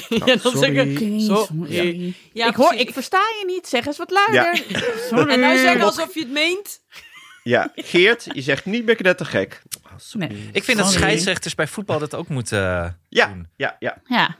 Ja, 0.10 0.25
dan 0.25 0.39
sorry. 0.39 0.58
zeggen... 0.58 0.91
Oké, 0.91 1.19
Sorry. 1.19 2.13
Ja, 2.34 2.47
ik, 2.47 2.56
hoor, 2.56 2.73
ik 2.73 2.93
versta 2.93 3.17
je 3.39 3.45
niet. 3.45 3.67
Zeg 3.67 3.86
eens 3.86 3.97
wat 3.97 4.12
luider. 4.12 4.63
Sorry. 5.10 5.32
En 5.34 5.39
nou 5.39 5.58
zeggen 5.58 5.82
alsof 5.82 6.13
je 6.13 6.19
het 6.19 6.30
meent. 6.32 6.80
ja, 7.43 7.71
Geert, 7.75 8.27
je 8.34 8.41
zegt 8.41 8.65
niet 8.65 8.86
meer 8.86 8.97
net 9.01 9.17
te 9.17 9.25
gek. 9.25 9.62
Oh, 9.86 9.91
sorry. 9.97 10.27
Nee. 10.27 10.49
Ik 10.51 10.63
vind 10.63 10.77
dat 10.77 10.91
scheidsrechters 10.91 11.56
bij 11.56 11.67
voetbal 11.67 11.99
dat 11.99 12.15
ook 12.15 12.27
moeten 12.27 12.60
eh, 12.84 12.89
Ja, 13.10 13.27
doen. 13.27 13.47
ja, 13.56 13.75
ja. 13.80 14.01
Ja, 14.06 14.36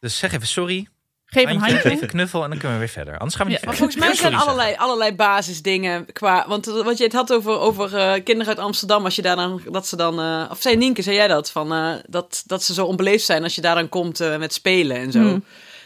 Dus 0.00 0.18
zeg 0.18 0.32
even 0.32 0.46
sorry, 0.46 0.88
geef 1.30 1.42
een 1.44 1.48
handje, 1.50 1.70
handje. 1.70 1.90
even 1.90 2.02
een 2.02 2.08
knuffel 2.08 2.42
en 2.44 2.50
dan 2.50 2.58
kunnen 2.58 2.78
we 2.78 2.84
weer 2.84 2.92
verder. 2.94 3.18
Anders 3.18 3.34
gaan 3.34 3.46
we 3.46 3.52
Ja, 3.52 3.58
niet 3.58 3.66
Maar 3.66 3.76
volgens 3.76 3.98
mij 3.98 4.14
zijn 4.14 4.34
allerlei, 4.34 4.74
allerlei 4.76 5.12
basisdingen 5.14 6.12
qua... 6.12 6.44
Want 6.48 6.66
wat 6.66 6.98
je 6.98 7.04
het 7.04 7.12
had 7.12 7.32
over, 7.32 7.58
over 7.58 7.96
eh, 7.96 8.12
kinderen 8.24 8.46
uit 8.56 8.58
Amsterdam, 8.64 9.04
als 9.04 9.16
je 9.16 9.22
daar 9.22 9.36
dan... 9.36 9.62
Dat 9.70 9.86
ze 9.86 9.96
dan 9.96 10.20
eh, 10.20 10.50
of 10.50 10.60
zei 10.62 10.76
Nienke, 10.76 11.02
zei 11.02 11.16
jij 11.16 11.28
dat? 11.28 11.50
Van, 11.50 11.72
eh, 11.72 11.92
dat, 12.08 12.42
dat 12.46 12.62
ze 12.62 12.74
zo 12.74 12.86
onbeleefd 12.86 13.24
zijn 13.24 13.42
als 13.42 13.54
je 13.54 13.60
daar 13.60 13.74
dan 13.74 13.88
komt 13.88 14.20
eh, 14.20 14.36
met 14.36 14.52
spelen 14.52 14.96
en 14.96 15.12
zo. 15.12 15.18
Hmm. 15.20 15.44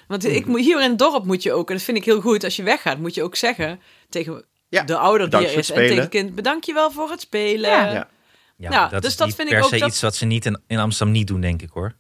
Want 0.09 0.25
ik, 0.27 0.47
moet- 0.47 0.61
hier 0.61 0.83
in 0.83 0.89
het 0.91 0.99
dorp 0.99 1.25
moet 1.25 1.43
je 1.43 1.53
ook, 1.53 1.69
en 1.71 1.75
dat 1.77 1.85
vind 1.85 1.97
ik 1.97 2.05
heel 2.05 2.21
goed, 2.21 2.45
als 2.45 2.57
je 2.57 2.63
weggaat, 2.63 2.99
moet 2.99 3.15
je 3.15 3.23
ook 3.23 3.37
zeggen 3.37 3.81
tegen 4.09 4.45
Ja, 4.69 4.83
de 4.83 4.97
ouder 4.97 5.31
die 5.31 5.47
er 5.49 5.59
is 5.59 5.71
en 5.71 5.77
tegen 5.77 5.97
het 5.97 6.09
kind, 6.09 6.35
bedankt 6.35 6.67
je 6.67 6.73
wel 6.73 6.91
voor 6.91 7.11
het 7.11 7.21
spelen. 7.21 7.71
Ja. 7.71 8.09
Ja. 8.57 8.71
Maar 8.71 8.91
dat 8.91 9.03
dus 9.03 9.11
is 9.11 9.17
dat 9.17 9.27
niet 9.27 9.37
vind 9.37 9.49
ik 9.49 9.55
per 9.55 9.65
ook 9.65 9.71
se 9.71 9.79
dat- 9.79 9.89
iets 9.89 10.01
wat 10.01 10.15
ze 10.17 10.25
niet 10.25 10.47
in, 10.47 10.61
in 10.67 10.79
Amsterdam 10.79 11.15
niet 11.15 11.27
doen, 11.27 11.41
denk 11.41 11.63
ik 11.63 11.71
hoor. 11.73 11.95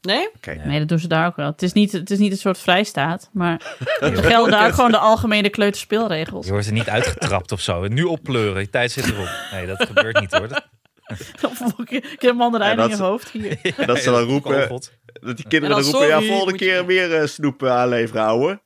Nee? 0.00 0.28
Nee, 0.64 0.78
dat 0.78 0.88
doen 0.88 0.98
ze 0.98 1.08
daar 1.08 1.26
ook 1.26 1.36
wel. 1.36 1.46
Het 1.46 1.62
is 1.62 1.72
niet, 1.72 1.92
het 1.92 2.10
is 2.10 2.18
niet 2.18 2.32
een 2.32 2.38
soort 2.38 2.58
vrijstaat, 2.58 3.30
maar 3.32 3.76
er 4.00 4.16
gelden 4.24 4.50
daar 4.50 4.66
ook 4.66 4.74
gewoon 4.74 4.90
de 4.90 4.98
algemene 4.98 5.48
kleuterspeelregels. 5.50 6.46
Je 6.46 6.52
wordt 6.52 6.66
er 6.66 6.72
niet 6.72 6.88
uitgetrapt 6.88 7.52
of 7.52 7.60
zo. 7.60 7.86
Nu 7.88 8.02
oppleuren, 8.02 8.54
die 8.58 8.70
tijd 8.70 8.92
zit 8.92 9.04
erop. 9.10 9.28
Nee, 9.52 9.66
dat 9.66 9.86
gebeurt 9.86 10.20
niet 10.20 10.32
hoor. 10.32 10.48
Dat, 10.48 10.64
ik 11.88 12.20
heb 12.20 12.30
een 12.30 12.36
mandarijn 12.36 12.76
Ja, 12.78 12.84
in 12.84 12.90
je 12.90 12.96
hoofd 12.96 13.30
hier. 13.30 13.58
Dat 13.86 13.98
ze 13.98 14.10
dan 14.10 14.22
roepen, 14.22 14.68
dat 14.68 15.36
die 15.36 15.48
kinderen 15.48 15.76
En 15.76 15.82
dan 15.82 15.92
dan 15.92 16.00
roepen, 16.00 16.08
ja, 16.08 16.28
volgende 16.28 16.52
je- 16.52 16.70
keer 16.70 16.86
weer 16.86 17.14
eh, 17.14 17.26
snoep 17.26 17.62
eh, 17.62 17.70
aanleveren, 17.70 18.22
ouwe. 18.24 18.60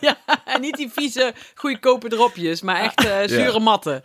ja, 0.00 0.16
en 0.44 0.60
niet 0.60 0.76
die 0.76 0.90
vieze, 0.92 1.34
goedkope 1.54 2.08
dropjes, 2.08 2.62
maar 2.62 2.80
echt 2.80 3.04
eh, 3.04 3.18
zure 3.26 3.60
matten. 3.60 4.02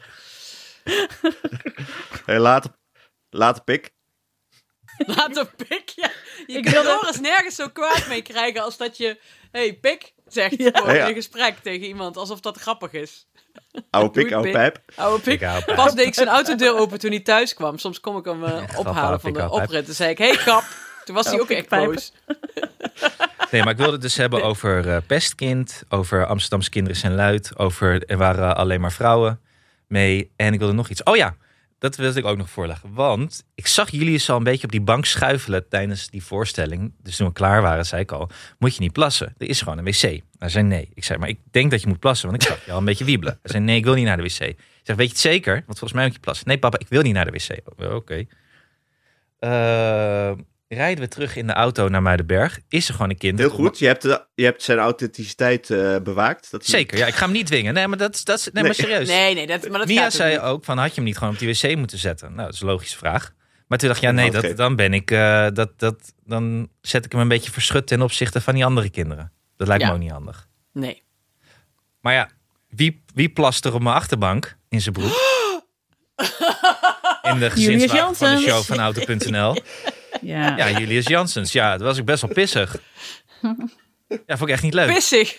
Hey, 2.26 2.40
later, 2.40 2.72
later 3.30 3.64
pik. 3.64 3.96
Laat 5.16 5.38
een 5.38 5.50
pik, 5.68 5.90
ja. 5.96 6.10
Je 6.48 6.58
Ik 6.58 6.70
wilde- 6.70 6.98
Doris 7.02 7.20
nergens 7.20 7.56
zo 7.56 7.68
kwaad 7.70 8.06
mee 8.08 8.22
krijgen 8.22 8.64
als 8.64 8.78
dat 8.78 8.98
je, 8.98 9.20
hey, 9.52 9.74
pik, 9.74 10.14
zegt 10.28 10.58
Ja. 10.58 10.84
in 10.84 11.08
een 11.08 11.14
gesprek 11.14 11.58
tegen 11.64 11.88
iemand, 11.88 12.18
alsof 12.18 12.40
dat 12.40 12.58
grappig 12.58 12.92
is. 12.92 13.28
Oude 13.90 14.10
pik, 14.12 14.32
oude 14.32 14.48
pik. 14.50 14.58
pijp. 14.58 14.80
Oude 14.96 15.24
pik. 15.24 15.40
Pas 15.76 15.96
deed 15.96 16.08
ik 16.08 16.14
zijn 16.14 16.28
autodeur 16.28 16.78
open 16.78 17.00
toen 17.00 17.10
hij 17.12 17.20
thuis 17.20 17.54
kwam. 17.54 17.78
Soms 17.78 18.00
kom 18.00 18.18
ik 18.18 18.26
hem 18.26 18.44
eh, 18.44 18.64
grap, 18.68 18.88
ophalen 18.88 19.20
van 19.20 19.34
de 19.34 19.50
oprit. 19.50 19.86
Toen 19.86 19.94
zei 19.94 20.10
ik, 20.10 20.18
hey 20.18 20.36
kap. 20.46 20.64
Toen 21.06 21.16
was 21.16 21.26
hij 21.26 21.40
ook 21.40 21.50
echt 21.50 21.70
boos. 21.70 22.12
Nee, 23.52 23.62
maar 23.64 23.72
ik 23.72 23.78
wilde 23.78 23.92
het 23.92 24.02
dus 24.02 24.18
hebben 24.18 24.44
over 24.44 24.90
eh, 24.90 24.98
pestkind, 25.08 25.84
over 25.90 26.26
Amsterdamse 26.26 26.70
kinderen 26.70 26.98
zijn 27.00 27.16
luid, 27.16 27.58
over 27.58 28.04
er 28.06 28.18
waren 28.18 28.56
alleen 28.56 28.82
maar 28.82 28.92
vrouwen 28.92 29.40
mee. 29.88 30.32
En 30.36 30.54
ik 30.54 30.60
wilde 30.60 30.74
nog 30.74 30.90
iets. 30.90 31.04
Oh 31.04 31.16
ja, 31.16 31.36
dat 31.80 31.96
wilde 31.96 32.20
ik 32.20 32.26
ook 32.26 32.38
nog 32.38 32.50
voorleggen. 32.50 32.94
Want 32.94 33.44
ik 33.56 33.68
zag 33.68 33.92
Julius 33.92 34.30
al 34.30 34.38
een 34.38 34.44
beetje 34.44 34.64
op 34.64 34.72
die 34.72 34.82
bank 34.82 35.06
schuifelen 35.06 35.70
tijdens 35.70 36.10
die 36.10 36.24
voorstelling. 36.24 36.94
Dus 37.04 37.16
toen 37.16 37.28
we 37.28 37.34
klaar 37.34 37.62
waren, 37.62 37.86
zei 37.86 38.02
ik 38.02 38.12
al, 38.12 38.30
moet 38.60 38.76
je 38.76 38.82
niet 38.82 38.92
plassen? 38.92 39.34
Er 39.38 39.48
is 39.48 39.62
gewoon 39.62 39.78
een 39.78 39.84
wc. 39.84 40.22
Hij 40.38 40.50
zei 40.50 40.64
nee. 40.64 40.90
Ik 40.94 41.04
zei, 41.04 41.20
maar 41.20 41.30
ik 41.30 41.40
denk 41.52 41.72
dat 41.72 41.82
je 41.82 41.88
moet 41.88 42.00
plassen, 42.00 42.30
want 42.30 42.42
ik 42.42 42.48
zag 42.48 42.66
je 42.66 42.72
al 42.72 42.78
een 42.78 42.86
beetje 42.86 43.06
wiebelen. 43.06 43.40
Hij 43.42 43.52
zei, 43.52 43.64
nee, 43.64 43.78
ik 43.78 43.84
wil 43.84 43.94
niet 43.94 44.06
naar 44.06 44.18
de 44.18 44.24
wc. 44.24 44.40
Ik 44.40 44.58
zeg, 44.84 44.96
weet 44.96 45.08
je 45.08 45.12
het 45.14 45.22
zeker? 45.22 45.54
Want 45.54 45.80
volgens 45.80 45.94
mij 45.94 46.04
moet 46.04 46.14
je 46.14 46.20
plassen. 46.20 46.48
Nee, 46.48 46.60
papa, 46.60 46.80
ik 46.80 46.88
wil 46.90 47.02
niet 47.02 47.14
naar 47.14 47.32
de 47.32 47.32
wc. 47.32 47.80
Oh, 47.80 47.96
Oké. 47.96 48.26
Eh, 49.40 50.32
rijden 50.68 51.04
we 51.04 51.10
terug 51.10 51.36
in 51.36 51.48
de 51.48 51.54
auto 51.54 51.88
naar 51.88 52.02
Muidenberg. 52.02 52.60
Is 52.70 52.88
er 52.88 52.94
gewoon 52.94 53.10
een 53.10 53.18
kind. 53.18 53.40
Heel 53.40 53.50
goed, 53.50 53.80
je 53.80 53.86
hebt, 53.86 54.02
de, 54.02 54.26
je 54.36 54.44
hebt 54.44 54.64
zijn 54.64 54.78
authenticiteit 54.78 55.70
eh, 55.70 55.96
bewaakt. 56.04 56.52
Dat 56.52 56.62
is- 56.62 56.70
Zeker, 56.70 56.98
ja, 56.98 57.06
ik 57.06 57.14
ga 57.14 57.24
hem 57.24 57.34
niet 57.34 57.46
dwingen. 57.46 57.74
Nee, 57.74 57.88
maar 57.88 57.98
dat, 57.98 58.16
is- 58.16 58.24
dat 58.24 58.38
is, 58.40 58.44
nee, 58.44 58.54
maar 58.54 58.64
Nee. 58.64 58.74
serieus. 58.74 59.08
Nee, 59.08 59.34
nee, 59.34 59.48
dat, 59.48 59.70
maar 59.70 59.80
dat 59.80 59.88
Mia 59.88 60.02
gaat 60.02 60.14
zei 60.14 60.36
ook 60.36 60.42
niet. 60.42 60.50
ook 60.52 60.64
van 60.66 60.78
had 60.78 60.90
je 60.90 60.96
hem 60.96 61.04
niet 61.04 61.18
gewoon 61.18 61.34
op 61.34 61.40
die 61.40 61.48
wc 61.62 61.76
moeten 61.78 61.98
zetten? 61.98 62.30
Nou, 62.34 62.46
dat 62.46 62.54
is 62.54 62.62
een 62.62 62.68
logische 62.68 62.98
vraag. 62.98 63.34
Maar 63.68 63.78
toen 63.78 63.88
dacht 63.88 64.02
ik, 64.02 64.08
ja, 64.08 64.14
nee, 64.16 64.32
dat, 64.32 64.58
dan 64.58 64.76
ben 64.76 64.94
ik, 64.94 65.12
eh, 65.12 65.48
dat, 65.54 65.80
dat, 65.80 66.14
dan 66.26 66.70
zet 66.82 67.06
ik 67.06 67.12
hem 67.12 67.22
een 67.22 67.28
beetje 67.28 67.52
verschut 67.52 67.88
ten 67.88 68.02
opzichte 68.02 68.42
van 68.42 68.54
die 68.54 68.66
andere 68.66 68.90
kinderen. 68.90 69.32
Dat 69.58 69.68
lijkt 69.68 69.84
Ja. 69.84 69.90
me 69.90 69.96
ook 69.96 70.02
niet 70.02 70.12
handig. 70.12 70.48
Nee. 70.74 71.04
Maar 72.02 72.14
ja, 72.14 72.30
wie, 72.70 73.04
wie 73.14 73.30
plast 73.30 73.66
er 73.66 73.74
op 73.74 73.82
mijn 73.82 73.96
achterbank 73.96 74.58
in 74.70 74.82
zijn 74.82 74.94
broek? 74.96 75.12
In 77.32 77.40
de 77.40 77.50
gezinswagen 77.50 78.16
van 78.16 78.36
de 78.36 78.42
show 78.42 78.62
van 78.64 78.80
Auto.nl. 78.80 79.56
Ja. 80.22 80.58
Ja, 80.58 80.80
Julius 80.80 81.08
Janssens. 81.08 81.52
Ja, 81.52 81.72
dat 81.72 81.82
was 81.82 81.98
ik 81.98 82.06
best 82.06 82.22
wel 82.22 82.34
pissig. 82.34 82.76
Ja, 84.08 84.38
vond 84.38 84.42
ik 84.42 84.50
echt 84.50 84.64
niet 84.64 84.74
leuk. 84.74 84.94
Pissig. 84.94 85.36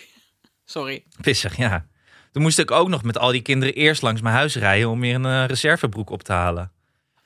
Sorry. 0.65 1.03
Pissig, 1.21 1.57
ja. 1.57 1.85
Toen 2.31 2.41
moest 2.41 2.59
ik 2.59 2.71
ook 2.71 2.87
nog 2.87 3.03
met 3.03 3.17
al 3.17 3.31
die 3.31 3.41
kinderen 3.41 3.75
eerst 3.75 4.01
langs 4.01 4.21
mijn 4.21 4.35
huis 4.35 4.55
rijden 4.55 4.89
om 4.89 4.99
weer 4.99 5.15
een 5.15 5.25
eh, 5.25 5.45
reservebroek 5.45 6.09
op 6.09 6.23
te 6.23 6.31
halen. 6.31 6.71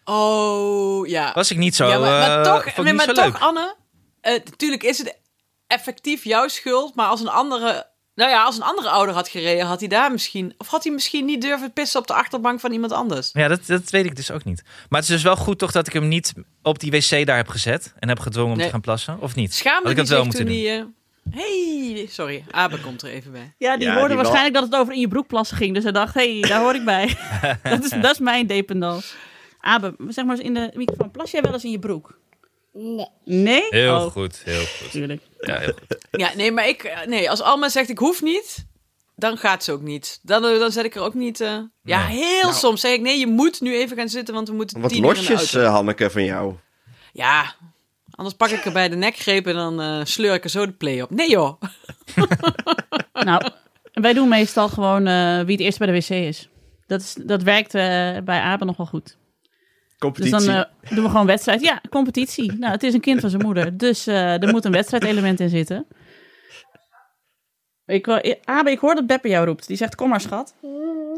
Oh, 0.03 1.07
ja. 1.07 1.31
Was 1.33 1.51
ik 1.51 1.57
niet 1.57 1.75
zo, 1.75 1.87
ja, 1.87 1.99
maar, 1.99 2.09
maar 2.09 2.37
eh, 2.37 2.53
toch, 2.53 2.65
nee, 2.65 2.85
niet 2.85 2.95
maar 2.95 3.05
zo 3.05 3.11
toch 3.11 3.25
leuk. 3.25 3.37
Anne, 3.37 3.75
eh, 4.21 4.31
natuurlijk 4.33 4.83
is 4.83 4.97
het 4.97 5.19
effectief 5.67 6.23
jouw 6.23 6.47
schuld, 6.47 6.95
maar 6.95 7.07
als 7.07 7.21
een 7.21 7.27
andere, 7.27 7.87
nou 8.15 8.29
ja, 8.29 8.43
als 8.43 8.55
een 8.55 8.63
andere 8.63 8.89
ouder 8.89 9.15
had 9.15 9.27
gereden, 9.27 9.65
had 9.65 9.79
hij 9.79 9.89
daar 9.89 10.11
misschien, 10.11 10.53
of 10.57 10.67
had 10.67 10.83
hij 10.83 10.93
misschien 10.93 11.25
niet 11.25 11.41
durven 11.41 11.73
pissen 11.73 11.99
op 11.99 12.07
de 12.07 12.13
achterbank 12.13 12.59
van 12.59 12.71
iemand 12.71 12.91
anders. 12.91 13.29
Ja, 13.33 13.47
dat, 13.47 13.65
dat 13.65 13.89
weet 13.89 14.05
ik 14.05 14.15
dus 14.15 14.31
ook 14.31 14.43
niet. 14.43 14.63
Maar 14.89 14.99
het 14.99 15.09
is 15.09 15.15
dus 15.15 15.23
wel 15.23 15.35
goed 15.35 15.59
toch 15.59 15.71
dat 15.71 15.87
ik 15.87 15.93
hem 15.93 16.07
niet 16.07 16.33
op 16.61 16.79
die 16.79 16.91
wc 16.91 17.25
daar 17.25 17.37
heb 17.37 17.47
gezet 17.47 17.93
en 17.99 18.07
heb 18.09 18.19
gedwongen 18.19 18.51
om 18.51 18.57
Nee. 18.57 18.65
te 18.65 18.71
gaan 18.71 18.81
plassen, 18.81 19.19
of 19.19 19.35
niet? 19.35 19.53
Schaamde 19.53 19.89
ik 19.89 19.95
die 19.95 20.05
dat 20.05 20.13
wel 20.13 20.23
moeten 20.25 20.45
doen? 20.45 20.53
die... 20.55 20.69
eh, 20.69 20.83
hey, 21.31 22.07
sorry, 22.09 22.43
Abe 22.51 22.79
komt 22.79 23.01
er 23.01 23.09
even 23.09 23.31
bij. 23.31 23.53
Ja, 23.57 23.77
die 23.77 23.87
Ja, 23.87 23.91
hoorde 23.93 24.07
die 24.07 24.15
wel- 24.15 24.25
waarschijnlijk 24.25 24.53
dat 24.55 24.63
het 24.63 24.75
over 24.81 24.93
in 24.93 24.99
je 24.99 25.07
broek 25.07 25.27
plassen 25.27 25.57
ging. 25.57 25.73
Dus 25.73 25.83
hij 25.83 25.91
dacht, 25.91 26.13
hé, 26.13 26.39
hey, 26.39 26.49
daar 26.49 26.61
hoor 26.61 26.75
ik 26.75 26.85
bij. 26.85 27.17
dat, 27.63 27.83
is, 27.83 27.89
dat 27.89 28.11
is 28.11 28.19
mijn 28.19 28.47
dependance. 28.47 29.13
Abe, 29.59 29.95
zeg 30.07 30.25
maar 30.25 30.35
eens 30.35 30.45
in 30.45 30.53
de 30.53 30.71
microfoon. 30.73 31.11
Plas 31.11 31.31
jij 31.31 31.41
wel 31.41 31.53
eens 31.53 31.63
in 31.63 31.71
je 31.71 31.79
broek? 31.79 32.17
Nee. 32.73 33.07
Nee? 33.25 33.63
Heel 33.69 33.95
oh, 33.95 34.11
goed, 34.11 34.41
heel 34.43 34.65
goed. 34.65 34.91
Tuurlijk. 34.91 35.21
Ja, 35.39 35.57
heel 35.59 35.73
goed. 35.73 35.97
Ja, 36.11 36.31
nee, 36.35 36.51
maar 36.51 36.67
ik, 36.67 36.83
eh, 36.83 37.05
nee, 37.07 37.29
als 37.29 37.41
Alma 37.41 37.69
zegt 37.69 37.89
ik 37.89 37.97
hoef 37.97 38.21
niet, 38.21 38.65
dan 39.15 39.37
gaat 39.37 39.63
ze 39.63 39.71
ook 39.71 39.81
niet. 39.81 40.19
Dan, 40.21 40.45
eh, 40.45 40.59
dan 40.59 40.71
zet 40.71 40.85
ik 40.85 40.95
er 40.95 41.01
ook 41.01 41.13
niet, 41.13 41.41
eh, 41.41 41.57
ja, 41.83 42.07
Nee. 42.07 42.17
heel 42.17 42.41
Nou. 42.41 42.53
soms 42.53 42.81
zeg 42.81 42.93
ik 42.93 43.01
nee, 43.01 43.19
je 43.19 43.27
moet 43.27 43.61
nu 43.61 43.75
even 43.75 43.97
gaan 43.97 44.09
zitten, 44.09 44.33
want 44.33 44.47
we 44.49 44.55
moeten 44.55 44.81
Wat 44.81 44.89
tien 44.91 45.03
uur 45.03 45.09
in 45.09 45.13
de 45.13 45.19
losjes, 45.31 45.53
auto. 45.55 45.67
eh, 45.67 45.73
Hanneke, 45.73 46.09
van 46.09 46.23
jou. 46.23 46.53
Ja, 47.13 47.55
anders 48.11 48.35
pak 48.35 48.49
ik 48.49 48.65
er 48.65 48.71
bij 48.71 48.89
de 48.89 48.95
nekgreep 48.95 49.47
en 49.47 49.53
dan 49.55 49.81
eh, 49.81 49.99
sleur 50.03 50.33
ik 50.33 50.43
er 50.43 50.49
zo 50.49 50.65
de 50.65 50.71
play 50.73 51.01
op. 51.01 51.09
Nee 51.09 51.29
joh. 51.29 51.61
Nou, 53.13 53.43
wij 53.93 54.13
doen 54.13 54.27
meestal 54.27 54.69
gewoon 54.69 55.07
eh, 55.07 55.39
wie 55.41 55.51
het 55.55 55.59
eerst 55.65 55.77
bij 55.77 55.87
de 55.87 55.93
wc 55.93 56.09
is. 56.09 56.49
Dat, 56.87 57.01
is, 57.01 57.15
dat 57.23 57.43
werkt 57.43 57.73
eh, 57.75 57.81
bij 58.23 58.39
Abe 58.39 58.65
nog 58.65 58.77
wel 58.77 58.85
goed. 58.85 59.17
Dus 60.11 60.45
dan 60.45 60.55
eh, 60.55 60.95
doen 60.95 61.03
we 61.03 61.09
gewoon 61.09 61.25
wedstrijd. 61.25 61.61
Ja, 61.61 61.81
competitie. 61.89 62.51
Nou, 62.57 62.71
het 62.71 62.83
is 62.83 62.93
een 62.93 62.99
kind 63.01 63.19
van 63.19 63.29
zijn 63.29 63.41
moeder. 63.41 63.77
Dus 63.77 64.07
eh, 64.07 64.41
er 64.43 64.47
moet 64.49 64.65
een 64.65 64.71
wedstrijdelement 64.71 65.39
in 65.39 65.49
zitten. 65.49 65.85
Ik, 67.85 68.07
eh, 68.07 68.35
Abe, 68.43 68.71
ik 68.71 68.79
hoor 68.79 68.95
dat 68.95 69.07
Beppe 69.07 69.27
jou 69.27 69.45
roept. 69.45 69.67
Die 69.67 69.77
zegt, 69.77 69.95
kom 69.95 70.09
maar 70.09 70.21
schat. 70.21 70.55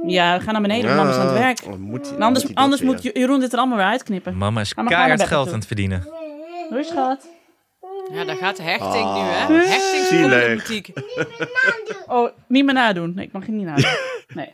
Ja, 0.05 0.37
we 0.37 0.43
gaan 0.43 0.53
naar 0.53 0.61
beneden. 0.61 0.89
Ja, 0.89 0.95
Mama 0.95 1.09
is 1.09 1.15
aan 1.15 1.27
het 1.27 1.37
werk. 1.37 1.59
oh, 1.67 1.75
moet- 1.75 2.13
En 2.15 2.21
anders 2.21 2.45
moet 2.45 2.55
anders 2.55 2.81
moet? 2.81 3.03
Jeroen 3.03 3.39
dit 3.39 3.53
er 3.53 3.59
allemaal 3.59 3.77
weer 3.77 3.85
uitknippen. 3.85 4.37
Mama 4.37 4.61
is 4.61 4.71
Ga 4.71 4.83
keihard 4.83 5.17
naar 5.17 5.27
geld 5.27 5.47
aan 5.47 5.53
het 5.53 5.65
verdienen. 5.67 6.07
Doei, 6.69 6.83
schat. 6.83 7.27
Ja, 8.11 8.23
daar 8.25 8.35
gaat 8.35 8.57
de 8.57 8.63
hechting 8.63 8.93
nu 8.93 9.19
Ah, 9.19 9.47
hè. 9.47 9.53
Hechtingsproblematiek. 9.55 10.89
Oh, 12.07 12.29
niet 12.47 12.65
meer 12.65 12.73
nadoen. 12.73 13.11
Nee, 13.15 13.25
ik 13.25 13.31
mag 13.31 13.45
je 13.45 13.51
niet 13.51 13.65
nadoen. 13.65 13.85
Nee. 14.35 14.53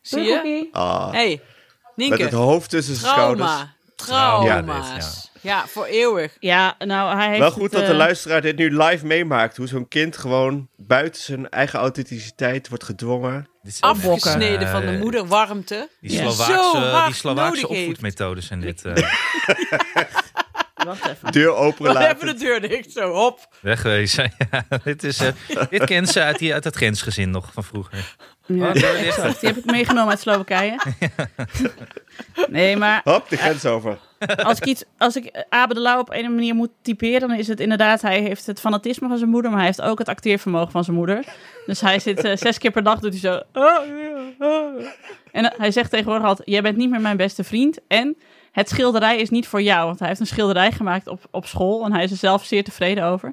Zie 0.00 0.22
je? 0.22 0.34
Cookie. 0.34 0.68
Ah, 0.72 1.12
hey, 1.96 2.08
met 2.08 2.18
Nienke. 2.18 2.22
het 2.22 2.32
hoofd 2.44 2.70
tussen 2.70 2.94
zijn 2.94 3.12
schouders. 3.12 3.50
Trauma. 3.96 4.44
Ja, 4.44 4.62
Trauma's. 4.62 5.30
Ja, 5.40 5.66
voor 5.66 5.84
eeuwig. 5.84 6.36
Ja, 6.40 6.74
nou, 6.78 7.16
hij 7.16 7.26
heeft 7.28 7.38
Wel 7.38 7.50
goed 7.50 7.62
het, 7.62 7.72
dat 7.72 7.80
de 7.84 7.90
eh, 7.90 7.96
luisteraar 7.96 8.40
dit 8.40 8.56
nu 8.56 8.76
live 8.82 9.06
meemaakt. 9.06 9.56
Hoe 9.56 9.66
zo'n 9.66 9.88
kind 9.88 10.16
gewoon 10.16 10.68
buiten 10.76 11.22
zijn 11.22 11.48
eigen 11.48 11.78
authenticiteit 11.78 12.68
wordt 12.68 12.84
gedwongen. 12.84 13.48
Dit 13.62 13.72
is 13.72 13.80
echt, 13.80 13.90
Afgesneden 14.06 14.68
van 14.68 14.86
de 14.86 14.92
moederwarmte. 14.92 15.88
Die 16.00 16.12
Ja. 16.12 16.30
Zo 16.30 16.30
Slovaakse, 16.30 17.04
die 17.06 17.14
Slovaakse 17.14 17.68
opvoedmethodes 17.68 18.46
zijn 18.46 18.60
dit. 18.60 18.84
eh 18.84 18.94
Wacht 20.74 21.06
even. 21.08 21.32
Deur 21.40 21.54
open 21.54 21.92
We 21.92 21.98
hebben 21.98 22.18
de 22.26 22.32
laten. 22.32 22.46
deur 22.46 22.60
dicht, 22.68 22.92
zo, 22.92 23.12
hop. 23.12 23.38
wegwezen. 23.60 24.32
Ja, 24.50 24.64
dit, 24.84 25.04
is, 25.04 25.18
eh, 25.20 25.32
dit 25.70 25.84
kent 25.84 26.08
ze 26.08 26.22
uit, 26.22 26.38
die, 26.38 26.52
uit 26.54 26.64
het 26.64 26.76
grensgezin 26.76 27.30
nog 27.30 27.52
van 27.52 27.64
vroeger. 27.64 28.14
Ja, 28.46 28.68
Oh, 28.68 28.74
exact. 29.06 29.40
Die 29.40 29.48
heb 29.48 29.58
ik 29.58 29.64
meegenomen 29.64 30.10
uit 30.10 30.20
Slowakije. 30.20 30.78
Nee, 32.48 32.76
maar 32.76 33.00
Hop, 33.04 33.28
de 33.28 33.36
grens 33.36 33.64
over. 33.66 33.98
als 34.36 34.58
ik, 34.58 34.64
iets, 34.64 34.84
als 34.98 35.16
ik 35.16 35.44
Abe 35.48 35.74
de 35.74 35.80
Lauw 35.80 35.98
op 36.00 36.12
een 36.12 36.34
manier 36.34 36.54
moet 36.54 36.70
typeren, 36.82 37.28
dan 37.28 37.38
is 37.38 37.48
het 37.48 37.60
inderdaad, 37.60 38.02
hij 38.02 38.20
heeft 38.20 38.46
het 38.46 38.60
fanatisme 38.60 39.08
van 39.08 39.18
zijn 39.18 39.30
moeder, 39.30 39.50
maar 39.50 39.58
hij 39.58 39.68
heeft 39.68 39.82
ook 39.82 39.98
het 39.98 40.08
acteervermogen 40.08 40.70
van 40.70 40.84
zijn 40.84 40.96
moeder. 40.96 41.24
Dus 41.66 41.80
hij 41.80 41.98
zit 41.98 42.24
eh, 42.24 42.36
zes 42.36 42.58
keer 42.58 42.70
per 42.70 42.82
dag, 42.82 42.98
doet 42.98 43.20
hij 43.20 43.20
zo. 43.20 43.42
"Oh, 43.52 43.78
oh." 44.38 44.82
En 45.32 45.52
eh, 45.52 45.58
hij 45.58 45.70
zegt 45.70 45.90
tegenwoordig 45.90 46.26
altijd, 46.26 46.48
jij 46.48 46.62
bent 46.62 46.76
niet 46.76 46.90
meer 46.90 47.00
mijn 47.00 47.16
beste 47.16 47.44
vriend. 47.44 47.78
En 47.88 48.16
het 48.54 48.68
schilderij 48.68 49.18
is 49.18 49.30
niet 49.30 49.48
voor 49.48 49.62
jou, 49.62 49.86
want 49.86 49.98
hij 49.98 50.08
heeft 50.08 50.20
een 50.20 50.26
schilderij 50.26 50.72
gemaakt 50.72 51.06
op, 51.06 51.20
op 51.30 51.46
school 51.46 51.84
en 51.84 51.92
hij 51.92 52.04
is 52.04 52.10
er 52.10 52.16
zelf 52.16 52.44
zeer 52.44 52.64
tevreden 52.64 53.04
over. 53.04 53.32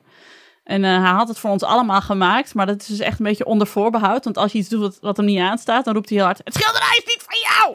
En 0.63 0.84
eh, 0.84 1.01
hij 1.03 1.12
had 1.12 1.27
het 1.27 1.39
voor 1.39 1.49
ons 1.49 1.63
allemaal 1.63 2.01
gemaakt, 2.01 2.53
maar 2.53 2.65
dat 2.65 2.81
is 2.81 2.88
dus 2.88 2.99
echt 2.99 3.19
een 3.19 3.25
beetje 3.25 3.45
onder 3.45 3.67
voorbehoud. 3.67 4.23
Want 4.23 4.38
als 4.38 4.51
je 4.51 4.57
iets 4.57 4.69
doet 4.69 4.81
wat, 4.81 4.97
wat 5.01 5.17
hem 5.17 5.25
niet 5.25 5.39
aanstaat, 5.39 5.86
dan 5.86 5.93
roept 5.93 6.10
hij 6.10 6.17
heel 6.17 6.27
hard, 6.27 6.41
het 6.43 6.53
schilderij 6.53 7.03
is 7.03 7.15
niet 7.15 7.25
van 7.27 7.38
jou! 7.49 7.71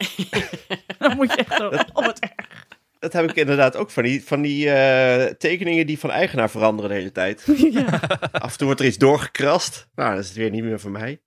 dan 0.99 1.15
moet 1.15 1.31
je 1.31 1.37
echt 1.37 1.55
zo 1.55 1.67
op 1.93 2.05
het 2.05 2.19
erg. 2.19 2.65
Dat 2.99 3.13
heb 3.13 3.29
ik 3.29 3.35
inderdaad 3.35 3.75
ook 3.75 3.91
van 3.91 4.03
die, 4.03 4.23
van 4.23 4.41
die 4.41 4.69
eh, 4.69 5.33
tekeningen 5.33 5.87
die 5.87 5.99
van 5.99 6.11
eigenaar 6.11 6.49
veranderen 6.49 6.89
de 6.89 6.95
hele 6.95 7.11
tijd. 7.11 7.45
Af 8.31 8.51
en 8.51 8.57
toe 8.57 8.65
wordt 8.65 8.79
er 8.79 8.87
iets 8.87 8.97
doorgekrast. 8.97 9.87
Nou, 9.95 10.09
dan 10.09 10.19
is 10.19 10.27
het 10.27 10.37
weer 10.37 10.49
niet 10.49 10.63
meer 10.63 10.79
van 10.79 10.91
mij. 10.91 11.21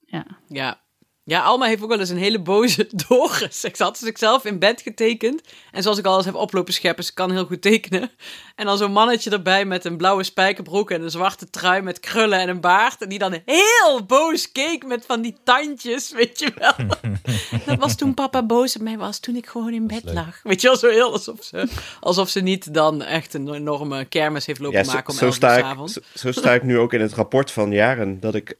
Ja. 0.00 0.26
Ja. 0.48 0.83
Ja, 1.26 1.40
Alma 1.42 1.66
heeft 1.66 1.82
ook 1.82 1.88
wel 1.88 2.00
eens 2.00 2.08
een 2.08 2.16
hele 2.16 2.40
boze. 2.40 2.88
Ze 3.50 3.70
had 3.76 3.98
zichzelf 3.98 4.44
in 4.44 4.58
bed 4.58 4.80
getekend. 4.80 5.42
En 5.72 5.82
zoals 5.82 5.98
ik 5.98 6.04
al 6.04 6.16
eens 6.16 6.24
heb 6.24 6.34
oplopen 6.34 6.72
scheppen, 6.74 7.04
ze 7.04 7.14
kan 7.14 7.30
heel 7.30 7.44
goed 7.44 7.62
tekenen. 7.62 8.10
En 8.54 8.66
dan 8.66 8.78
zo'n 8.78 8.92
mannetje 8.92 9.30
erbij 9.30 9.64
met 9.64 9.84
een 9.84 9.96
blauwe 9.96 10.22
spijkerbroek 10.22 10.90
en 10.90 11.02
een 11.02 11.10
zwarte 11.10 11.50
trui 11.50 11.82
met 11.82 12.00
krullen 12.00 12.38
en 12.38 12.48
een 12.48 12.60
baard. 12.60 13.02
En 13.02 13.08
die 13.08 13.18
dan 13.18 13.42
heel 13.44 14.04
boos 14.06 14.52
keek 14.52 14.86
met 14.86 15.04
van 15.06 15.20
die 15.22 15.36
tandjes, 15.44 16.12
weet 16.12 16.38
je 16.38 16.52
wel. 16.54 16.86
Dat 17.66 17.78
was 17.78 17.96
toen 17.96 18.14
papa 18.14 18.42
boos 18.42 18.76
op 18.76 18.82
mij 18.82 18.98
was, 18.98 19.18
toen 19.18 19.36
ik 19.36 19.46
gewoon 19.46 19.72
in 19.72 19.86
bed 19.86 20.12
lag. 20.12 20.40
Weet 20.42 20.60
je 20.60 20.66
wel, 20.66 20.76
zo 20.76 20.88
heel 20.88 21.12
alsof 21.12 21.42
ze, 21.42 21.68
alsof 22.00 22.28
ze 22.28 22.40
niet 22.40 22.74
dan 22.74 23.02
echt 23.02 23.34
een 23.34 23.54
enorme 23.54 24.04
kermis 24.04 24.46
heeft 24.46 24.60
lopen 24.60 24.84
Ja, 24.84 24.92
maken 24.92 25.12
om 25.12 25.18
zo, 25.18 25.24
11 25.24 25.34
uur 25.34 25.40
sta 25.42 25.56
ik, 25.56 25.64
s'avonds. 25.64 25.92
zo, 25.92 26.00
zo 26.14 26.32
sta 26.32 26.54
ik 26.54 26.62
nu 26.62 26.78
ook 26.78 26.92
in 26.92 27.00
het 27.00 27.12
rapport 27.12 27.50
van 27.50 27.72
jaren. 27.72 28.20
Dat 28.20 28.34
ik 28.34 28.56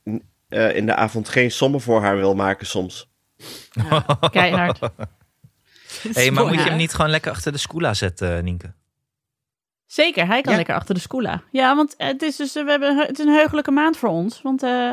eh, 0.55 0.77
in 0.77 0.87
de 0.87 0.95
avond 0.95 1.29
geen 1.29 1.51
sommen 1.51 1.81
voor 1.81 2.01
haar 2.03 2.17
wil 2.17 2.35
maken 2.35 2.67
soms. 2.67 3.09
Keihard. 4.31 4.79
Hey, 6.13 6.31
maar 6.31 6.45
moet 6.45 6.55
je 6.55 6.59
Ja. 6.61 6.65
hem 6.69 6.77
niet 6.77 6.95
gewoon 6.95 7.11
lekker 7.11 7.31
achter 7.33 7.53
de 7.53 7.59
scoola 7.59 7.95
zetten, 7.95 8.37
eh, 8.37 8.43
Nienke? 8.43 8.73
Zeker, 9.87 10.27
hij 10.27 10.41
kan 10.41 10.51
Ja. 10.53 10.57
lekker 10.59 10.75
achter 10.75 10.95
de 10.95 11.01
scoola. 11.01 11.43
Ja, 11.51 11.77
want 11.77 11.95
het 11.97 12.23
is 12.23 12.37
dus 12.37 12.57
eh, 12.57 12.65
we 12.65 12.71
hebben, 12.71 12.97
het 12.97 13.19
is 13.19 13.25
een 13.25 13.33
heugelijke 13.33 13.71
maand 13.71 13.97
voor 13.97 14.09
ons. 14.09 14.43
Want 14.43 14.63
eh, 14.63 14.91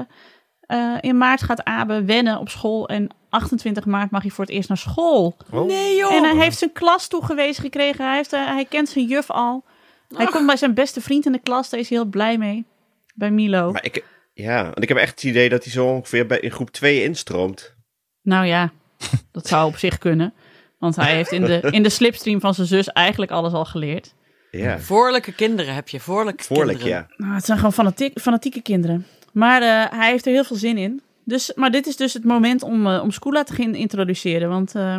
eh, 0.62 0.98
in 1.02 1.18
maart 1.18 1.42
gaat 1.44 1.64
Abe 1.64 2.04
wennen 2.06 2.40
op 2.40 2.50
school 2.50 2.88
en 2.88 3.10
28 3.30 3.86
maart 3.86 4.12
mag 4.12 4.22
hij 4.22 4.32
voor 4.32 4.46
het 4.46 4.54
eerst 4.54 4.70
naar 4.70 4.78
school. 4.78 5.38
Nee 5.52 5.96
joh! 5.96 6.14
En 6.14 6.24
hij 6.24 6.36
heeft 6.44 6.58
zijn 6.58 6.72
klas 6.72 7.08
toegewezen 7.08 7.64
gekregen. 7.64 8.06
Hij, 8.06 8.16
heeft, 8.16 8.32
hij 8.32 8.66
kent 8.70 8.90
zijn 8.90 9.06
juf 9.06 9.30
al. 9.30 9.64
Hij 10.16 10.26
Ach. 10.26 10.32
komt 10.32 10.46
bij 10.46 10.58
zijn 10.58 10.74
beste 10.74 11.02
vriend 11.02 11.26
in 11.26 11.32
de 11.32 11.40
klas. 11.40 11.70
Daar 11.70 11.80
is 11.80 11.90
hij 11.90 11.98
heel 11.98 12.08
blij 12.08 12.38
mee. 12.38 12.66
Bij 13.14 13.32
Milo. 13.32 13.72
Maar 13.72 13.84
ik, 13.86 14.04
ja, 14.34 14.64
want 14.64 14.82
ik 14.84 14.88
heb 14.88 14.98
echt 14.98 15.12
het 15.12 15.24
idee 15.24 15.50
dat 15.50 15.64
hij 15.64 15.74
zo 15.74 15.88
ongeveer 15.88 16.26
bij, 16.26 16.40
in 16.40 16.52
groep 16.52 16.70
2 16.72 17.04
instroomt. 17.04 17.76
Nou 18.22 18.46
ja, 18.46 18.72
dat 19.32 19.48
zou 19.48 19.68
op 19.68 19.78
zich 19.78 19.98
kunnen. 19.98 20.34
Want 20.80 20.96
hij 20.96 21.16
heeft 21.16 21.32
in 21.32 21.46
de, 21.46 21.60
in 21.78 21.84
de 21.84 21.90
slipstream 21.90 22.40
van 22.40 22.54
zijn 22.54 22.68
zus 22.68 22.88
eigenlijk 22.88 23.32
alles 23.32 23.54
al 23.54 23.66
geleerd. 23.66 24.14
Ja, 24.52 24.80
Voorlijke 24.80 25.34
kinderen 25.34 25.74
heb 25.76 25.90
je, 25.90 26.00
voorlijke 26.00 26.44
voorlijk 26.44 26.80
kinderen. 26.80 27.08
ja. 27.10 27.16
Nou, 27.26 27.34
het 27.36 27.46
zijn 27.46 27.58
gewoon 27.58 27.74
fanatiek, 27.74 28.20
fanatieke 28.20 28.62
kinderen. 28.62 29.08
Maar 29.34 29.62
eh, 29.62 30.00
hij 30.00 30.10
heeft 30.10 30.26
er 30.26 30.32
heel 30.32 30.44
veel 30.44 30.56
zin 30.58 30.78
in. 30.78 31.02
Dus, 31.26 31.54
maar 31.56 31.72
dit 31.72 31.88
is 31.88 31.96
dus 31.96 32.14
het 32.14 32.24
moment 32.24 32.64
om, 32.64 32.88
eh 32.88 33.02
om 33.04 33.12
Scoola 33.12 33.44
te 33.44 33.54
gaan 33.54 33.76
introduceren. 33.76 34.50
Want 34.50 34.76
eh, 34.76 34.98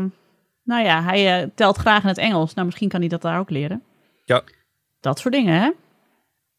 Nou 0.64 0.84
ja, 0.84 1.02
hij 1.02 1.50
telt 1.54 1.76
graag 1.76 2.02
in 2.02 2.08
het 2.08 2.18
Engels. 2.18 2.54
Nou, 2.54 2.66
misschien 2.66 2.88
kan 2.88 3.00
hij 3.00 3.08
dat 3.08 3.22
daar 3.22 3.38
ook 3.38 3.50
leren. 3.50 3.82
Ja. 4.24 4.42
Dat 5.00 5.18
soort 5.18 5.34
dingen, 5.34 5.54
hè? 5.60 5.64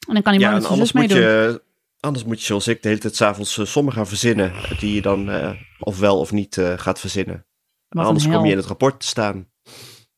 En 0.08 0.14
dan 0.14 0.22
kan 0.22 0.34
hij 0.34 0.42
Ja, 0.42 0.48
maar 0.52 0.56
en 0.56 0.62
met 0.62 0.68
zijn 0.68 0.86
zus 0.86 0.92
anders 0.92 0.92
moet, 0.92 1.08
meedoen. 1.08 1.52
je, 1.52 1.62
anders 2.04 2.26
moet 2.26 2.40
je 2.40 2.46
zoals 2.46 2.68
ik 2.68 2.82
de 2.82 2.88
hele 2.88 3.00
tijd 3.00 3.16
s'avonds 3.16 3.58
uh, 3.58 3.66
sommen 3.66 3.94
gaan 3.94 4.08
verzinnen. 4.08 4.54
Die 4.80 4.94
je 4.96 5.02
dan 5.02 5.30
eh, 5.30 5.52
of 5.80 6.00
wel 6.00 6.20
of 6.20 6.32
niet 6.32 6.58
eh, 6.58 6.74
gaat 6.78 7.00
verzinnen. 7.00 7.46
Wat 7.90 8.06
anders 8.06 8.26
een 8.26 8.32
kom 8.32 8.46
je 8.46 8.52
in 8.52 8.58
het 8.58 8.66
rapport 8.66 9.00
te 9.00 9.08
staan. 9.08 9.48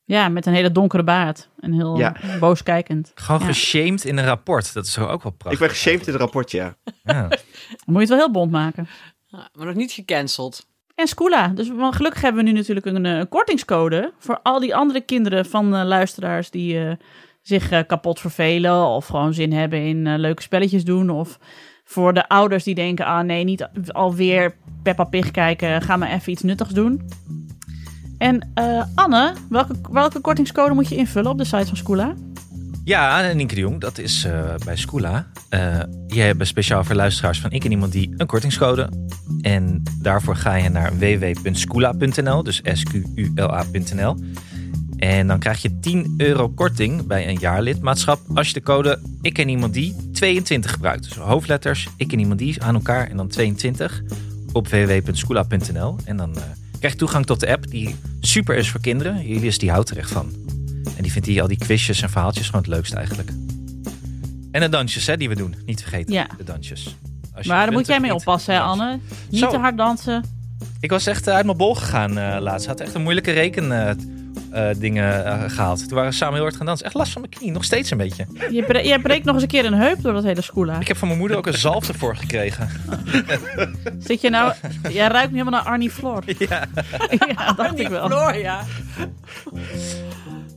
Ja, 0.04 0.30
met 0.30 0.46
een 0.46 0.54
hele 0.54 0.72
donkere 0.72 1.04
baard. 1.04 1.50
En 1.60 1.74
heel 1.74 1.98
Ja. 1.98 2.16
boos 2.40 2.64
kijkend. 2.64 3.12
Gewoon 3.16 3.42
Ja. 3.42 3.46
geshamed 3.48 4.06
in 4.06 4.18
een 4.18 4.26
rapport. 4.26 4.74
Dat 4.74 4.86
is 4.86 4.94
toch 4.94 5.10
ook 5.10 5.24
wel 5.24 5.32
prachtig. 5.32 5.52
ik 5.62 5.68
ben 5.68 5.70
geshamed 5.70 6.08
in 6.08 6.14
het 6.14 6.22
rapport, 6.22 6.52
ja. 6.52 6.76
Ja. 7.04 7.28
Dan 7.28 7.38
moet 7.86 7.94
je 7.96 8.00
het 8.00 8.10
wel 8.10 8.18
heel 8.18 8.32
bont 8.32 8.52
maken. 8.52 8.88
Ja, 9.26 9.50
maar 9.54 9.66
nog 9.66 9.76
niet 9.76 9.92
gecanceld. 9.92 10.68
En 10.96 11.08
Scula. 11.08 11.48
Dus 11.48 11.70
gelukkig 11.90 12.22
hebben 12.22 12.44
we 12.44 12.50
nu 12.52 12.56
natuurlijk 12.58 12.86
een, 12.86 13.28
kortingscode 13.30 14.14
voor 14.20 14.40
al 14.44 14.60
die 14.60 14.76
andere 14.76 15.02
kinderen 15.02 15.46
van 15.46 15.76
eh, 15.76 15.86
luisteraars 15.86 16.50
die 16.50 16.80
eh, 16.80 16.94
zich 17.42 17.70
eh, 17.72 17.80
kapot 17.88 18.20
vervelen 18.20 18.86
of 18.86 19.08
gewoon 19.08 19.34
zin 19.34 19.52
hebben 19.54 19.80
in 19.80 20.16
leuke 20.16 20.42
spelletjes 20.42 20.84
doen. 20.86 21.10
Of 21.10 21.40
voor 21.86 22.14
de 22.14 22.28
ouders 22.28 22.64
die 22.64 22.76
denken, 22.76 23.06
ah 23.06 23.26
nee, 23.26 23.44
niet 23.44 23.68
alweer 23.92 24.56
Peppa 24.84 25.04
Pig 25.04 25.32
kijken, 25.32 25.82
ga 25.82 25.98
maar 25.98 26.12
even 26.12 26.32
iets 26.32 26.42
nuttigs 26.42 26.74
doen. 26.74 27.02
En 28.18 28.52
eh, 28.54 28.84
Anne, 28.96 29.34
welke, 29.50 29.76
welke 29.92 30.20
kortingscode 30.20 30.74
moet 30.74 30.90
je 30.90 30.96
invullen 30.96 31.32
op 31.32 31.38
de 31.38 31.44
site 31.44 31.66
van 31.66 31.78
Scula? 31.78 32.14
Ja, 32.84 33.24
en 33.24 33.38
Nienke 33.38 33.56
de 33.56 33.62
Jong, 33.62 33.82
dat 33.82 33.98
is 33.98 34.24
eh, 34.24 34.56
bij 34.66 34.76
Scula. 34.76 35.28
Eh 35.50 35.80
je 36.16 36.22
hebt 36.22 36.48
speciaal 36.48 36.84
voor 36.84 36.96
luisteraars 36.96 37.40
van 37.40 37.52
Ik 37.52 37.66
en 37.66 37.72
Iemand 37.72 37.92
Die 37.92 38.14
een 38.18 38.28
kortingscode. 38.28 38.90
En 39.42 39.84
daarvoor 40.02 40.36
ga 40.36 40.56
je 40.56 40.70
naar 40.70 40.98
www.scula.nl, 40.98 42.44
dus 42.44 42.62
S-Q-U-L-A.nl. 42.64 44.16
En 44.98 45.28
dan 45.28 45.40
krijg 45.40 45.62
je 45.62 45.80
10 45.80 46.14
euro 46.18 46.50
korting 46.50 47.08
bij 47.08 47.28
een 47.28 47.38
jaarlidmaatschap 47.40 48.20
als 48.34 48.48
je 48.48 48.54
de 48.54 48.62
code 48.62 49.00
Ik 49.22 49.38
en 49.38 49.50
Iemand 49.50 49.74
Die 49.74 49.96
22 50.14 50.72
gebruikt. 50.72 51.04
Dus 51.04 51.18
hoofdletters 51.18 51.88
Ik 51.98 52.12
en 52.14 52.20
Iemand 52.20 52.40
Die 52.40 52.64
aan 52.64 52.76
elkaar 52.76 53.08
en 53.10 53.18
dan 53.18 53.28
22 53.28 54.02
op 54.52 54.68
www.scula.nl. 54.68 55.96
En 56.04 56.18
dan 56.18 56.36
eh, 56.36 56.42
krijg 56.80 56.94
je 56.94 57.00
toegang 57.00 57.26
tot 57.26 57.40
de 57.40 57.48
app 57.52 57.72
die 57.72 57.96
super 58.20 58.56
is 58.56 58.70
voor 58.70 58.82
kinderen. 58.82 59.28
Julius 59.28 59.58
die 59.58 59.72
houdt 59.72 59.90
er 59.90 59.98
echt 59.98 60.12
van. 60.12 60.32
En 60.98 61.04
die 61.04 61.12
vindt 61.12 61.28
die, 61.28 61.42
al 61.42 61.48
die 61.48 61.58
quizjes 61.58 62.02
en 62.02 62.10
verhaaltjes 62.10 62.46
gewoon 62.46 62.62
het 62.62 62.70
leukste 62.70 62.96
eigenlijk. 62.96 63.30
En 64.52 64.62
de 64.62 64.70
dansjes 64.70 65.08
hè, 65.08 65.18
die 65.18 65.30
we 65.30 65.36
doen. 65.36 65.56
Niet 65.66 65.82
vergeten, 65.82 66.14
Ja. 66.14 66.28
de 66.38 66.44
dansjes. 66.44 66.96
Als 67.34 67.46
je 67.46 67.52
Maar 67.52 67.66
daar 67.66 67.74
moet 67.76 67.88
jij 67.88 68.00
mee 68.00 68.14
oppassen, 68.14 68.54
hè. 68.54 68.60
Anne. 68.60 69.00
Niet 69.30 69.40
Zo. 69.40 69.50
te 69.50 69.58
hard 69.58 69.78
dansen. 69.78 70.24
Ik 70.80 70.90
was 70.90 71.06
echt 71.08 71.28
eh, 71.28 71.34
uit 71.36 71.46
mijn 71.46 71.58
bol 71.58 71.76
gegaan 71.76 72.18
eh, 72.18 72.38
laatst. 72.42 72.68
Had 72.68 72.80
echt 72.80 72.94
een 72.94 73.02
moeilijke 73.02 73.32
reken 73.32 73.72
eh, 74.56 74.76
dingen 74.78 75.26
eh, 75.26 75.50
gehaald. 75.50 75.80
Toen 75.80 75.94
waren 75.98 76.10
we 76.10 76.16
samen 76.16 76.34
heel 76.34 76.44
hard 76.44 76.56
gaan 76.56 76.66
dansen. 76.66 76.86
Echt 76.86 76.96
last 76.96 77.12
van 77.12 77.22
mijn 77.22 77.34
knie, 77.34 77.52
nog 77.52 77.64
steeds 77.64 77.92
een 77.92 77.98
beetje. 77.98 78.26
Je, 78.52 78.64
bre- 78.64 78.88
je 78.88 79.02
breekt 79.02 79.26
nog 79.26 79.34
eens 79.34 79.44
een 79.44 79.50
keer 79.50 79.66
een 79.66 79.74
heup 79.74 80.02
door 80.02 80.14
dat 80.14 80.24
hele 80.24 80.42
Scula. 80.42 80.80
Ik 80.80 80.88
heb 80.88 80.98
van 80.98 81.08
mijn 81.08 81.20
moeder 81.20 81.38
ook 81.38 81.48
een 81.48 81.54
zalf 81.58 81.88
ervoor 81.88 82.16
gekregen. 82.16 82.70
Zit 84.08 84.22
je 84.22 84.30
nou... 84.30 84.54
Jij 84.90 85.08
ruikt 85.08 85.32
nu 85.32 85.38
helemaal 85.38 85.60
naar 85.62 85.72
Arnie 85.72 85.92
Floor. 85.92 86.24
Ja. 86.38 86.66
ja, 87.38 87.54
dacht 87.54 87.80
ik 87.80 87.88
wel. 87.88 88.08
Floor, 88.08 88.36
ja. 88.36 88.64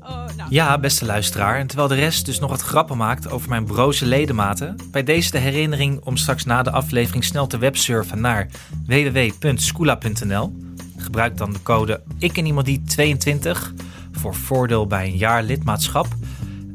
Oh, 0.03 0.24
nou. 0.36 0.49
Ja, 0.51 0.78
beste 0.78 1.05
luisteraar. 1.05 1.59
En 1.59 1.66
terwijl 1.66 1.88
de 1.88 1.94
rest 1.94 2.26
dus 2.26 2.38
nog 2.38 2.51
wat 2.51 2.61
grappen 2.61 2.96
maakt 2.96 3.30
over 3.30 3.49
mijn 3.49 3.64
broze 3.64 4.07
ledematen, 4.07 4.76
bij 4.90 5.03
deze 5.05 5.30
de 5.30 5.38
herinnering 5.38 6.01
om 6.05 6.16
straks 6.16 6.44
na 6.44 6.62
de 6.62 6.70
aflevering 6.70 7.24
snel 7.24 7.46
te 7.46 7.59
websurfen 7.59 8.20
naar 8.20 8.46
www.scula.nl. 8.86 10.67
Gebruik 11.09 11.36
dan 11.36 11.52
de 11.52 11.62
code 11.62 12.00
ik 12.18 12.36
en 12.36 12.46
iemand 12.46 12.66
die 12.66 12.82
22 12.82 13.72
voor 14.12 14.34
voordeel 14.34 14.86
bij 14.86 15.04
een 15.04 15.16
jaar 15.16 15.42
lidmaatschap. 15.42 16.06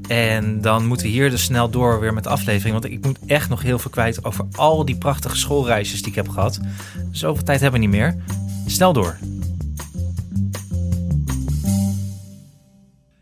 En 0.08 0.62
dan 0.62 0.86
moeten 0.86 1.06
we 1.06 1.12
hier 1.12 1.30
dus 1.30 1.44
snel 1.44 1.70
door 1.70 2.00
weer 2.00 2.14
met 2.14 2.24
de 2.24 2.30
aflevering. 2.30 2.74
Want 2.82 2.94
ik 2.94 3.06
moet 3.06 3.20
echt 3.28 3.50
nog 3.50 3.62
heel 3.62 3.80
veel 3.80 3.92
kwijt 3.92 4.26
over 4.26 4.46
al 4.52 4.86
die 4.86 4.98
prachtige 4.98 5.38
schoolreisjes 5.38 6.02
die 6.02 6.10
ik 6.10 6.16
heb 6.16 6.30
gehad. 6.30 6.60
Zoveel 7.12 7.44
tijd 7.44 7.62
hebben 7.62 7.80
we 7.80 7.86
niet 7.88 7.96
meer. 7.96 8.16
Snel 8.68 8.94
door. 8.94 9.18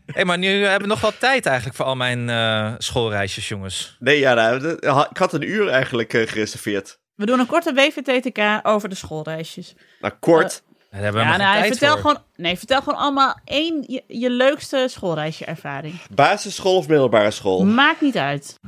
Hé, 0.06 0.12
hey, 0.12 0.24
maar 0.24 0.38
nu 0.38 0.64
hebben 0.64 0.88
we 0.88 0.94
nog 0.94 1.00
wel 1.00 1.18
tijd 1.18 1.46
eigenlijk 1.46 1.76
voor 1.76 1.86
al 1.86 1.96
mijn 1.96 2.30
eh, 2.30 2.72
schoolreisjes, 2.78 3.48
jongens. 3.48 3.96
Nee, 3.98 4.18
ja, 4.18 4.34
nou, 4.34 5.06
ik 5.10 5.16
had 5.16 5.32
een 5.32 5.48
uur 5.48 5.68
eigenlijk 5.68 6.14
eh, 6.14 6.28
gereserveerd. 6.28 7.00
We 7.14 7.26
doen 7.26 7.38
een 7.38 7.46
korte 7.46 7.72
WVTTK 7.72 8.60
over 8.62 8.88
de 8.88 8.94
schoolreisjes. 8.94 9.74
Nou, 10.00 10.14
kort. 10.20 10.62
We 10.68 10.71
Ja, 11.00 11.36
nou, 11.36 11.66
vertel 11.66 11.90
voor. 11.90 11.98
gewoon, 12.00 12.22
nee, 12.36 12.56
vertel 12.58 12.82
gewoon 12.82 12.98
allemaal 12.98 13.38
één 13.44 13.84
je, 13.86 14.04
je 14.06 14.30
leukste 14.30 14.86
schoolreisje-ervaring. 14.90 16.00
Basisschool 16.10 16.76
of 16.76 16.88
middelbare 16.88 17.30
school? 17.30 17.64
Maakt 17.64 18.00
niet 18.00 18.16
uit. 18.16 18.58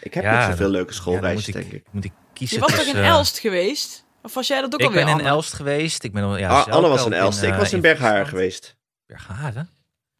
Ik 0.00 0.14
heb 0.14 0.24
Ja, 0.24 0.38
niet 0.40 0.50
zoveel 0.50 0.68
leuke 0.70 0.92
schoolreisjes, 0.92 1.52
dan 1.54 1.62
denk 1.62 1.72
ik, 1.74 1.80
ik. 1.86 1.92
moet 1.92 2.04
ik 2.04 2.12
kiezen 2.32 2.56
Je 2.56 2.62
was 2.62 2.74
toch 2.74 2.86
in 2.86 2.96
eh, 2.96 3.06
Elst 3.08 3.38
geweest? 3.38 4.04
Of 4.22 4.34
was 4.34 4.46
jij 4.46 4.60
dat 4.60 4.74
ook 4.74 4.80
Ik 4.80 4.86
alweer, 4.86 5.04
ben 5.04 5.12
in 5.12 5.18
Anne? 5.18 5.28
Elst 5.28 5.52
geweest. 5.52 6.04
Ik 6.04 6.12
ben 6.12 6.22
al, 6.22 6.36
ja, 6.36 6.48
Ah, 6.48 6.66
Anne 6.66 6.88
was 6.88 7.04
in 7.06 7.12
Elst. 7.12 7.42
ik 7.42 7.50
eh, 7.52 7.58
was 7.58 7.72
in 7.72 7.80
Bergharen 7.80 8.26
Friesland. 8.26 8.28
geweest. 8.28 8.76
Bergharen? 9.06 9.70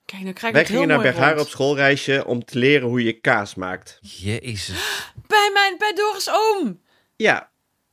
Kijk, 0.05 0.23
nu 0.23 0.33
krijg 0.33 0.47
ik 0.47 0.53
Wij 0.53 0.61
het 0.61 0.71
heel 0.71 0.81
gingen 0.81 0.95
naar 0.95 1.03
Bergharen 1.05 1.35
rond. 1.35 1.47
op 1.47 1.53
schoolreisje 1.53 2.25
om 2.27 2.45
te 2.45 2.59
leren 2.59 2.89
hoe 2.89 3.05
je 3.05 3.13
kaas 3.13 3.55
maakt. 3.55 3.99
Jezus. 4.01 5.05
Bij 5.27 5.51
mijn, 5.53 5.75
bij 5.79 5.93
Doris 5.95 6.29
Oom. 6.31 6.81
Ja, 7.17 7.50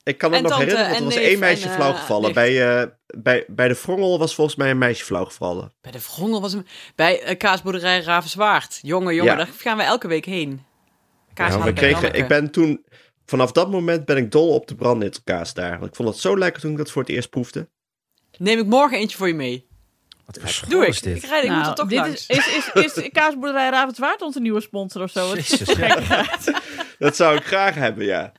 ik 0.07 0.17
kan 0.17 0.31
me 0.31 0.41
nog 0.41 0.51
tante 0.51 0.65
herinneren, 0.65 0.91
want 0.91 0.97
en 0.97 1.03
er 1.03 1.13
was 1.13 1.15
neef 1.15 1.27
één 1.27 1.39
meisje 1.39 1.67
en, 1.67 1.73
flauw 1.73 2.21
eh. 2.21 2.33
Bij, 2.33 2.81
eh, 2.81 2.87
bij, 3.07 3.45
bij 3.47 3.67
de 3.67 3.75
Vrongel 3.75 4.19
was 4.19 4.35
volgens 4.35 4.55
mij 4.55 4.69
een 4.69 4.77
meisje 4.77 5.05
flauw 5.05 5.25
gevallen. 5.25 5.73
Bij 5.81 5.91
de 5.91 5.99
Vrongel 5.99 6.41
was 6.41 6.53
hem... 6.53 6.65
Bij 6.95 7.21
eh, 7.21 7.37
kaasboerderij 7.37 8.01
Ravenswaard. 8.01 8.79
Jongen, 8.81 9.15
jongen, 9.15 9.31
Ja. 9.31 9.37
daar 9.37 9.49
gaan 9.57 9.77
we 9.77 9.83
elke 9.83 10.07
week 10.07 10.25
heen. 10.25 10.65
Kaas 11.33 11.53
Ja, 11.53 11.57
halen 11.57 11.73
we 11.73 11.79
kregen, 11.79 12.13
ik 12.13 12.27
ben 12.27 12.51
toen, 12.51 12.85
vanaf 13.25 13.51
dat 13.51 13.71
moment 13.71 14.05
ben 14.05 14.17
ik 14.17 14.31
dol 14.31 14.53
op 14.53 14.67
de 14.67 14.75
brandnettelkaas 14.75 15.53
daar. 15.53 15.79
Want 15.79 15.89
ik 15.89 15.95
vond 15.95 16.09
het 16.09 16.17
zo 16.17 16.37
lekker 16.37 16.61
toen 16.61 16.71
ik 16.71 16.77
dat 16.77 16.91
voor 16.91 17.01
het 17.01 17.11
eerst 17.11 17.29
proefde. 17.29 17.69
Neem 18.37 18.59
ik 18.59 18.65
morgen 18.65 18.97
eentje 18.97 19.17
voor 19.17 19.27
je 19.27 19.33
mee. 19.33 19.67
Wat 20.25 20.37
voor 20.39 20.49
school 20.49 20.69
Doe 20.69 20.81
ik. 20.81 20.89
is 20.89 21.01
dit? 21.01 21.23
Ik, 21.23 21.29
rijd, 21.29 21.43
ik 21.43 21.51
moet 21.51 21.67
er 21.67 21.75
toch 21.75 21.87
dit 21.87 21.99
langs. 21.99 22.27
is, 22.27 22.47
is, 22.47 22.69
is, 22.73 22.93
is 22.93 23.09
Kaasboerderij 23.11 23.69
Ravenswaard 23.69 24.21
onze 24.21 24.39
nieuwe 24.39 24.61
sponsor 24.61 25.01
of 25.01 25.11
zo? 25.11 25.33
Jezus, 25.33 25.75
ja. 25.75 26.25
Dat 26.99 27.15
zou 27.15 27.35
ik 27.35 27.43
graag 27.43 27.75
hebben, 27.75 28.05
ja. 28.05 28.31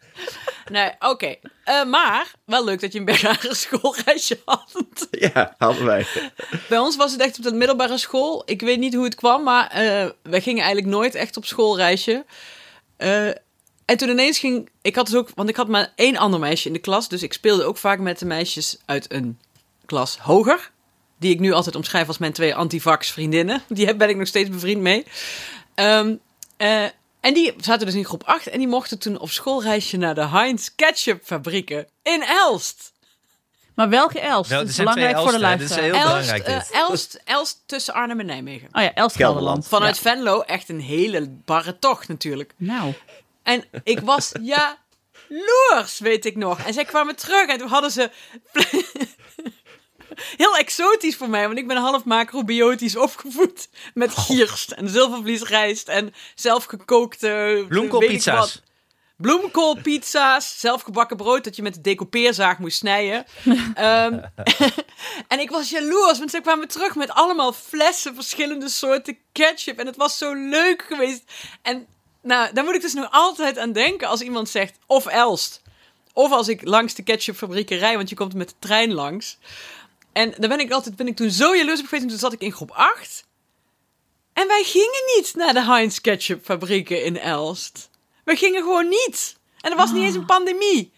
Nee, 0.70 0.90
oké. 0.98 1.34
Eh, 1.64 1.84
maar, 1.84 2.32
wel 2.44 2.64
leuk 2.64 2.80
dat 2.80 2.92
je 2.92 2.98
een 2.98 3.04
Bergharen 3.04 3.56
schoolreisje 3.66 4.40
had. 4.44 5.08
Ja, 5.10 5.54
hadden 5.58 5.84
wij. 5.84 6.06
Bij 6.68 6.78
ons 6.78 6.96
was 6.96 7.12
het 7.12 7.20
echt 7.20 7.36
op 7.38 7.44
de 7.44 7.52
middelbare 7.52 7.98
school. 7.98 8.42
Ik 8.46 8.60
weet 8.60 8.78
niet 8.78 8.94
hoe 8.94 9.04
het 9.04 9.14
kwam, 9.14 9.42
maar 9.42 9.66
eh 9.70 10.08
wij 10.22 10.40
gingen 10.40 10.62
eigenlijk 10.62 10.92
nooit 10.94 11.14
echt 11.14 11.36
op 11.36 11.44
schoolreisje. 11.44 12.24
Eh, 12.96 13.26
en 13.84 13.96
toen 13.96 14.08
ineens 14.08 14.38
ging... 14.38 14.68
Ik 14.82 14.94
had 14.96 15.06
dus 15.06 15.14
ook... 15.14 15.28
Want 15.34 15.48
ik 15.48 15.56
had 15.56 15.68
maar 15.68 15.92
één 15.94 16.16
ander 16.16 16.40
meisje 16.40 16.66
in 16.66 16.72
de 16.72 16.78
klas. 16.78 17.08
Dus 17.08 17.22
ik 17.22 17.32
speelde 17.32 17.64
ook 17.64 17.76
vaak 17.76 17.98
met 17.98 18.18
de 18.18 18.26
meisjes 18.26 18.78
uit 18.86 19.12
een 19.12 19.38
klas 19.86 20.18
hoger. 20.18 20.70
Die 21.18 21.32
ik 21.32 21.40
nu 21.40 21.52
altijd 21.52 21.76
omschrijf 21.76 22.06
als 22.08 22.18
mijn 22.18 22.32
twee 22.32 22.54
antivax 22.54 23.10
vriendinnen. 23.10 23.62
Die 23.68 23.86
heb- 23.86 23.98
ben 23.98 24.08
ik 24.08 24.16
nog 24.16 24.26
steeds 24.26 24.50
bevriend 24.50 24.80
mee. 24.80 25.04
Ehm, 25.74 26.14
eh, 26.56 26.84
en 27.20 27.34
die 27.34 27.54
zaten 27.60 27.86
dus 27.86 27.94
in 27.94 28.04
groep 28.04 28.22
8. 28.24 28.46
En 28.46 28.58
die 28.58 28.68
mochten 28.68 28.98
toen 28.98 29.18
op 29.18 29.30
schoolreisje 29.30 29.96
naar 29.96 30.14
de 30.14 30.26
Heinz 30.26 30.68
Ketchup 30.76 31.24
fabrieken 31.24 31.86
in 32.02 32.22
Elst. 32.22 32.92
Maar 33.74 33.88
welke 33.88 34.20
Elst? 34.20 34.50
Wel, 34.50 34.60
dat 34.60 34.68
is 34.68 34.76
belangrijk 34.76 35.18
voor 35.18 35.32
de 35.32 35.38
luisteraar. 35.38 35.82
heel 35.82 35.94
Elst, 35.94 36.06
belangrijk 36.06 36.46
eh. 36.46 36.80
Elst, 36.80 37.20
Elst 37.24 37.62
tussen 37.66 37.94
Arnhem 37.94 38.20
en 38.20 38.26
Nijmegen. 38.26 38.68
Oh 38.72 38.82
ja, 38.82 38.94
Elst 38.94 39.16
Gelderland. 39.16 39.68
Vanuit 39.68 39.96
Ja. 39.96 40.02
Venlo 40.02 40.40
echt 40.40 40.68
een 40.68 40.80
hele 40.80 41.28
barre 41.44 41.78
tocht 41.78 42.08
natuurlijk. 42.08 42.54
Nou, 42.56 42.94
En 43.42 43.64
ik 43.82 44.00
was 44.00 44.32
jaloers, 44.42 45.98
weet 45.98 46.24
ik 46.24 46.36
nog. 46.36 46.58
En 46.60 46.72
zij 46.74 46.84
kwamen 46.84 47.16
terug 47.16 47.48
en 47.48 47.58
toen 47.58 47.68
hadden 47.68 47.90
ze... 47.90 48.10
Heel 50.36 50.56
exotisch 50.56 51.16
voor 51.16 51.28
mij, 51.28 51.46
want 51.46 51.58
ik 51.58 51.66
ben 51.66 51.76
half 51.76 52.04
macrobiotisch 52.04 52.96
opgevoed. 52.96 53.68
Met 53.94 54.16
gierst 54.16 54.70
en 54.70 54.88
zilvervliesrijst 54.88 55.88
en 55.88 56.14
zelfgekookte... 56.34 57.64
Bloemkoolpizza's. 57.68 58.62
Bloemkoolpizza's, 59.16 60.60
zelfgebakken 60.60 61.16
brood 61.16 61.44
dat 61.44 61.56
je 61.56 61.62
met 61.62 61.74
de 61.74 61.80
decoupeerzaag 61.80 62.58
moest 62.58 62.76
snijden. 62.76 63.26
Ehm, 63.74 64.18
en 65.32 65.38
ik 65.38 65.50
was 65.50 65.70
jaloers, 65.70 66.18
want 66.18 66.30
ze 66.30 66.40
kwamen 66.40 66.68
terug 66.68 66.94
met 66.94 67.10
allemaal 67.10 67.52
flessen, 67.52 68.14
verschillende 68.14 68.68
soorten 68.68 69.18
ketchup. 69.32 69.78
En 69.78 69.86
het 69.86 69.96
was 69.96 70.18
zo 70.18 70.34
leuk 70.34 70.82
geweest. 70.88 71.22
En 71.62 71.86
nou, 72.22 72.52
daar 72.52 72.64
moet 72.64 72.74
ik 72.74 72.80
dus 72.80 72.94
nog 72.94 73.08
altijd 73.10 73.58
aan 73.58 73.72
denken 73.72 74.08
als 74.08 74.20
iemand 74.20 74.48
zegt, 74.48 74.78
of 74.86 75.06
Elst. 75.06 75.62
Of 76.12 76.30
als 76.30 76.48
ik 76.48 76.64
langs 76.64 76.94
de 76.94 77.02
ketchupfabrieken 77.02 77.78
rij, 77.78 77.96
want 77.96 78.08
je 78.08 78.14
komt 78.14 78.34
met 78.34 78.48
de 78.48 78.54
trein 78.58 78.92
langs. 78.92 79.38
En 80.18 80.34
dan 80.38 80.48
ben 80.48 80.60
ik 80.60 80.70
altijd, 80.70 80.96
ben 80.96 81.06
ik 81.06 81.16
toen 81.16 81.30
zo 81.30 81.56
jaloers 81.56 81.80
op 81.80 81.84
geweest, 81.84 82.02
en 82.02 82.08
toen 82.08 82.18
zat 82.18 82.32
ik 82.32 82.40
in 82.40 82.52
groep 82.52 82.70
8. 82.70 83.24
En 84.32 84.46
wij 84.48 84.62
gingen 84.64 85.02
niet 85.16 85.32
naar 85.36 85.52
de 85.54 85.64
Heinz 85.64 85.98
ketchupfabrieken 85.98 87.04
in 87.04 87.18
Elst. 87.18 87.90
We 88.24 88.36
gingen 88.36 88.62
gewoon 88.62 88.88
niet. 88.88 89.36
En 89.60 89.70
er 89.70 89.76
was 89.76 89.92
niet 89.92 90.04
eens 90.04 90.14
een 90.14 90.24
pandemie. 90.26 90.92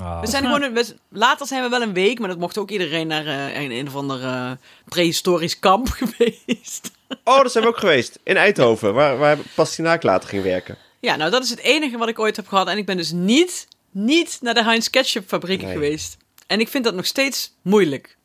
Oh. 0.00 0.20
We 0.20 0.26
zijn 0.26 0.42
gewoon 0.44 0.62
een, 0.62 0.74
we- 0.74 0.96
later 1.10 1.46
zijn 1.46 1.62
we 1.62 1.68
wel 1.68 1.82
een 1.82 1.92
week, 1.92 2.18
maar 2.18 2.28
dat 2.28 2.38
mocht 2.38 2.58
ook 2.58 2.70
iedereen 2.70 3.06
naar 3.06 3.26
eh, 3.26 3.62
een, 3.62 3.70
een 3.70 3.86
of 3.86 3.94
ander 3.96 4.22
eh, 4.22 4.50
prehistorisch 4.84 5.58
kamp 5.58 5.88
geweest. 6.00 6.90
Oh, 7.24 7.36
daar 7.36 7.50
zijn 7.50 7.64
we 7.64 7.70
ook 7.70 7.78
geweest. 7.78 8.18
In 8.22 8.36
Eindhoven, 8.36 8.94
waar, 8.94 9.18
waar 9.18 9.38
Pastinaak 9.54 10.02
later 10.02 10.28
ging 10.28 10.42
werken. 10.42 10.78
Ja, 11.00 11.16
nou 11.16 11.30
dat 11.30 11.42
is 11.44 11.50
het 11.50 11.58
enige 11.60 11.96
wat 11.98 12.08
ik 12.08 12.18
ooit 12.18 12.36
heb 12.36 12.48
gehad. 12.48 12.68
En 12.68 12.78
ik 12.78 12.86
ben 12.86 12.96
dus 12.96 13.10
niet, 13.12 13.68
niet 13.90 14.38
naar 14.40 14.54
de 14.54 14.64
Heinz 14.64 14.88
Ketchup 14.90 15.28
fabrieken 15.28 15.66
Nee. 15.66 15.74
geweest. 15.74 16.16
En 16.46 16.60
ik 16.60 16.68
vind 16.68 16.84
dat 16.84 16.94
nog 16.94 17.06
steeds 17.06 17.54
moeilijk. 17.62 18.16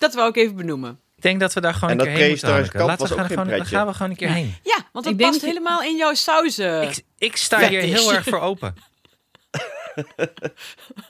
Dat 0.00 0.14
wou 0.14 0.28
ik 0.28 0.36
even 0.36 0.56
benoemen. 0.56 1.00
Ik 1.16 1.22
denk 1.22 1.40
dat 1.40 1.52
we 1.52 1.60
daar 1.60 1.74
gewoon 1.74 1.90
En 1.90 2.00
een 2.00 2.06
keer 2.06 2.16
heen 2.16 2.28
moeten. 2.30 2.68
kamp 2.68 2.88
Laten 2.88 3.06
we 3.06 3.12
gaan, 3.14 3.20
ook 3.20 3.26
geen 3.26 3.36
gewoon, 3.36 3.46
pretje. 3.46 3.76
gaan 3.76 3.86
we 3.86 3.92
gewoon 3.92 4.10
een 4.10 4.16
keer 4.16 4.28
heen. 4.28 4.54
Ja, 4.62 4.76
want 4.92 5.04
dat 5.04 5.12
Ik 5.12 5.18
denk 5.18 5.30
past 5.30 5.44
helemaal 5.44 5.82
in 5.82 5.96
jouw 5.96 6.14
sauzen. 6.14 6.82
Ik, 6.82 7.02
ik 7.18 7.36
sta 7.36 7.68
hier 7.68 7.80
heel 7.80 8.12
erg 8.12 8.24
voor 8.24 8.40
open. 8.40 8.74
Het 9.94 10.42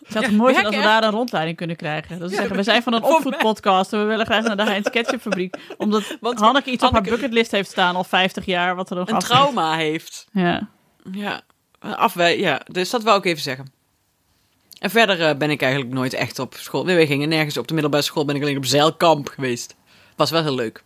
zou 0.09 0.33
mooi 0.33 0.55
zijn 0.55 0.67
als 0.67 0.77
we 0.77 0.83
daar 0.83 1.05
een 1.05 1.11
rondleiding 1.11 1.57
kunnen 1.57 1.77
krijgen. 1.77 2.19
Dat 2.19 2.31
we 2.31 2.37
zeggen, 2.37 2.57
we 2.57 2.63
zijn 2.63 2.83
van 2.83 2.93
een 2.93 3.03
opvoedpodcast 3.03 3.93
en 3.93 3.99
we 3.99 4.05
willen 4.05 4.27
graag 4.27 4.45
naar 4.45 4.57
de 4.57 4.63
Heinz 4.65 4.91
Ketchup 4.91 5.21
fabriek. 5.21 5.57
Omdat 5.79 6.17
Want 6.21 6.39
Hanneke 6.39 6.71
iets 6.71 6.85
op 6.85 6.93
haar 6.93 7.03
bucketlist 7.03 7.51
heeft 7.51 7.71
staan 7.71 7.97
al 7.97 8.05
50 8.05 8.45
jaar. 8.45 8.75
Wat 8.75 8.91
er 8.91 8.97
nog 8.97 9.09
een 9.09 9.19
trauma 9.19 9.77
heeft. 9.77 10.27
Ja. 10.33 10.69
Ja, 11.13 11.41
afwij 11.81 12.39
ja, 12.39 12.61
dus 12.67 12.91
dat 12.91 13.03
wou 13.03 13.19
ik 13.19 13.25
even 13.25 13.43
zeggen. 13.43 13.73
En 14.81 14.91
verder 14.91 15.21
eh, 15.29 15.37
ben 15.37 15.51
ik 15.51 15.63
eigenlijk 15.63 15.93
nooit 15.93 16.13
echt 16.13 16.39
op 16.39 16.55
school. 16.59 16.85
Nee, 16.85 16.97
we 16.97 17.07
gingen 17.07 17.29
nergens 17.29 17.57
op 17.57 17.67
de 17.67 17.73
middelbare 17.75 18.03
school. 18.03 18.25
Ben 18.25 18.37
ik 18.37 18.43
alleen 18.43 18.57
op 18.57 18.65
zeilkamp 18.67 19.29
geweest. 19.29 19.77
Was 20.17 20.31
wel 20.31 20.43
heel 20.43 20.55
leuk. 20.55 20.83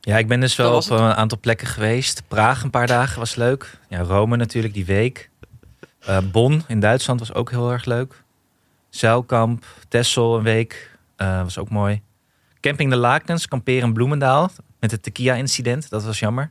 Ja, 0.00 0.18
ik 0.18 0.28
ben 0.28 0.40
dus 0.40 0.56
wel 0.56 0.76
op 0.76 0.90
een 0.90 0.98
aantal 1.00 1.38
plekken 1.40 1.66
geweest. 1.66 2.22
Praag 2.28 2.62
een 2.62 2.70
paar 2.70 2.86
dagen 2.86 3.18
was 3.18 3.34
leuk. 3.34 3.78
Ja, 3.88 4.00
Rome 4.00 4.36
natuurlijk 4.36 4.74
die 4.74 4.84
week. 4.84 5.30
Eh 6.00 6.18
Bonn 6.32 6.64
in 6.68 6.80
Duitsland 6.80 7.20
was 7.20 7.34
ook 7.34 7.50
heel 7.50 7.70
erg 7.72 7.84
leuk. 7.84 8.22
Zeilkamp, 8.90 9.64
Texel 9.88 10.36
een 10.36 10.42
week. 10.42 10.90
eh, 11.16 11.42
was 11.42 11.58
ook 11.58 11.70
mooi. 11.70 12.02
Camping 12.60 12.90
de 12.90 12.96
Lakens, 12.96 13.48
kamperen 13.48 13.82
in 13.88 13.92
Bloemendaal. 13.92 14.50
Met 14.80 14.90
het 14.90 15.02
Tequila-incident, 15.02 15.90
dat 15.90 16.04
was 16.04 16.18
jammer. 16.18 16.50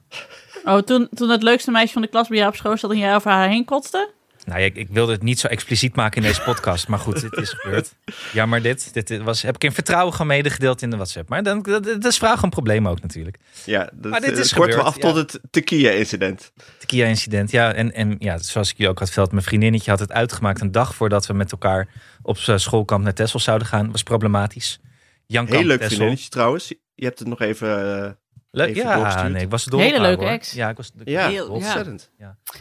Oh, 0.64 0.78
toen, 0.78 1.08
toen 1.14 1.30
het 1.30 1.44
leukste 1.44 1.72
meisje 1.72 1.94
van 1.94 2.02
de 2.02 2.08
klas 2.08 2.28
bij 2.28 2.38
jou 2.38 2.50
op 2.50 2.56
school 2.56 2.78
zat 2.78 2.92
en 2.92 2.98
jij 2.98 3.16
over 3.16 3.32
haar 3.32 3.48
heen 3.50 3.66
kotste? 3.66 4.10
Nou, 4.50 4.62
ik, 4.62 4.76
ik 4.76 4.88
wilde 4.90 5.12
het 5.12 5.24
niet 5.24 5.40
zo 5.40 5.48
expliciet 5.48 5.96
maken 5.96 6.22
in 6.22 6.28
deze 6.28 6.42
podcast. 6.42 6.88
Maar 6.88 7.00
goed, 7.00 7.22
dit 7.22 7.38
is 7.38 7.50
gebeurd. 7.58 7.96
Jammer 8.34 8.62
dit. 8.62 8.94
Dit 8.94 9.18
was, 9.22 9.42
heb 9.42 9.56
ik 9.56 9.64
in 9.64 9.72
vertrouwen 9.72 10.12
gewoon 10.12 10.28
medegedeeld 10.28 10.82
in 10.82 10.90
de 10.90 10.96
WhatsApp. 10.96 11.30
Maar 11.30 11.44
dan, 11.44 11.62
dat, 11.62 11.84
dat 11.84 12.06
is 12.06 12.18
vraag 12.18 12.42
een 12.42 12.50
probleem 12.50 12.88
ook 12.88 13.02
natuurlijk. 13.02 13.38
Ja, 13.66 13.90
dat, 13.94 14.12
Maar 14.12 14.22
dit 14.22 14.34
eh, 14.34 14.40
is 14.40 14.54
korten 14.54 14.78
we 14.78 14.86
gebeurd, 14.86 15.04
af 15.06 15.14
tot 15.14 15.16
het 15.16 15.40
tequila-incident. 15.52 16.52
Tequila-incident, 16.78 17.52
ja. 17.52 17.74
En, 17.74 17.94
en 17.94 18.16
ja, 18.20 18.38
zoals 18.38 18.72
ik 18.72 18.78
je 18.78 18.90
ook 18.90 19.00
had 19.00 19.08
verteld, 19.08 19.32
mijn 19.32 19.44
vriendinnetje 19.44 19.92
had 19.92 20.00
het 20.00 20.12
uitgemaakt 20.12 20.62
een 20.62 20.72
dag 20.72 20.96
voordat 20.96 21.28
we 21.28 21.34
met 21.34 21.52
elkaar 21.52 21.88
op 22.22 22.38
z'n 22.38 22.58
schoolkamp 22.58 23.04
naar 23.04 23.14
Texel 23.14 23.40
zouden 23.40 23.68
gaan. 23.68 23.92
Was 23.92 24.04
problematisch. 24.04 24.80
Jan 25.26 25.48
Heel 25.48 25.64
leuk 25.64 25.84
vriendinnetje 25.84 26.30
trouwens. 26.30 26.68
Je 26.96 27.06
hebt 27.06 27.20
het 27.20 27.28
nog 27.28 27.42
even... 27.42 28.04
eh, 28.06 28.12
Leuk, 28.52 28.76
ja, 28.76 29.28
nee, 29.28 29.44
ik 29.44 29.50
was 29.50 29.66
Hele 29.66 30.00
leuke 30.02 30.24
hoor. 30.24 30.32
ex. 30.32 30.52
Ja, 30.52 30.70
ik 30.70 30.78
was 30.78 30.92
ja, 31.04 31.28
Heel- 31.28 31.50
ontzettend. 31.50 32.10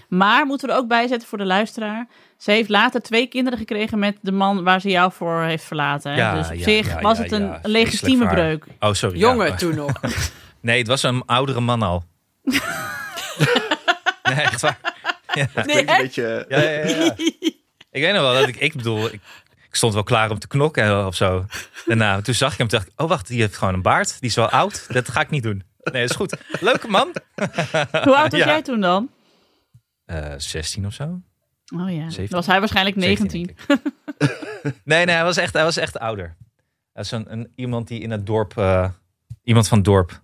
Maar 0.09 0.47
moeten 0.47 0.67
we 0.69 0.73
er 0.75 0.79
ook 0.81 0.89
bij 0.89 1.07
zetten 1.07 1.29
voor 1.29 1.39
de 1.39 1.45
luisteraar. 1.45 2.09
Ze 2.37 2.51
heeft 2.51 2.69
later 2.69 3.03
twee 3.03 3.27
kinderen 3.27 3.59
gekregen 3.59 3.99
met 3.99 4.17
de 4.21 4.33
man 4.33 4.65
waar 4.65 4.81
ze 4.81 4.89
jou 4.89 5.13
voor 5.13 5.43
heeft 5.43 5.65
verlaten. 5.65 6.13
hè? 6.13 6.19
Ja, 6.19 6.35
dus 6.35 6.49
op 6.49 6.55
ja, 6.55 6.63
zich 6.63 6.87
ja, 6.87 7.01
was 7.01 7.17
ja, 7.17 7.23
het 7.23 7.33
een 7.33 7.43
ja. 7.47 7.61
Legitieme 7.63 8.27
breuk. 8.29 8.65
Oh, 8.81 8.93
sorry. 8.93 9.19
Jongen 9.19 9.47
ja. 9.47 9.55
toen 9.55 9.75
nog. 9.75 9.93
Nee, 10.61 10.79
het 10.79 10.87
was 10.87 11.03
een 11.03 11.23
oudere 11.27 11.61
man 11.61 11.83
al. 11.83 12.05
nee, 14.23 14.35
echt 14.35 14.61
waar. 14.61 14.79
Ja. 15.35 15.49
Nee, 15.65 15.79
een 15.79 15.97
beetje... 15.99 16.45
Ja, 16.49 16.59
ja, 16.61 16.71
ja, 16.71 16.87
ja. 16.87 17.15
Ik 17.91 18.03
weet 18.03 18.13
nog 18.13 18.23
wel 18.23 18.35
dat 18.35 18.49
ik, 18.49 18.57
ik 18.57 18.75
bedoel, 18.75 19.07
ik, 19.07 19.13
ik 19.69 19.75
stond 19.75 19.95
wel 19.95 20.03
klaar 20.03 20.31
om 20.31 20.39
te 20.39 20.49
knokken 20.49 21.07
of 21.07 21.15
zo. 21.15 21.47
Daarna, 21.87 22.21
toen 22.21 22.35
zag 22.35 22.53
ik 22.53 22.59
hem, 22.59 22.69
dacht 22.69 22.87
ik, 22.87 22.93
oh 22.97 23.09
wacht, 23.09 23.27
die 23.29 23.41
heeft 23.41 23.57
gewoon 23.57 23.75
een 23.75 23.83
baard. 23.83 24.21
Die 24.21 24.29
is 24.29 24.37
wel 24.37 24.49
oud, 24.49 24.87
dat 24.93 25.09
ga 25.09 25.21
ik 25.21 25.31
niet 25.31 25.43
doen. 25.43 25.63
Nee, 25.93 26.01
dat 26.03 26.11
is 26.11 26.17
goed. 26.17 26.37
Leuke 26.61 26.89
man. 26.89 27.15
Hoe 28.05 28.17
oud 28.17 28.31
was 28.31 28.41
Ja. 28.41 28.47
jij 28.47 28.63
toen 28.63 28.81
dan? 28.81 29.11
Eh 30.05 30.35
16 30.37 30.87
of 30.87 30.93
zo. 30.95 31.21
Oh 31.75 31.91
ja, 31.91 32.11
17. 32.11 32.15
dan 32.27 32.29
was 32.31 32.47
hij 32.47 32.59
waarschijnlijk 32.59 32.97
17, 33.01 33.31
19. 33.31 33.57
denk 33.67 33.81
ik. 34.21 34.73
nee, 34.85 35.05
nee, 35.05 35.15
hij 35.15 35.25
was 35.25 35.37
echt, 35.37 35.53
hij 35.53 35.65
was 35.65 35.77
echt 35.77 35.99
ouder. 35.99 36.37
Dat 36.93 37.05
is 37.05 37.11
een, 37.11 37.33
een, 37.33 37.53
iemand 37.55 37.89
die 37.89 38.01
in 38.01 38.11
het 38.11 38.27
dorp, 38.27 38.57
eh, 38.59 38.91
iemand 39.43 39.69
van 39.69 39.77
het 39.79 39.87
dorp. 39.87 40.23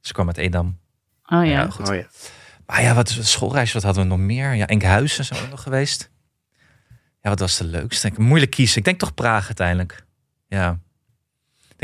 Ze 0.00 0.12
kwam 0.12 0.26
uit 0.26 0.36
Edam. 0.36 0.78
Oh 1.26 1.46
ja. 1.46 1.70
goed. 1.70 1.88
Oh 1.88 1.94
ja. 1.94 2.06
Maar 2.66 2.82
ja, 2.82 2.94
wat 2.94 3.08
schoolreis, 3.20 3.72
wat 3.72 3.82
hadden 3.82 4.02
we 4.02 4.08
nog 4.08 4.18
meer? 4.18 4.54
Ja, 4.54 4.66
Enkhuizen 4.66 5.24
zijn 5.24 5.38
we 5.38 5.44
ook 5.44 5.50
nog 5.50 5.62
geweest. 5.62 6.10
Ja, 7.20 7.30
wat 7.30 7.38
was 7.38 7.56
de 7.58 7.64
leukste? 7.64 8.06
Ik- 8.06 8.18
Moeilijk 8.18 8.50
kiezen. 8.50 8.78
Ik 8.78 8.84
denk 8.84 8.98
toch 8.98 9.14
Praag 9.14 9.46
uiteindelijk. 9.46 10.04
Ja. 10.46 10.78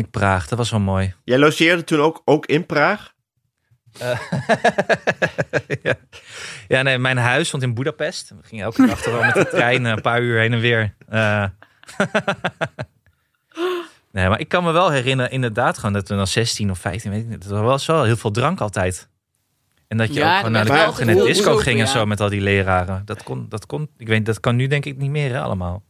Ik 0.01 0.12
denk 0.12 0.24
Praag, 0.24 0.48
dat 0.48 0.59
was 0.59 0.70
wel 0.70 0.80
mooi. 0.80 1.14
Jij 1.24 1.38
logeerde 1.38 1.84
toen 1.84 2.01
ook, 2.01 2.22
ook 2.24 2.46
in 2.46 2.66
Praag? 2.66 3.14
ja. 5.82 5.94
ja, 6.68 6.82
nee, 6.82 6.98
mijn 6.98 7.16
huis 7.16 7.48
stond 7.48 7.62
in 7.62 7.74
Budapest. 7.74 8.30
We 8.30 8.36
gingen 8.42 8.64
elke 8.64 8.86
dag 8.86 9.05
er 9.05 9.12
wel 9.12 9.24
met 9.24 9.34
de 9.34 9.48
trein 9.48 9.86
eh, 9.86 9.92
een 9.92 10.01
paar 10.01 10.22
uur 10.22 10.40
heen 10.40 10.53
en 10.53 10.61
weer. 10.61 10.94
Eh. 11.09 11.44
nee, 14.12 14.28
maar 14.28 14.40
ik 14.40 14.48
kan 14.48 14.64
me 14.64 14.72
wel 14.72 14.90
herinneren, 14.90 15.32
inderdaad, 15.32 15.78
gewoon 15.78 15.92
dat 15.92 16.09
we 16.09 16.16
dan 16.16 16.26
16 16.26 16.70
of 16.70 16.78
15, 16.78 17.11
weet 17.11 17.20
ik 17.20 17.28
niet. 17.28 17.44
Er 17.44 17.62
was 17.62 17.86
wel 17.86 18.05
heel 18.05 18.16
veel 18.16 18.30
drank 18.30 18.61
altijd. 18.61 19.09
En 19.88 19.96
dat 19.96 20.14
je 20.14 20.20
Ja, 20.20 20.30
ook 20.30 20.36
gewoon 20.36 20.53
naar 20.53 20.94
de 20.94 21.05
de 21.05 21.24
disco 21.24 21.57
ging 21.57 21.78
en 21.78 21.86
ja. 21.86 21.92
zo 21.92 22.07
met 22.07 22.20
al 22.20 22.28
die 22.28 22.40
leraren. 22.40 23.03
Dat 23.05 23.22
kon, 23.22 23.46
dat 23.48 23.66
kon, 23.66 23.90
ik 23.96 24.07
weet, 24.07 24.26
dat 24.26 24.40
kan 24.40 24.57
nu 24.57 24.66
denk 24.66 24.84
ik 24.84 24.96
niet 24.96 25.11
meer 25.11 25.30
hè, 25.30 25.40
allemaal. 25.40 25.82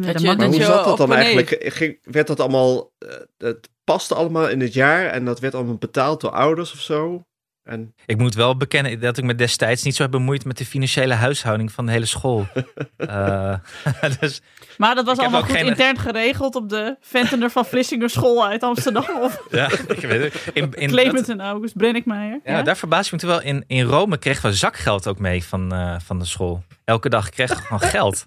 Nee, 0.00 0.12
Dat 0.12 0.22
je- 0.22 0.26
Maar 0.36 0.46
hoe 0.46 0.54
je 0.56 0.62
zat 0.64 0.84
dat 0.84 0.96
dan 0.96 1.12
eigenlijk? 1.12 1.56
Ging, 1.74 1.98
werd 2.02 2.26
dat 2.26 2.40
allemaal... 2.40 2.90
eh, 2.98 3.08
het 3.38 3.68
paste 3.84 4.14
allemaal 4.14 4.48
in 4.48 4.60
het 4.60 4.72
jaar 4.74 5.06
en 5.06 5.24
dat 5.24 5.40
werd 5.40 5.54
allemaal 5.54 5.76
betaald 5.76 6.20
door 6.20 6.30
ouders 6.30 6.72
of 6.72 6.80
zo? 6.80 7.24
En 7.62 7.94
Ik 8.06 8.16
moet 8.18 8.34
wel 8.34 8.56
bekennen 8.56 9.00
dat 9.00 9.18
ik 9.18 9.24
me 9.24 9.34
destijds 9.34 9.82
niet 9.82 9.94
zo 9.96 10.02
heb 10.02 10.10
bemoeid 10.10 10.44
met 10.44 10.58
de 10.58 10.66
financiële 10.66 11.14
huishouding 11.14 11.72
van 11.72 11.86
de 11.86 11.92
hele 11.92 12.06
school. 12.06 12.46
Eh, 12.96 13.54
dus 14.20 14.40
Maar 14.78 14.94
dat 14.94 15.04
was 15.04 15.18
allemaal 15.18 15.42
goed 15.42 15.50
geen- 15.56 15.66
intern 15.66 15.98
geregeld 15.98 16.54
op 16.54 16.68
de 16.68 16.96
Ventener 17.00 17.50
van 17.50 17.64
Vlissingen 17.64 18.10
school 18.10 18.46
uit 18.46 18.62
Amsterdam. 18.62 19.04
Of 19.20 19.42
ja, 19.50 19.70
ik 19.88 20.00
weet 20.00 20.32
het. 20.32 20.54
In, 20.54 20.72
in, 20.74 20.88
Clement 20.88 21.28
en 21.28 21.40
August 21.40 21.76
Brennickmeijer. 21.76 22.40
Ja, 22.44 22.62
daar 22.62 22.76
verbaas 22.76 23.06
ik 23.06 23.12
me 23.12 23.18
toen 23.18 23.28
wel. 23.28 23.42
In, 23.42 23.64
in 23.66 23.82
Rome 23.84 24.18
kregen 24.18 24.50
we 24.50 24.56
zakgeld 24.56 25.06
ook 25.06 25.18
mee 25.18 25.44
van, 25.44 25.72
eh, 25.74 25.94
van 26.04 26.18
de 26.18 26.24
school. 26.24 26.62
Elke 26.84 27.08
dag 27.08 27.28
kregen 27.30 27.56
we 27.56 27.62
gewoon 27.62 27.80
geld. 27.90 28.26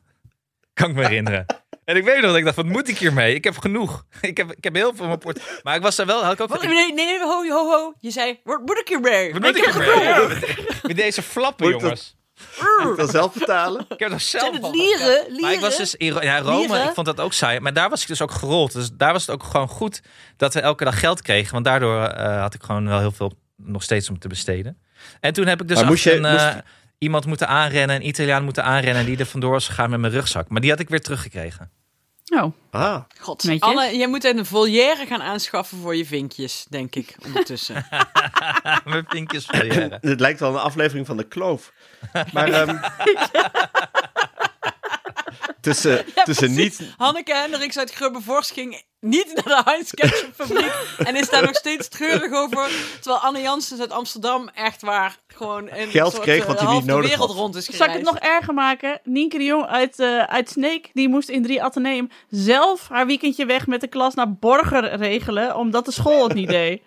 Kan 0.76 0.90
ik 0.90 0.96
me 0.96 1.02
herinneren. 1.02 1.46
En 1.86 1.96
ik 1.96 2.04
weet 2.04 2.16
nog 2.16 2.26
dat 2.26 2.36
ik 2.36 2.44
dacht, 2.44 2.56
wat 2.56 2.66
moet 2.66 2.88
ik 2.88 2.98
hiermee? 2.98 3.36
Ik 3.36 3.44
heb 3.44 3.58
genoeg. 3.58 4.06
Ik 4.22 4.38
heb, 4.38 4.52
ik 4.52 4.64
heb 4.64 4.76
heel 4.76 4.92
veel 4.94 5.02
in 5.02 5.08
mijn 5.08 5.20
port. 5.20 5.60
Maar 5.64 5.76
ik 5.76 5.82
was 5.82 5.96
daar 5.96 6.06
wel, 6.06 6.24
had 6.24 6.34
ik 6.34 6.40
ook... 6.42 6.50
Wat? 6.50 6.62
Nee, 6.64 6.74
nee, 6.74 6.94
nee, 6.94 7.20
ho, 7.20 7.48
ho, 7.50 7.70
ho. 7.72 7.94
Je 8.00 8.12
zei, 8.12 8.40
wat 8.44 8.60
moet 8.66 8.78
ik 8.80 8.88
hiermee? 8.88 9.32
Wat 9.34 9.42
moet 9.42 9.56
ik 9.58 9.66
hiermee? 9.66 10.04
Ja, 10.04 10.28
Met 10.82 10.96
deze 10.96 11.22
flappen, 11.22 11.72
Moet 11.72 11.82
jongens. 11.82 12.16
moet 12.84 12.92
ik 12.92 12.98
dan 12.98 13.08
zelf 13.08 13.34
betalen? 13.34 13.86
Ik 13.90 14.00
heb 14.00 14.12
er 14.12 14.20
zelf 14.20 14.44
Zijn 14.44 14.64
het 14.64 14.76
lieren? 14.76 14.98
gekeken. 15.16 15.42
Maar 15.42 15.54
ik 15.54 15.60
was 15.60 15.78
Lieren? 15.78 15.78
dus 15.78 15.96
in 15.96 16.14
ja, 16.28 16.40
Rome, 16.40 16.58
Lieren? 16.60 16.84
ik 16.88 16.94
vond 16.94 17.06
dat 17.06 17.20
ook 17.22 17.34
saai. 17.34 17.60
Maar 17.60 17.74
daar 17.74 17.90
was 17.90 18.02
ik 18.02 18.08
dus 18.08 18.22
ook 18.22 18.32
gerold. 18.32 18.74
Dus 18.74 18.90
daar 18.94 19.12
was 19.14 19.26
het 19.26 19.36
ook 19.36 19.44
gewoon 19.44 19.68
goed 19.68 20.02
dat 20.38 20.54
we 20.54 20.60
elke 20.60 20.84
dag 20.84 21.00
geld 21.00 21.22
kregen. 21.22 21.54
Want 21.54 21.66
daardoor 21.66 22.04
eh, 22.04 22.40
had 22.42 22.54
ik 22.54 22.64
gewoon 22.64 22.88
wel 22.88 23.00
heel 23.00 23.12
veel 23.12 23.34
nog 23.56 23.84
steeds 23.84 24.10
om 24.10 24.20
te 24.20 24.28
besteden. 24.28 24.78
En 25.20 25.34
toen 25.34 25.46
heb 25.48 25.62
ik 25.62 25.68
dus 25.68 25.78
Maar 25.78 25.86
moest 25.86 26.04
je- 26.04 26.14
een, 26.16 26.26
eh, 26.26 26.32
moest- 26.54 26.64
iemand 26.98 27.26
moeten 27.26 27.48
aanrennen, 27.48 27.96
een 27.96 28.08
Italiaan 28.08 28.44
moeten 28.44 28.64
aanrennen 28.64 29.06
die 29.06 29.18
er 29.18 29.26
vandoor 29.26 29.52
was 29.52 29.68
gegaan 29.68 29.90
met 29.90 30.00
mijn 30.00 30.14
rugzak. 30.14 30.50
Maar 30.50 30.62
die 30.62 30.70
had 30.70 30.80
ik 30.80 30.90
weer 30.90 31.02
teruggekregen. 31.02 31.72
Oh, 32.34 32.54
Ah, 32.72 33.02
God. 33.20 33.46
Anne, 33.60 33.98
jij 33.98 34.08
moet 34.08 34.24
een 34.24 34.46
volière 34.46 35.06
gaan 35.06 35.22
aanschaffen 35.22 35.78
voor 35.78 35.96
je 35.96 36.06
vinkjes, 36.06 36.66
denk 36.70 36.96
ik, 36.96 37.16
ondertussen. 37.26 37.86
mijn 38.86 39.06
vinkjes 39.08 39.46
verleren. 39.46 39.92
het 40.02 40.20
lijkt 40.20 40.40
wel 40.40 40.54
een 40.54 40.60
aflevering 40.60 41.06
van 41.06 41.18
de 41.18 41.24
Kloof. 41.24 41.74
Maar 42.34 42.48
ehm, 42.48 42.78
tussen, 45.66 45.92
Ja, 46.16 46.24
tussen 46.24 46.54
precies. 46.54 46.80
niet... 46.80 46.94
Hanneke 46.98 47.36
Hendricks 47.36 47.78
uit 47.78 47.92
Grubbevorst 47.92 48.52
ging 48.52 48.84
niet 49.00 49.34
naar 49.34 49.64
de 49.64 49.72
Heinz 49.72 49.92
en 51.10 51.16
is 51.16 51.30
daar 51.30 51.42
nog 51.44 51.56
steeds 51.56 51.88
treurig 51.88 52.32
over. 52.34 52.70
Terwijl 53.02 53.24
Anne 53.24 53.42
Janssens 53.42 53.80
uit 53.80 53.92
Amsterdam 53.92 54.50
echt 54.54 54.82
waar 54.82 55.18
gewoon 55.28 55.70
een 55.72 55.90
Geld 55.90 56.12
soort, 56.12 56.24
kreeg 56.24 56.42
eh, 56.42 56.48
wat 56.48 56.58
hij 56.58 56.66
half 56.66 56.78
niet 56.78 56.88
de 56.88 56.94
nodig 56.94 57.10
wereld 57.10 57.28
had. 57.28 57.38
rond 57.38 57.56
is 57.56 57.66
zal 57.66 57.74
ik 57.74 57.82
het 57.82 57.90
gereisd. 57.90 58.12
nog 58.12 58.32
erger 58.32 58.54
maken? 58.54 59.00
Nienke 59.04 59.38
de 59.38 59.44
Jong 59.44 59.66
uit, 59.66 60.00
eh 60.00 60.24
uit 60.24 60.50
Sneek, 60.50 60.90
die 60.94 61.10
moest 61.10 61.30
in 61.30 61.44
drie 61.44 61.64
Atheneum 61.64 62.10
zelf 62.30 62.88
haar 62.88 63.06
weekendje 63.06 63.46
weg 63.46 63.68
met 63.68 63.82
de 63.82 63.88
klas 63.88 64.14
naar 64.14 64.34
Borger 64.34 64.96
regelen, 64.96 65.56
omdat 65.56 65.86
de 65.86 65.92
school 65.92 66.24
het 66.24 66.34
niet 66.34 66.50
deed. 66.50 66.82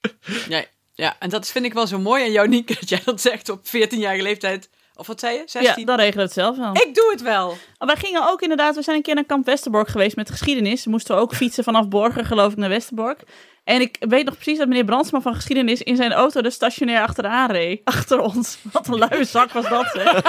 Ja, 0.48 0.64
ja, 0.94 1.16
en 1.18 1.28
dat 1.30 1.48
vind 1.48 1.64
ik 1.64 1.72
wel 1.72 1.86
zo 1.86 1.98
mooi 1.98 2.24
aan 2.24 2.32
jou, 2.32 2.48
Nienke, 2.48 2.74
dat 2.74 2.88
jij 2.88 3.00
dat 3.04 3.20
zegt 3.20 3.48
op 3.48 3.66
14-jarige 3.66 4.22
leeftijd. 4.22 4.70
Of 4.96 5.06
wat 5.06 5.20
zei 5.20 5.34
je? 5.36 5.42
16? 5.46 5.80
Ja, 5.80 5.86
dan 5.86 5.96
regelen 5.96 6.16
we 6.16 6.22
het 6.22 6.32
zelf 6.32 6.56
wel. 6.56 6.72
Ik 6.72 6.94
doe 6.94 7.10
het 7.10 7.22
wel. 7.22 7.48
Maar 7.78 7.86
wij 7.88 7.96
gingen 7.96 8.28
ook 8.30 8.40
inderdaad, 8.42 8.74
we 8.74 8.82
zijn 8.82 8.96
een 8.96 9.02
keer 9.02 9.14
naar 9.14 9.24
Kamp 9.24 9.46
Westerbork 9.46 9.88
geweest 9.88 10.16
met 10.16 10.30
geschiedenis. 10.30 10.86
Moesten 10.86 11.14
we 11.14 11.20
ook 11.20 11.34
fietsen 11.34 11.64
vanaf 11.64 11.88
Borger, 11.88 12.24
geloof 12.24 12.52
ik, 12.52 12.58
naar 12.58 12.68
Westerbork. 12.68 13.22
En 13.64 13.80
ik 13.80 13.96
weet 14.00 14.24
nog 14.24 14.34
precies 14.34 14.58
dat 14.58 14.68
meneer 14.68 14.84
Brandsma 14.84 15.20
van 15.20 15.34
geschiedenis 15.34 15.82
in 15.82 15.96
zijn 15.96 16.12
auto 16.12 16.40
de 16.42 16.50
stationair 16.50 17.00
achteraan 17.02 17.50
reed. 17.50 17.80
Achter 17.84 18.20
ons. 18.20 18.58
Wat 18.72 18.88
een 18.88 18.98
luie 18.98 19.24
zak 19.24 19.50
was 19.50 19.68
dat, 19.68 19.86
zeg. 19.94 20.22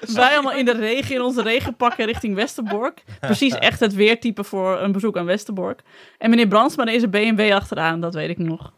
Wij 0.14 0.32
allemaal 0.32 0.52
in 0.52 0.64
de 0.64 0.72
regen, 0.72 1.14
in 1.14 1.22
onze 1.22 1.42
regenpakken 1.42 2.06
richting 2.06 2.34
Westerbork. 2.34 3.02
Precies 3.20 3.54
echt 3.54 3.80
het 3.80 3.94
weertype 3.94 4.44
voor 4.44 4.80
een 4.80 4.92
bezoek 4.92 5.16
aan 5.16 5.24
Westerbork. 5.26 5.82
En 6.18 6.30
meneer 6.30 6.48
Brandsma 6.48 6.98
zijn 6.98 7.10
BMW 7.10 7.52
achteraan, 7.52 8.00
dat 8.00 8.14
weet 8.14 8.30
ik 8.30 8.38
nog. 8.38 8.72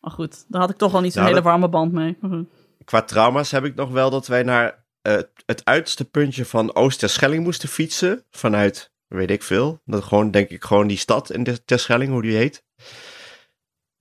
Maar 0.00 0.10
goed, 0.10 0.44
daar 0.48 0.60
had 0.60 0.70
ik 0.70 0.76
toch 0.76 0.94
al 0.94 1.00
niet 1.00 1.12
zo'n 1.12 1.22
Nou, 1.22 1.34
hele 1.34 1.44
dat- 1.44 1.52
warme 1.52 1.68
band 1.68 1.92
mee. 1.92 2.16
Maar 2.20 2.30
goed. 2.30 2.48
Qua 2.88 3.02
trauma's 3.02 3.50
heb 3.50 3.64
ik 3.64 3.74
nog 3.74 3.90
wel 3.90 4.10
dat 4.10 4.26
wij 4.26 4.42
naar 4.42 4.84
eh, 5.02 5.18
het 5.46 5.64
uiterste 5.64 6.04
puntje 6.04 6.44
van 6.44 6.74
Oost-Terschelling 6.74 7.44
moesten 7.44 7.68
fietsen. 7.68 8.24
Vanuit, 8.30 8.90
weet 9.06 9.30
ik 9.30 9.42
veel. 9.42 9.80
Dat 9.84 10.04
gewoon, 10.04 10.30
denk 10.30 10.48
ik, 10.48 10.64
gewoon 10.64 10.86
die 10.86 10.96
stad 10.98 11.30
in 11.30 11.42
de 11.42 11.64
Terschelling, 11.64 12.10
hoe 12.10 12.22
die 12.22 12.36
heet. 12.36 12.64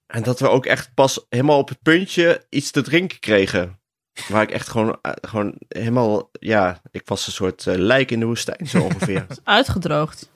En 0.06 0.24
dat 0.24 0.40
we 0.40 0.50
ook 0.50 0.66
echt 0.66 0.94
pas 0.94 1.26
helemaal 1.30 1.58
op 1.58 1.70
het 1.70 1.82
puntje 1.82 2.46
iets 2.50 2.72
te 2.72 2.82
drinken 2.82 3.20
kregen. 3.20 3.80
Waar 4.28 4.42
ik 4.42 4.52
echt 4.52 4.68
gewoon, 4.70 5.00
eh, 5.02 5.12
gewoon 5.22 5.56
helemaal, 5.68 6.30
ja, 6.32 6.82
ik 6.92 7.02
was 7.06 7.28
een 7.28 7.34
soort 7.34 7.68
eh, 7.68 7.76
lijk 7.76 8.12
in 8.12 8.20
de 8.20 8.26
woestijn, 8.26 8.68
zo 8.68 8.82
ongeveer. 8.82 9.26
Uitgedroogd. 9.44 10.30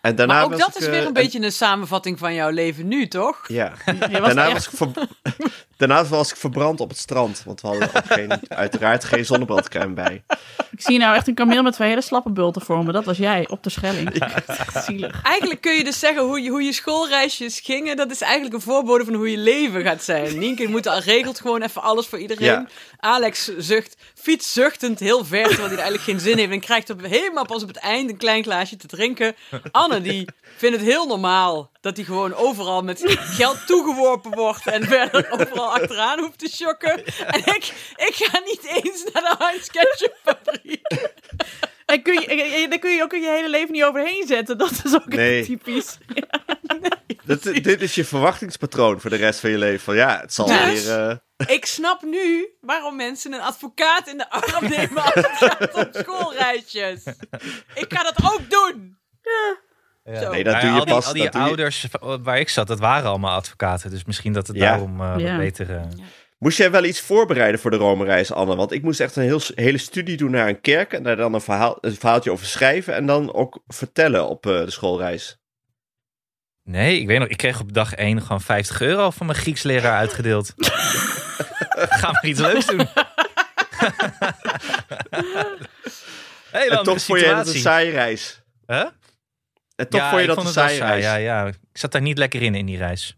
En 0.00 0.14
daarna 0.16 0.34
Maar 0.34 0.44
ook 0.44 0.50
was 0.50 0.58
dat 0.58 0.68
ik, 0.74 0.80
is 0.80 0.86
weer 0.86 1.06
een 1.06 1.12
beetje 1.12 1.40
een 1.40 1.52
samenvatting 1.52 2.18
van 2.18 2.34
jouw 2.34 2.50
leven 2.50 2.88
nu, 2.88 3.08
toch? 3.08 3.48
Ja, 3.48 3.72
Je 3.86 3.98
was 3.98 4.34
daarna 4.34 4.48
echt- 4.48 4.78
was, 4.78 4.88
ik 4.88 4.94
ver- 4.94 5.08
daarna 5.88 6.08
was 6.08 6.30
ik 6.30 6.36
verbrand 6.36 6.80
op 6.80 6.88
het 6.88 6.98
strand. 6.98 7.42
Want 7.44 7.60
we 7.60 7.66
hadden 7.66 7.90
geen, 8.04 8.32
uiteraard 8.48 9.04
geen 9.04 9.24
zonnebrandcrème 9.24 9.94
bij. 9.94 10.24
Ik 10.70 10.80
zie 10.80 10.98
nou 10.98 11.16
echt 11.16 11.28
een 11.28 11.34
kameel 11.34 11.62
met 11.62 11.72
twee 11.72 11.88
hele 11.88 12.00
slappe 12.00 12.30
bulten 12.30 12.62
voor 12.62 12.84
me. 12.84 12.92
Dat 12.92 13.04
was 13.04 13.16
jij, 13.16 13.48
op 13.48 13.62
de 13.62 13.70
Schelling. 13.70 14.10
Echt 14.10 14.84
zielig. 14.86 15.22
Eigenlijk 15.22 15.60
kun 15.60 15.72
je 15.72 15.84
dus 15.84 15.98
zeggen 15.98 16.22
hoe 16.22 16.40
je, 16.40 16.50
hoe 16.50 16.62
je 16.62 16.72
schoolreisjes 16.72 17.60
gingen. 17.60 17.96
Dat 17.96 18.10
is 18.10 18.20
eigenlijk 18.20 18.54
een 18.54 18.60
voorbode 18.60 19.04
van 19.04 19.14
hoe 19.14 19.30
je 19.30 19.38
leven 19.38 19.82
gaat 19.82 20.02
zijn. 20.02 20.38
Nienke 20.38 20.68
moet 20.68 20.86
al 20.86 20.98
regelt 20.98 21.40
gewoon 21.40 21.62
even 21.62 21.82
alles 21.82 22.06
voor 22.06 22.18
iedereen. 22.18 22.46
Ja. 22.46 22.66
Alex 22.98 23.50
zucht, 23.58 23.96
fiets 24.14 24.52
zuchtend 24.52 24.98
heel 24.98 25.24
ver, 25.24 25.46
terwijl 25.46 25.68
hij 25.68 25.76
er 25.76 25.82
eigenlijk 25.82 26.04
geen 26.04 26.20
zin 26.20 26.38
heeft. 26.38 26.52
En 26.52 26.60
krijgt 26.60 26.90
op, 26.90 27.00
helemaal 27.06 27.46
pas 27.46 27.62
op 27.62 27.68
het 27.68 27.76
eind 27.76 28.10
een 28.10 28.16
klein 28.16 28.42
glaasje 28.42 28.76
te 28.76 28.86
drinken. 28.86 29.34
Anne, 29.70 30.00
die 30.00 30.28
vindt 30.56 30.76
het 30.76 30.86
heel 30.86 31.06
normaal 31.06 31.70
dat 31.82 31.96
hij 31.96 32.04
gewoon 32.06 32.34
overal 32.34 32.82
met 32.82 33.02
geld 33.16 33.66
toegeworpen 33.66 34.30
wordt. 34.30 34.66
En 34.66 34.84
verder 34.84 35.30
overal 35.30 35.72
achteraan 35.74 36.18
hoeft 36.18 36.38
te 36.38 36.48
shocken. 36.48 37.04
En 37.26 37.38
ik, 37.54 37.72
ik 37.96 38.14
ga 38.14 38.40
niet 38.44 38.64
eens 38.64 39.04
naar 39.12 39.22
de 39.22 39.34
Heinz 39.38 39.66
Ketchup 39.68 40.16
fabriek. 40.24 41.08
En 41.86 42.02
kun 42.02 42.14
je, 42.20 42.66
daar 42.68 42.78
kun 42.78 42.94
je 42.94 43.02
ook 43.02 43.12
je 43.12 43.28
hele 43.36 43.48
leven 43.50 43.72
niet 43.72 43.84
overheen 43.84 44.26
zetten. 44.26 44.58
Dat 44.58 44.80
is 44.84 44.94
ook 44.94 45.06
Nee. 45.06 45.44
typisch. 45.44 45.98
Dat, 47.24 47.42
dit 47.42 47.80
is 47.82 47.94
je 47.94 48.04
verwachtingspatroon 48.04 49.00
voor 49.00 49.10
de 49.10 49.16
rest 49.16 49.40
van 49.40 49.50
je 49.50 49.58
leven. 49.58 49.80
Van 49.80 49.94
ja, 49.96 50.20
het 50.20 50.32
zal 50.34 50.48
Ja. 50.48 50.66
weer... 50.66 50.90
eh, 51.36 51.46
Ik 51.54 51.66
snap 51.66 52.02
nu 52.02 52.48
waarom 52.60 52.96
mensen 52.96 53.32
een 53.32 53.40
advocaat 53.40 54.08
in 54.08 54.18
de 54.18 54.30
arm 54.30 54.68
nemen 54.68 55.02
als 55.02 55.14
het 55.14 55.26
gaat 55.30 55.74
om 55.74 55.86
schoolreisjes. 56.02 57.02
Ik 57.74 57.86
ga 57.94 58.02
dat 58.02 58.16
ook 58.32 58.50
doen. 58.50 58.98
Zo. 60.04 60.30
Nee, 60.30 60.44
dat 60.44 60.52
Maar 60.52 60.60
doe 60.62 60.70
je 60.70 60.78
al 60.78 60.84
die, 60.84 60.94
pas. 60.94 61.06
al 61.06 61.12
die 61.12 61.22
dat 61.22 61.32
doe 61.32 61.40
je- 61.42 61.46
ouders 61.48 61.86
waar 62.22 62.38
ik 62.38 62.48
zat, 62.48 62.66
dat 62.66 62.78
waren 62.78 63.08
allemaal 63.10 63.34
advocaten. 63.36 63.90
Dus 63.90 64.04
misschien 64.04 64.32
dat 64.32 64.46
het 64.46 64.56
Ja. 64.56 64.62
daarom 64.70 65.00
eh, 65.00 65.14
Ja. 65.18 65.36
beter... 65.36 65.74
eh, 65.76 65.82
Moest 66.38 66.58
jij 66.58 66.70
wel 66.70 66.84
iets 66.84 67.00
voorbereiden 67.00 67.60
voor 67.60 67.70
de 67.70 67.76
Rome-reis, 67.76 68.32
Anne? 68.32 68.56
Want 68.56 68.72
ik 68.72 68.82
moest 68.82 69.00
echt 69.00 69.16
een 69.16 69.22
heel, 69.22 69.40
hele 69.54 69.78
studie 69.78 70.16
doen 70.16 70.30
naar 70.30 70.48
een 70.48 70.60
kerk. 70.60 70.92
En 70.92 71.02
daar 71.02 71.16
dan 71.16 71.34
een, 71.34 71.40
verhaal, 71.40 71.78
een 71.80 71.94
verhaaltje 71.94 72.30
over 72.30 72.46
schrijven. 72.46 72.94
En 72.94 73.06
dan 73.06 73.34
ook 73.34 73.62
vertellen 73.66 74.28
op 74.28 74.46
eh, 74.46 74.52
de 74.64 74.70
schoolreis. 74.70 75.38
Nee, 76.64 77.00
ik 77.00 77.06
weet 77.06 77.18
nog, 77.18 77.28
ik 77.28 77.36
kreeg 77.36 77.60
op 77.60 77.72
dag 77.72 77.94
1 77.94 78.22
gewoon 78.22 78.40
50 78.40 78.80
euro 78.80 79.10
van 79.10 79.26
mijn 79.26 79.38
Grieks 79.38 79.62
leraar 79.62 79.96
uitgedeeld. 79.96 80.54
Gaan 82.00 82.18
we 82.20 82.28
iets 82.28 82.40
leuks 82.40 82.66
doen. 82.66 82.86
Hele 86.50 86.76
En 86.78 86.82
toch 86.84 87.02
vond 87.02 87.20
je 87.20 87.26
dat 87.26 87.46
een 87.46 87.54
saaie 87.54 87.90
reis. 87.90 88.42
Huh? 88.66 88.84
En 89.82 89.88
toch 89.88 90.00
ja, 90.00 90.08
vond 90.10 90.22
je 90.22 90.28
ik 90.28 90.34
dat 90.34 90.44
vond 90.44 90.46
het 90.48 90.56
wel 90.56 90.64
saaie 90.64 90.78
saai. 90.78 90.90
reis. 91.00 91.04
Ja, 91.04 91.16
ja. 91.42 91.46
Ik 91.46 91.58
zat 91.78 91.92
daar 91.92 92.02
niet 92.02 92.18
lekker 92.18 92.42
in, 92.42 92.54
in 92.54 92.66
die 92.66 92.76
reis. 92.76 93.16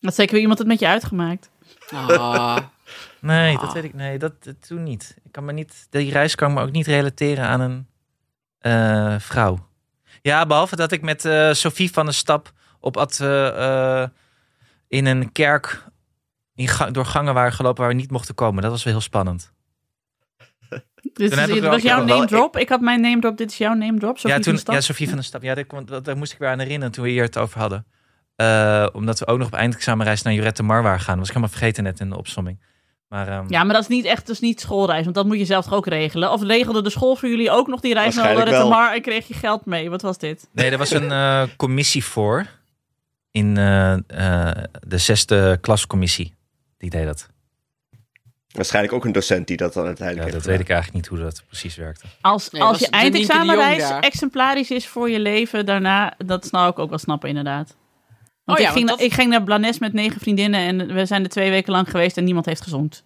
Dat 0.00 0.14
zeker 0.14 0.32
weer 0.32 0.40
iemand 0.40 0.58
het 0.58 0.68
met 0.68 0.78
je 0.78 0.86
uitgemaakt. 0.86 1.50
Ah. 1.90 2.56
Nee, 3.20 3.56
Ah. 3.56 3.60
dat 3.62 3.72
weet 3.72 3.84
ik. 3.84 3.94
Nee, 3.94 4.18
dat, 4.18 4.44
dat 4.44 4.66
toen 4.68 4.82
niet. 4.82 5.16
Ik 5.24 5.32
kan 5.32 5.44
me 5.44 5.52
niet. 5.52 5.86
Die 5.90 6.10
reis 6.12 6.34
kan 6.34 6.48
ik 6.50 6.56
me 6.56 6.62
ook 6.62 6.70
niet 6.70 6.86
relateren 6.86 7.44
aan 7.44 7.60
een 7.60 7.86
eh, 8.58 9.14
vrouw. 9.18 9.68
Ja, 10.22 10.46
behalve 10.46 10.76
dat 10.76 10.92
ik 10.92 11.02
met 11.02 11.24
eh 11.24 11.52
Sophie 11.52 11.92
van 11.92 12.06
de 12.06 12.12
Stap 12.12 12.52
op 12.80 12.96
at, 12.96 13.20
eh, 13.20 14.02
eh, 14.02 14.08
in 14.88 15.06
een 15.06 15.32
kerk 15.32 15.84
in 16.54 16.68
ga- 16.68 16.90
door 16.90 17.06
gangen 17.06 17.34
waren 17.34 17.52
gelopen 17.52 17.80
waar 17.82 17.90
we 17.92 18.00
niet 18.00 18.10
mochten 18.10 18.34
komen. 18.34 18.62
Dat 18.62 18.70
was 18.70 18.84
wel 18.84 18.92
heel 18.92 19.02
spannend. 19.02 19.52
Dit, 21.02 21.34
heb 21.34 21.48
is, 21.48 21.54
dit 21.54 21.64
was 21.64 21.82
jouw 21.82 22.04
name 22.04 22.26
drop. 22.26 22.56
Ik 22.56 22.68
had 22.68 22.80
mijn 22.80 23.00
name 23.00 23.20
drop. 23.20 23.36
Dit 23.36 23.50
is 23.50 23.58
jouw 23.58 23.74
name 23.74 23.98
drop. 23.98 24.14
Sophie 24.18 24.28
ja, 24.28 24.34
van 24.34 24.44
toen, 24.44 24.54
de 24.54 24.60
Stad. 24.60 24.74
ja, 24.74 24.80
Sophie 24.80 25.08
van 25.08 25.16
de 25.18 25.24
Stap. 25.24 25.42
Ja, 25.42 25.54
daar, 25.54 25.64
kwam- 25.64 25.86
dat- 25.86 26.04
daar 26.04 26.16
moest 26.16 26.32
ik 26.32 26.38
weer 26.38 26.48
aan 26.48 26.58
herinneren 26.58 26.92
toen 26.92 27.04
we 27.04 27.10
hier 27.10 27.22
het 27.22 27.38
over 27.38 27.58
hadden. 27.60 27.86
Eh, 28.36 28.86
omdat 28.92 29.18
we 29.18 29.26
ook 29.26 29.38
nog 29.38 29.46
op 29.46 29.54
eindexamenreis 29.54 30.22
naar 30.22 30.32
Jurette 30.32 30.62
Mar 30.62 30.82
waren 30.82 31.00
gaan. 31.00 31.06
Dat 31.08 31.18
was 31.18 31.28
ik 31.28 31.34
helemaal 31.34 31.56
vergeten 31.56 31.84
net 31.84 32.00
in 32.00 32.08
de 32.08 32.16
opsomming. 32.16 32.60
Maar 33.08 33.28
ehm, 33.28 33.44
Ja, 33.48 33.64
maar 33.64 33.74
dat 33.74 33.82
is 33.82 33.88
niet 33.88 34.04
echt 34.04 34.26
dus 34.26 34.40
niet 34.40 34.60
schoolreis, 34.60 35.02
want 35.02 35.14
dat 35.14 35.26
moet 35.26 35.38
je 35.38 35.44
zelf 35.44 35.64
toch 35.64 35.74
ook 35.74 35.86
regelen. 35.86 36.32
Of 36.32 36.42
regelde 36.42 36.82
de 36.82 36.90
school 36.90 37.16
voor 37.16 37.28
jullie 37.28 37.50
ook 37.50 37.66
nog 37.66 37.80
die 37.80 37.94
reis 37.94 38.14
naar 38.14 38.44
wel. 38.50 38.68
Mar 38.68 38.94
en 38.94 39.02
kreeg 39.02 39.28
je 39.28 39.34
geld 39.34 39.64
mee? 39.66 39.90
Wat 39.90 40.02
was 40.02 40.18
dit? 40.18 40.48
Nee, 40.52 40.70
er 40.70 40.78
was 40.78 40.90
een 40.90 41.10
eh, 41.22 41.42
commissie 41.56 42.04
voor. 42.04 42.46
In 43.30 43.56
eh, 43.56 43.92
eh, 43.92 44.64
de 44.86 44.98
zesde 44.98 45.58
klascommissie. 45.60 46.34
Die 46.78 46.90
deed 46.90 47.04
dat. 47.06 47.28
Waarschijnlijk 48.52 48.94
ook 48.94 49.04
een 49.04 49.12
docent 49.12 49.46
die 49.46 49.56
dat 49.56 49.72
dan 49.72 49.82
Ja, 49.82 49.88
uiteindelijk 49.88 50.26
dat 50.26 50.36
heeft 50.36 50.50
weet 50.56 50.60
ik 50.60 50.68
eigenlijk 50.74 50.96
niet 51.02 51.18
hoe 51.18 51.28
dat 51.28 51.42
precies 51.46 51.76
werkte. 51.76 52.06
Als, 52.20 52.50
Nee, 52.50 52.62
als 52.62 52.78
je 52.78 52.88
eindexamenreis 52.88 53.90
exemplarisch 54.00 54.70
is 54.70 54.86
voor 54.88 55.10
je 55.10 55.20
leven 55.20 55.66
daarna, 55.66 56.14
dat 56.18 56.46
zou 56.46 56.70
ik 56.70 56.78
ook 56.78 56.88
wel 56.88 56.98
snappen 56.98 57.28
inderdaad. 57.28 57.76
Want 58.44 58.58
Oh 58.58 58.64
ja, 58.64 58.70
ik, 58.70 58.76
ging, 58.76 58.86
want 58.88 58.98
dat- 58.98 59.08
ik 59.08 59.14
ging 59.14 59.30
naar 59.30 59.42
Blanes 59.42 59.78
met 59.78 59.92
negen 59.92 60.20
vriendinnen 60.20 60.60
en 60.60 60.94
we 60.94 61.06
zijn 61.06 61.22
er 61.22 61.28
twee 61.28 61.50
weken 61.50 61.72
lang 61.72 61.90
geweest 61.90 62.16
en 62.16 62.24
niemand 62.24 62.46
heeft 62.46 62.60
gezond. 62.62 63.04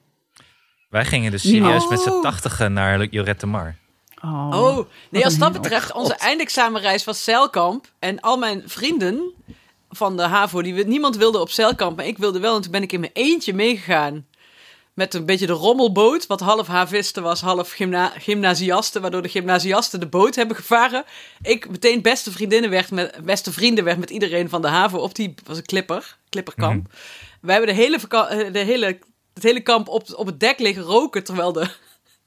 Wij 0.89 1.05
gingen 1.05 1.31
dus 1.31 1.43
serieus 1.43 1.89
met 1.89 2.01
z'n 2.01 2.09
Oh. 2.11 2.23
tachtigen 2.23 2.73
naar 2.73 3.05
Jorette 3.05 3.47
Mar. 3.47 3.77
Oh, 4.23 4.51
Oh, 4.53 4.87
nee, 5.11 5.25
als 5.25 5.39
dat 5.39 5.53
betreft, 5.53 5.93
onze 5.93 6.15
eindexamenreis 6.15 7.05
was 7.05 7.25
zeilkamp. 7.25 7.87
En 7.99 8.21
al 8.21 8.37
mijn 8.37 8.63
vrienden 8.67 9.33
van 9.91 10.17
de 10.17 10.23
HAVO, 10.23 10.63
die, 10.63 10.87
niemand 10.87 11.17
wilde 11.17 11.39
op 11.39 11.51
zeilkamp, 11.51 11.97
maar 11.97 12.07
ik 12.07 12.19
wilde 12.19 12.39
wel. 12.41 12.57
En 12.57 12.63
toen 12.63 12.71
ben 12.73 12.83
ik 12.83 12.93
in 12.93 13.01
mijn 13.01 13.13
eentje 13.15 13.55
meegegaan. 13.55 14.27
Met 14.95 15.15
een 15.15 15.27
beetje 15.27 15.47
de 15.47 15.53
rommelboot, 15.53 16.27
wat 16.27 16.41
half 16.41 16.67
havisten 16.67 17.23
was, 17.23 17.41
half 17.41 17.71
gymna 17.71 18.13
gymnasiasten. 18.19 19.03
Waardoor 19.03 19.23
de 19.23 19.29
gymnasiasten 19.29 20.01
de 20.01 20.07
boot 20.07 20.35
hebben 20.35 20.57
gevaren. 20.57 21.05
Ik 21.43 21.69
meteen 21.71 22.03
beste 22.03 22.33
vriendinnen 22.33 22.71
werd 22.71 22.91
met, 22.91 23.25
beste 23.25 23.53
vrienden 23.53 23.85
werd 23.85 23.99
met 23.99 24.11
iedereen 24.11 24.49
van 24.49 24.63
de 24.63 24.69
HAVO 24.69 24.99
op 24.99 25.15
die, 25.15 25.35
was 25.45 25.57
een 25.57 25.65
clipper, 25.65 26.17
clipperkamp. 26.29 26.93
We 27.41 27.53
hebben 27.53 27.75
de 27.75 27.81
hele, 27.83 27.99
eh, 28.09 28.53
de 28.53 28.59
hele, 28.59 28.99
het 29.35 29.43
hele 29.43 29.61
kamp 29.61 29.89
op, 29.89 30.15
op 30.15 30.27
het 30.27 30.41
dek 30.41 30.59
liggen 30.59 30.83
roken, 30.83 31.25
terwijl 31.25 31.53
de, 31.53 31.69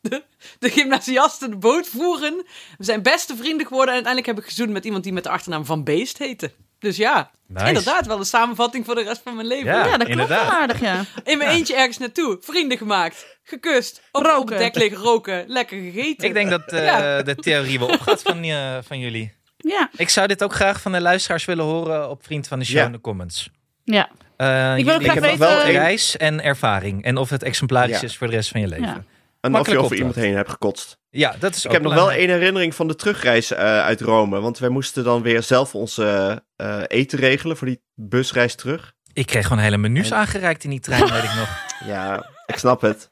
de, 0.01 0.23
de 0.59 0.69
gymnasiasten 0.69 1.49
de 1.49 1.57
boot 1.57 1.87
voeren. 1.87 2.45
We 2.77 2.83
zijn 2.83 3.01
beste 3.01 3.35
vrienden 3.35 3.67
geworden 3.67 3.95
en 3.95 4.03
uiteindelijk 4.03 4.35
heb 4.35 4.45
ik 4.45 4.49
gezoend 4.51 4.71
met 4.71 4.85
iemand 4.85 5.03
die 5.03 5.13
met 5.13 5.23
de 5.23 5.29
achternaam 5.29 5.65
Van 5.65 5.83
Beest 5.83 6.17
heette. 6.17 6.51
Dus 6.79 6.97
ja, 6.97 7.31
Nice. 7.47 7.67
inderdaad 7.67 8.05
wel 8.07 8.17
een 8.19 8.25
samenvatting 8.25 8.85
voor 8.85 8.95
de 8.95 9.03
rest 9.03 9.21
van 9.23 9.35
mijn 9.35 9.47
leven. 9.47 9.65
Ja. 9.65 9.85
ja, 9.85 9.97
dat 9.97 10.07
klopt 10.07 10.07
wel 10.07 10.21
inderdaad. 10.37 10.51
aardig, 10.61 10.79
ja. 10.81 11.03
In 11.23 11.37
mijn 11.37 11.49
eentje 11.49 11.75
ergens 11.75 11.97
naartoe, 11.97 12.37
vrienden 12.41 12.77
gemaakt, 12.77 13.37
gekust, 13.43 14.01
op, 14.11 14.21
op 14.21 14.31
Roken. 14.31 14.55
het 14.55 14.63
dek 14.73 14.75
liggen 14.83 15.01
roken, 15.03 15.43
lekker 15.47 15.77
gegeten. 15.81 16.27
Ik 16.27 16.33
denk 16.33 16.49
dat 16.49 16.71
eh, 16.71 16.85
Ja. 16.85 17.21
de 17.21 17.35
theorie 17.35 17.79
wel 17.79 17.87
opgaat 17.87 18.21
van, 18.21 18.43
eh, 18.43 18.77
van 18.81 18.99
jullie. 18.99 19.33
Ja, 19.57 19.89
Ik 19.95 20.09
zou 20.09 20.27
dit 20.27 20.43
ook 20.43 20.53
graag 20.53 20.81
van 20.81 20.91
de 20.91 21.01
luisteraars 21.01 21.45
willen 21.45 21.65
horen 21.65 22.09
op 22.09 22.23
Vriend 22.25 22.47
van 22.47 22.59
de 22.59 22.65
Show 22.65 22.77
Ja. 22.77 22.85
in 22.85 22.91
de 22.91 23.01
comments. 23.01 23.49
ja. 23.83 24.09
Eh, 24.37 24.77
Ik 24.77 24.85
wil 24.85 24.93
jullie- 24.93 25.09
graag 25.09 25.13
heb 25.13 25.23
nog 25.39 25.49
weten... 25.49 25.55
wel 25.55 25.65
reis 25.65 26.17
en 26.17 26.43
ervaring. 26.43 27.03
En 27.03 27.17
of 27.17 27.29
het 27.29 27.43
exemplarisch 27.43 27.99
Ja. 27.99 28.07
is 28.07 28.17
voor 28.17 28.27
de 28.27 28.33
rest 28.33 28.49
van 28.49 28.61
je 28.61 28.67
leven. 28.67 29.05
Ja. 29.51 29.57
Ja, 29.57 29.65
En 29.65 29.67
of 29.67 29.71
je 29.71 29.85
over 29.85 29.97
iemand 29.97 30.15
heen 30.15 30.35
hebt 30.35 30.49
gekotst. 30.49 30.97
dat 31.39 31.55
is 31.55 31.59
Ik 31.59 31.65
ook 31.65 31.71
heb 31.73 31.81
nog 31.81 31.93
wel 31.93 32.11
één 32.11 32.29
herinnering 32.29 32.75
van 32.75 32.87
de 32.87 32.95
terugreis 32.95 33.51
eh, 33.51 33.59
uit 33.79 34.01
Rome. 34.01 34.39
Want 34.39 34.59
wij 34.59 34.69
moesten 34.69 35.03
dan 35.03 35.21
weer 35.21 35.43
zelf 35.43 35.75
onze 35.75 36.43
eh, 36.55 36.81
eten 36.87 37.19
regelen 37.19 37.57
voor 37.57 37.67
die 37.67 37.81
busreis 37.95 38.55
terug. 38.55 38.93
Ik 39.13 39.25
kreeg 39.25 39.47
gewoon 39.47 39.63
hele 39.63 39.77
menus 39.77 40.09
En- 40.11 40.17
aangereikt 40.17 40.63
in 40.63 40.69
die 40.69 40.79
trein, 40.79 41.11
weet 41.11 41.23
ik 41.23 41.35
nog. 41.35 41.49
Ja, 41.85 42.29
ik 42.45 42.57
snap 42.57 42.81
het. 42.81 43.09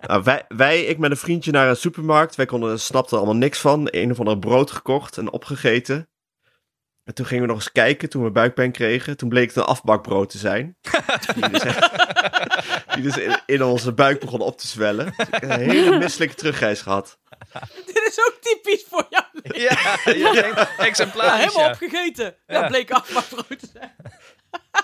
Nou, 0.00 0.22
wij, 0.22 0.44
wij, 0.48 0.84
ik 0.84 0.98
met 0.98 1.10
een 1.10 1.16
vriendje 1.16 1.50
naar 1.50 1.68
een 1.68 1.76
supermarkt. 1.76 2.34
Wij 2.34 2.46
konden, 2.46 2.80
snapten 2.80 3.12
er 3.16 3.22
allemaal 3.22 3.40
niks 3.40 3.58
van. 3.58 3.88
Een 3.90 4.10
of 4.10 4.18
ander 4.18 4.38
brood 4.38 4.70
gekocht 4.70 5.16
en 5.18 5.30
opgegeten. 5.30 6.08
En 7.10 7.16
toen 7.16 7.26
gingen 7.26 7.42
we 7.42 7.48
nog 7.48 7.56
eens 7.58 7.72
kijken, 7.72 8.08
toen 8.08 8.24
we 8.24 8.30
buikpijn 8.30 8.72
kregen. 8.72 9.16
Toen 9.16 9.28
bleek 9.28 9.46
het 9.48 9.56
een 9.56 9.62
afbakbrood 9.62 10.30
te 10.30 10.38
zijn. 10.38 10.76
die 11.34 11.48
dus, 11.48 11.62
die 12.94 13.02
dus 13.02 13.16
in, 13.18 13.36
in 13.46 13.62
onze 13.62 13.92
buik 13.92 14.20
begon 14.20 14.40
op 14.40 14.58
te 14.58 14.66
zwellen. 14.66 15.04
Dus 15.16 15.26
ik 15.26 15.32
heb 15.32 15.42
een 15.42 15.60
hele 15.60 15.98
misselijke 15.98 16.34
terugreis 16.34 16.80
gehad. 16.82 17.18
Dit 17.86 18.02
is 18.08 18.18
ook 18.26 18.36
typisch 18.40 18.84
voor 18.88 19.06
jou. 19.10 19.24
Ja, 19.42 19.78
je 20.04 20.66
exemplarisch. 20.78 21.40
helemaal 21.44 21.64
Ja. 21.64 21.70
opgegeten. 21.70 22.34
Ja, 22.46 22.60
Ja. 22.60 22.66
bleek 22.66 22.90
afbakbrood 22.90 23.58
te 23.58 23.68
zijn. 23.72 23.92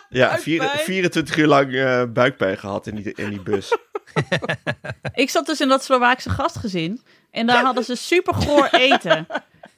Ja, 0.08 0.38
vier- 0.38 0.62
24 0.76 1.36
uur 1.36 1.46
lang 1.46 1.74
eh, 1.74 2.02
buikpijn 2.08 2.58
gehad 2.58 2.86
in 2.86 2.94
die, 2.94 3.12
in 3.14 3.28
die 3.30 3.40
bus. 3.42 3.76
Ik 5.14 5.30
zat 5.30 5.46
dus 5.46 5.60
in 5.60 5.68
dat 5.68 5.84
Slovaakse 5.84 6.30
gastgezin. 6.30 7.02
En 7.30 7.46
daar 7.46 7.64
hadden 7.64 7.84
ze 7.84 7.94
super 7.94 8.34
goor 8.34 8.68
eten. 8.70 9.26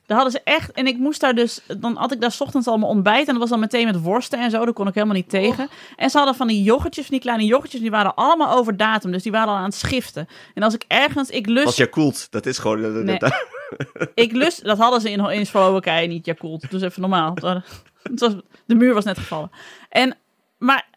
Daar 0.09 0.17
hadden 0.19 0.33
ze 0.41 0.41
echt. 0.53 0.73
En 0.73 0.87
ik 0.87 0.99
moest 0.99 1.21
daar 1.21 1.35
dus. 1.35 1.61
Dan 1.79 1.97
had 1.97 2.13
ik 2.13 2.21
daar 2.21 2.33
's 2.33 2.41
ochtends 2.41 2.67
al 2.67 2.79
mijn 2.79 2.91
ontbijt. 2.91 3.27
En 3.27 3.33
dat 3.33 3.41
was 3.41 3.51
dan 3.51 3.61
meteen 3.61 3.85
met 3.87 4.01
worsten 4.01 4.39
en 4.39 4.51
zo. 4.51 4.65
Daar 4.65 4.73
kon 4.75 4.89
ik 4.89 4.95
helemaal 4.95 5.17
niet 5.17 5.29
tegen. 5.29 5.69
En 5.97 6.11
ze 6.11 6.17
hadden 6.17 6.35
van 6.37 6.47
die 6.47 6.63
yoghurtjes, 6.63 7.05
van 7.07 7.15
die 7.15 7.23
kleine 7.25 7.45
yoghurtjes. 7.45 7.81
Die 7.81 7.91
waren 7.91 8.15
allemaal 8.15 8.57
over 8.59 8.77
datum. 8.77 9.13
Dus 9.13 9.23
die 9.23 9.33
waren 9.33 9.49
al 9.49 9.57
aan 9.57 9.65
het 9.65 9.75
schiften. 9.75 10.29
En 10.55 10.63
als 10.63 10.75
ik 10.75 10.85
ergens. 10.89 11.31
Ik 11.31 11.47
lust. 11.47 11.65
Was 11.65 11.77
Yakult, 11.77 12.27
dat 12.31 12.47
is 12.47 12.59
gewoon... 12.59 13.05
Nee. 13.05 13.19
dat- 13.19 13.47
Ik 14.15 14.33
lust, 14.33 14.65
dat 14.65 14.79
hadden 14.79 15.01
ze 15.01 15.11
in, 15.11 15.31
in 15.31 15.47
Slowakije 15.47 16.07
niet, 16.07 16.27
Yakult. 16.27 16.71
Dus 16.71 16.83
even 16.83 17.01
normaal. 17.01 17.35
Het 18.03 18.21
was, 18.21 18.33
de 18.67 18.75
muur 18.75 18.95
was 18.95 19.05
net 19.05 19.19
gevallen. 19.19 19.51
En, 19.89 20.17
maar 20.59 20.89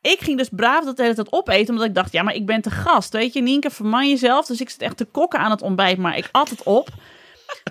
ik 0.00 0.20
ging 0.20 0.38
dus 0.38 0.48
braaf 0.48 0.84
dat 0.84 0.96
de 0.96 1.02
hele 1.02 1.14
tijd 1.14 1.32
opeten, 1.32 1.70
omdat 1.74 1.86
ik 1.88 1.94
dacht, 1.94 2.12
ja, 2.12 2.22
maar 2.22 2.34
ik 2.34 2.46
ben 2.46 2.60
te 2.62 2.70
gast, 2.70 3.12
weet 3.12 3.32
je. 3.32 3.42
Nienke, 3.42 3.70
verman 3.70 4.08
jezelf. 4.08 4.46
Dus 4.46 4.60
ik 4.60 4.70
zit 4.70 4.82
echt 4.82 4.96
te 4.96 5.04
kokken 5.04 5.38
aan 5.40 5.50
het 5.50 5.62
ontbijt, 5.62 5.98
maar 5.98 6.16
ik 6.16 6.28
at 6.32 6.50
het 6.50 6.62
op. 6.62 6.88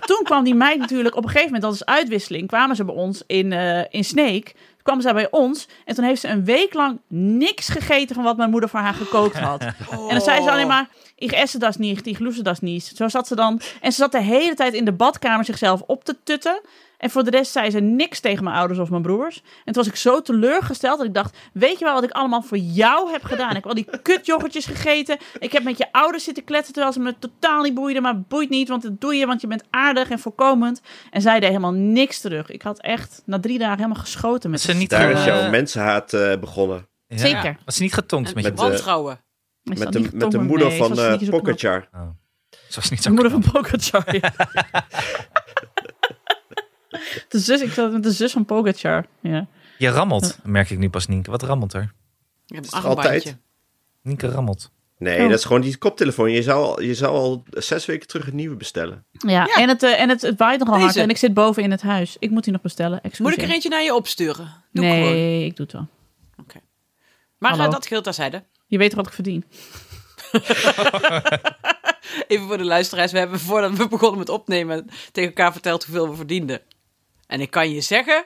Toen 0.06 0.20
kwam 0.22 0.44
die 0.44 0.54
meid 0.54 0.78
natuurlijk, 0.78 1.16
op 1.16 1.22
een 1.22 1.30
gegeven 1.30 1.52
moment, 1.52 1.62
dat 1.62 1.74
is 1.74 1.84
uitwisseling, 1.84 2.48
kwamen 2.48 2.76
ze 2.76 2.84
bij 2.84 2.94
ons 2.94 3.22
in, 3.26 3.52
eh 3.52 3.84
in 3.88 4.04
Sneek. 4.04 4.44
Toen 4.44 4.82
kwam 4.82 5.00
zij 5.00 5.12
bij 5.12 5.30
ons 5.30 5.68
en 5.84 5.94
toen 5.94 6.04
heeft 6.04 6.20
ze 6.20 6.28
een 6.28 6.44
week 6.44 6.74
lang 6.74 7.00
niks 7.08 7.68
gegeten 7.68 8.14
van 8.14 8.24
wat 8.24 8.36
mijn 8.36 8.50
moeder 8.50 8.68
voor 8.68 8.80
haar 8.80 8.94
gekookt 8.94 9.38
had. 9.38 9.60
En 9.62 10.08
dan 10.08 10.20
zei 10.20 10.42
ze 10.42 10.50
alleen 10.50 10.66
maar, 10.66 10.88
ik 11.16 11.32
esse 11.32 11.58
dat 11.58 11.78
niet, 11.78 12.06
ik 12.06 12.18
loese 12.18 12.42
dat 12.42 12.60
niet. 12.60 12.92
Zo 12.94 13.08
zat 13.08 13.26
ze 13.26 13.34
dan. 13.34 13.60
En 13.80 13.92
ze 13.92 13.98
zat 13.98 14.12
de 14.12 14.22
hele 14.22 14.54
tijd 14.54 14.74
in 14.74 14.84
de 14.84 14.92
badkamer 14.92 15.44
zichzelf 15.44 15.82
op 15.86 16.04
te 16.04 16.16
tutten. 16.24 16.60
En 17.02 17.10
voor 17.10 17.24
de 17.24 17.30
rest 17.30 17.52
zei 17.52 17.70
ze 17.70 17.80
niks 17.80 18.20
tegen 18.20 18.44
mijn 18.44 18.56
ouders 18.56 18.78
of 18.78 18.90
mijn 18.90 19.02
broers. 19.02 19.36
En 19.36 19.72
toen 19.72 19.82
was 19.82 19.86
ik 19.86 19.96
zo 19.96 20.22
teleurgesteld 20.22 20.98
dat 20.98 21.06
ik 21.06 21.14
dacht, 21.14 21.36
weet 21.52 21.78
je 21.78 21.84
wel 21.84 21.94
wat 21.94 22.02
ik 22.04 22.10
allemaal 22.10 22.42
voor 22.42 22.56
jou 22.58 23.10
heb 23.12 23.24
gedaan? 23.24 23.48
Ik 23.48 23.54
heb 23.54 23.66
al 23.66 23.74
die 23.74 23.88
kutjoghurtjes 24.02 24.66
gegeten. 24.66 25.16
Ik 25.38 25.52
heb 25.52 25.62
met 25.62 25.78
je 25.78 25.92
ouders 25.92 26.24
zitten 26.24 26.44
kletsen 26.44 26.72
terwijl 26.72 26.94
ze 26.94 27.00
me 27.00 27.14
totaal 27.18 27.62
niet 27.62 27.74
boeiden. 27.74 28.02
Maar 28.02 28.20
boeit 28.20 28.48
niet, 28.48 28.68
want 28.68 28.82
dat 28.82 29.00
doe 29.00 29.14
je, 29.14 29.26
want 29.26 29.40
je 29.40 29.46
bent 29.46 29.64
aardig 29.70 30.10
en 30.10 30.18
voorkomend. 30.18 30.80
En 31.10 31.22
zij 31.22 31.40
deed 31.40 31.48
helemaal 31.48 31.72
niks 31.72 32.20
terug. 32.20 32.50
Ik 32.50 32.62
had 32.62 32.80
echt 32.80 33.22
na 33.24 33.40
drie 33.40 33.58
dagen 33.58 33.76
helemaal 33.76 34.02
geschoten 34.02 34.50
met 34.50 34.60
ze 34.60 34.72
niet 34.72 34.90
Daar 34.90 35.10
is 35.10 35.18
Eh, 35.18 35.26
jouw 35.26 35.50
mensenhaat 35.50 36.12
eh, 36.12 36.38
begonnen. 36.38 36.88
Ja. 37.06 37.16
Zeker. 37.16 37.56
Was 37.64 37.76
ze 37.76 37.82
niet 37.82 37.94
getonkt 37.94 38.28
En 38.28 38.34
met 38.34 38.44
met 38.44 38.58
je? 38.60 38.66
Wantrouwen. 38.66 39.20
Met 39.62 39.92
de, 39.92 40.08
met 40.12 40.30
de 40.30 40.38
moeder 40.38 40.68
Nee, 40.68 40.78
van 40.78 40.88
ze 40.88 40.94
was 40.94 41.04
eh 41.04 41.10
niet 41.10 41.20
zo 41.20 41.30
knap. 41.30 41.42
Pogacar. 41.42 41.88
Ze 42.68 42.74
was 42.80 42.90
niet 42.90 43.02
De 43.02 43.08
zo 43.08 43.14
moeder 43.14 43.30
knap. 43.32 43.44
van 43.44 43.52
Pogacar, 43.62 44.14
ja. 44.20 44.32
de 47.28 47.38
zus, 47.38 47.60
ik 47.60 47.72
zat 47.72 47.92
met 47.92 48.02
de 48.02 48.12
zus 48.12 48.32
van 48.32 48.44
Pogacar, 48.44 49.06
ja. 49.20 49.46
Je 49.78 49.88
rammelt, 49.88 50.38
merk 50.42 50.70
ik 50.70 50.78
nu 50.78 50.90
pas, 50.90 51.06
Nienke. 51.06 51.30
Wat 51.30 51.42
rammelt 51.42 51.72
er? 51.72 51.92
Je 52.46 52.54
hebt 52.54 52.72
altijd? 52.72 53.36
Nienke 54.02 54.28
rammelt. 54.28 54.70
Nee, 54.98 55.22
Oh. 55.22 55.28
dat 55.28 55.38
is 55.38 55.44
gewoon 55.44 55.60
die 55.60 55.76
koptelefoon. 55.76 56.30
Je 56.30 56.42
zou, 56.42 56.64
al, 56.64 56.82
je 56.82 56.94
zou 56.94 57.12
al 57.16 57.42
zes 57.50 57.86
weken 57.86 58.08
terug 58.08 58.26
een 58.26 58.34
nieuwe 58.36 58.56
bestellen. 58.56 59.04
Ja, 59.10 59.46
en, 59.46 59.68
het, 59.68 59.82
eh, 59.82 60.00
en 60.00 60.08
het, 60.08 60.22
het 60.22 60.38
waait 60.38 60.58
nogal 60.60 60.80
hard 60.80 60.96
en 60.96 61.08
ik 61.08 61.16
zit 61.16 61.34
boven 61.34 61.62
in 61.62 61.70
het 61.70 61.82
huis. 61.82 62.16
Ik 62.18 62.30
moet 62.30 62.44
die 62.44 62.52
nog 62.52 62.62
bestellen, 62.62 63.00
Moet 63.18 63.32
ik 63.32 63.42
er 63.42 63.50
eentje 63.50 63.68
naar 63.68 63.82
je 63.82 63.94
opsturen? 63.94 64.62
Doe 64.72 64.84
nee, 64.84 65.02
gewoon. 65.02 65.44
ik 65.44 65.56
doe 65.56 65.66
het 65.66 65.74
wel. 65.74 65.86
Maar 67.38 67.50
Hallo. 67.50 67.64
eh, 67.64 67.70
dat 67.70 67.86
geldt 67.86 68.04
terzijde. 68.04 68.44
Je 68.66 68.78
weet 68.78 68.88
toch 68.90 68.98
wat 68.98 69.06
ik 69.06 69.12
verdien? 69.12 69.44
Even 72.28 72.46
voor 72.46 72.58
de 72.58 72.64
luisteraars. 72.64 73.12
We 73.12 73.18
hebben 73.18 73.40
voordat 73.40 73.76
we 73.76 73.88
begonnen 73.88 74.18
met 74.18 74.28
opnemen 74.28 74.86
tegen 75.12 75.28
elkaar 75.28 75.52
verteld 75.52 75.84
hoeveel 75.84 76.08
we 76.10 76.16
verdienden. 76.16 76.60
En 77.32 77.40
ik 77.40 77.50
kan 77.50 77.70
je 77.70 77.80
zeggen... 77.80 78.24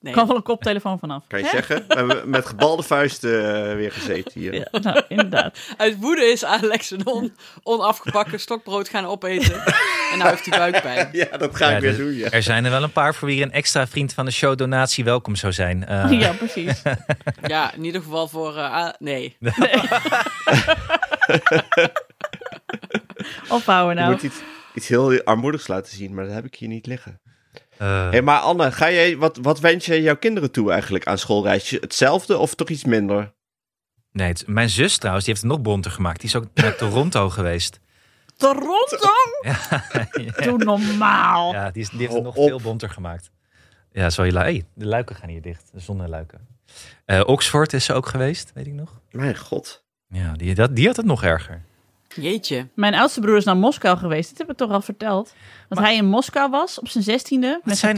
Nee, 0.00 0.12
Ik 0.12 0.18
kan 0.18 0.26
wel 0.26 0.36
een 0.36 0.42
koptelefoon 0.42 0.98
vanaf. 0.98 1.22
Kan 1.28 1.38
je 1.38 1.44
Hè? 1.44 1.50
zeggen? 1.50 1.84
We 1.88 1.94
hebben 1.94 2.30
met 2.30 2.46
gebalde 2.46 2.82
vuisten 2.82 3.66
eh, 3.70 3.74
weer 3.76 3.92
gezeten 3.92 4.40
hier. 4.40 4.54
Ja, 4.54 4.68
nou, 4.80 5.02
inderdaad. 5.08 5.58
uit 5.76 5.96
woede 6.00 6.24
is 6.24 6.44
Alex 6.44 6.90
een 6.90 7.06
on, 7.06 7.36
onafgebakken 7.62 8.40
stokbrood 8.40 8.88
gaan 8.88 9.04
opeten. 9.06 9.54
en 10.12 10.18
nou 10.18 10.30
heeft 10.30 10.46
hij 10.46 10.58
buikpijn. 10.58 11.08
Ja, 11.30 11.36
dat 11.36 11.56
ga 11.56 11.68
Ja, 11.70 11.76
ik 11.76 11.82
weer 11.82 11.96
doen, 11.96 12.14
ja. 12.14 12.30
Er 12.30 12.42
zijn 12.42 12.64
er 12.64 12.70
wel 12.70 12.82
een 12.82 12.92
paar 12.92 13.14
voor 13.14 13.28
wie 13.28 13.42
een 13.42 13.52
extra 13.52 13.86
vriend 13.86 14.14
van 14.14 14.24
de 14.24 14.30
show 14.30 14.56
donatie 14.58 15.04
welkom 15.04 15.36
zou 15.36 15.52
zijn. 15.52 15.86
Eh, 15.86 16.06
Ja, 16.20 16.32
precies. 16.32 16.82
Ja, 17.46 17.72
in 17.74 17.84
ieder 17.84 18.02
geval 18.02 18.28
voor... 18.28 18.56
eh, 18.56 18.72
ah, 18.72 18.92
nee. 18.98 19.36
Ophouden 23.48 23.94
Je 23.96 24.00
nou. 24.00 24.12
moet 24.12 24.22
iets, 24.22 24.36
iets 24.74 24.88
heel 24.88 25.22
armoedigs 25.22 25.66
laten 25.66 25.96
zien, 25.96 26.14
maar 26.14 26.24
dat 26.24 26.34
heb 26.34 26.44
ik 26.44 26.54
hier 26.54 26.68
niet 26.68 26.86
liggen. 26.86 27.20
Eh, 27.82 28.10
Hé, 28.10 28.22
maar 28.22 28.38
Anne, 28.40 28.72
ga 28.72 28.90
jij, 28.90 29.16
wat, 29.16 29.36
wat 29.42 29.60
wens 29.60 29.86
je 29.86 30.02
jouw 30.02 30.16
kinderen 30.16 30.50
toe 30.50 30.70
eigenlijk 30.72 31.06
aan 31.06 31.18
schoolreisjes? 31.18 31.80
Hetzelfde 31.80 32.38
of 32.38 32.54
toch 32.54 32.68
iets 32.68 32.84
minder? 32.84 33.32
nee, 34.12 34.28
het- 34.28 34.46
mijn 34.46 34.70
zus 34.70 34.96
trouwens, 34.96 35.24
die 35.24 35.34
heeft 35.34 35.46
het 35.46 35.54
nog 35.56 35.62
bonter 35.64 35.90
gemaakt. 35.90 36.20
Die 36.20 36.28
is 36.28 36.36
ook 36.36 36.46
naar 36.54 36.76
Toronto 36.76 37.30
geweest. 37.38 37.80
Toronto? 38.36 39.08
Doe 40.44 40.58
normaal. 40.64 41.52
Ja, 41.52 41.70
die, 41.70 41.82
is, 41.82 41.88
die 41.88 41.98
heeft 41.98 42.12
het 42.12 42.22
nog 42.22 42.36
op. 42.36 42.48
veel 42.48 42.60
bonter 42.60 42.90
gemaakt. 42.90 43.30
Ja, 43.92 44.08
hey, 44.16 44.64
de 44.74 44.86
luiken 44.86 45.16
gaan 45.16 45.28
hier 45.28 45.42
dicht. 45.42 45.68
De 45.72 45.80
zonneluiken. 45.80 46.46
Eh 47.04 47.20
Oxford 47.26 47.72
is 47.72 47.84
ze 47.84 47.92
ook 47.92 48.06
geweest, 48.06 48.50
weet 48.54 48.66
ik 48.66 48.72
nog. 48.72 49.00
Mijn 49.10 49.36
god. 49.36 49.84
Ja, 50.08 50.32
die, 50.32 50.54
dat, 50.54 50.76
die 50.76 50.86
had 50.86 50.96
het 50.96 51.06
nog 51.06 51.22
erger. 51.22 51.62
Jeetje. 52.14 52.66
Mijn 52.74 52.94
oudste 52.94 53.20
broer 53.20 53.36
is 53.36 53.44
naar 53.44 53.56
Moskou 53.56 53.98
geweest. 53.98 54.28
Dit 54.28 54.38
heb 54.38 54.50
ik 54.50 54.56
toch 54.56 54.70
al 54.70 54.80
verteld. 54.80 55.32
Dat 55.68 55.78
Maar- 55.78 55.86
hij 55.88 55.96
in 55.96 56.06
Moskou 56.06 56.50
was 56.50 56.80
op 56.80 56.88
zijn 56.88 57.04
zestiende. 57.04 57.48
Wat 57.52 57.64
Met 57.64 57.78
zijn, 57.78 57.96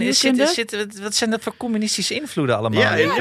wat- 0.87 0.99
wat 1.03 1.15
zijn 1.15 1.31
dat 1.31 1.43
voor 1.43 1.57
communistische 1.57 2.15
invloeden 2.15 2.57
allemaal? 2.57 2.81
Ja, 2.81 2.89
aan 2.91 2.97
die 2.97 3.05
ja, 3.07 3.13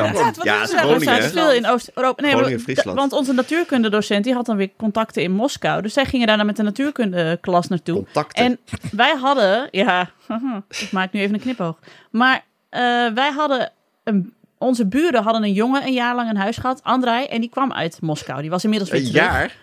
ja, 0.44 0.62
is 0.64 0.72
er? 0.74 1.30
Veel 1.32 1.52
in 1.54 1.68
Oost-Europa. 1.68 2.22
Nee, 2.22 2.32
Groningen, 2.32 2.56
maar- 2.56 2.64
Friesland. 2.64 2.98
Want 2.98 3.12
onze 3.14 3.34
natuurkundedocent 3.34 4.24
die 4.24 4.34
had 4.34 4.46
dan 4.46 4.58
weer 4.58 4.70
contacten 4.78 5.22
in 5.24 5.32
Moskou. 5.32 5.82
Dus 5.82 5.94
zij 5.94 6.06
gingen 6.06 6.28
daar 6.28 6.38
dan 6.38 6.46
met 6.46 6.56
de 6.56 6.64
natuurkundeklas 6.64 7.68
naartoe. 7.68 7.96
Contacten. 7.96 8.46
En 8.46 8.60
wij 8.92 9.16
hadden, 9.16 9.68
ja, 9.72 10.10
ik 10.70 10.92
maak 10.92 11.12
nu 11.12 11.20
even 11.20 11.34
een 11.34 11.40
knipoog. 11.42 11.76
Maar 12.12 12.44
eh, 12.70 12.80
wij 13.14 13.32
hadden, 13.36 13.72
een, 14.04 14.34
onze 14.58 14.86
buren 14.88 15.24
hadden 15.24 15.44
een 15.44 15.54
jongen 15.54 15.84
een 15.86 15.94
jaar 15.94 16.16
lang 16.16 16.30
in 16.30 16.36
huis 16.36 16.58
gehad, 16.58 16.80
Andrei. 16.84 17.26
En 17.26 17.42
die 17.42 17.50
kwam 17.50 17.74
uit 17.74 17.98
Moskou. 18.02 18.42
Die 18.42 18.50
was 18.50 18.64
inmiddels 18.64 18.92
weer 18.92 19.00
een 19.02 19.06
terug. 19.08 19.24
jaar? 19.24 19.56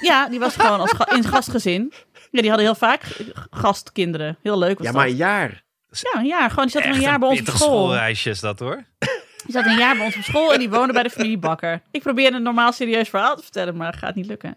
Ja, 0.00 0.28
die 0.28 0.38
was 0.38 0.56
gewoon 0.56 0.80
als 0.80 0.92
ga- 0.92 1.10
in 1.16 1.24
gastgezin. 1.24 1.92
Ja, 2.30 2.40
die 2.40 2.48
hadden 2.50 2.66
heel 2.66 2.74
vaak 2.74 3.02
gastkinderen. 3.50 4.36
Heel 4.42 4.58
leuk 4.58 4.78
was 4.78 4.86
Ja, 4.86 4.92
dat. 4.92 5.00
maar 5.00 5.10
een 5.10 5.16
jaar. 5.16 5.62
Ja, 5.90 6.20
een 6.20 6.26
jaar. 6.26 6.48
Gewoon, 6.50 6.64
die 6.66 6.80
zat 6.82 6.94
een 6.94 7.00
jaar 7.00 7.18
bij 7.18 7.28
ons 7.28 7.40
op 7.40 7.46
school. 7.46 7.58
schoolreisje 7.58 8.30
is 8.30 8.40
dat 8.40 8.58
hoor. 8.58 8.84
Die 8.98 9.52
zat 9.56 9.64
een 9.66 9.76
jaar 9.78 9.96
bij 9.96 10.04
ons 10.04 10.16
op 10.16 10.22
school 10.22 10.52
en 10.52 10.58
die 10.58 10.70
woonde 10.70 10.92
bij 10.92 11.02
de 11.02 11.10
familie 11.10 11.38
Bakker. 11.38 11.82
Ik 11.90 12.02
probeerde 12.02 12.36
een 12.36 12.42
normaal 12.42 12.72
serieus 12.72 13.08
verhaal 13.08 13.36
te 13.36 13.42
vertellen, 13.42 13.76
maar 13.76 13.90
dat 13.90 14.00
gaat 14.00 14.14
niet 14.14 14.26
lukken. 14.26 14.56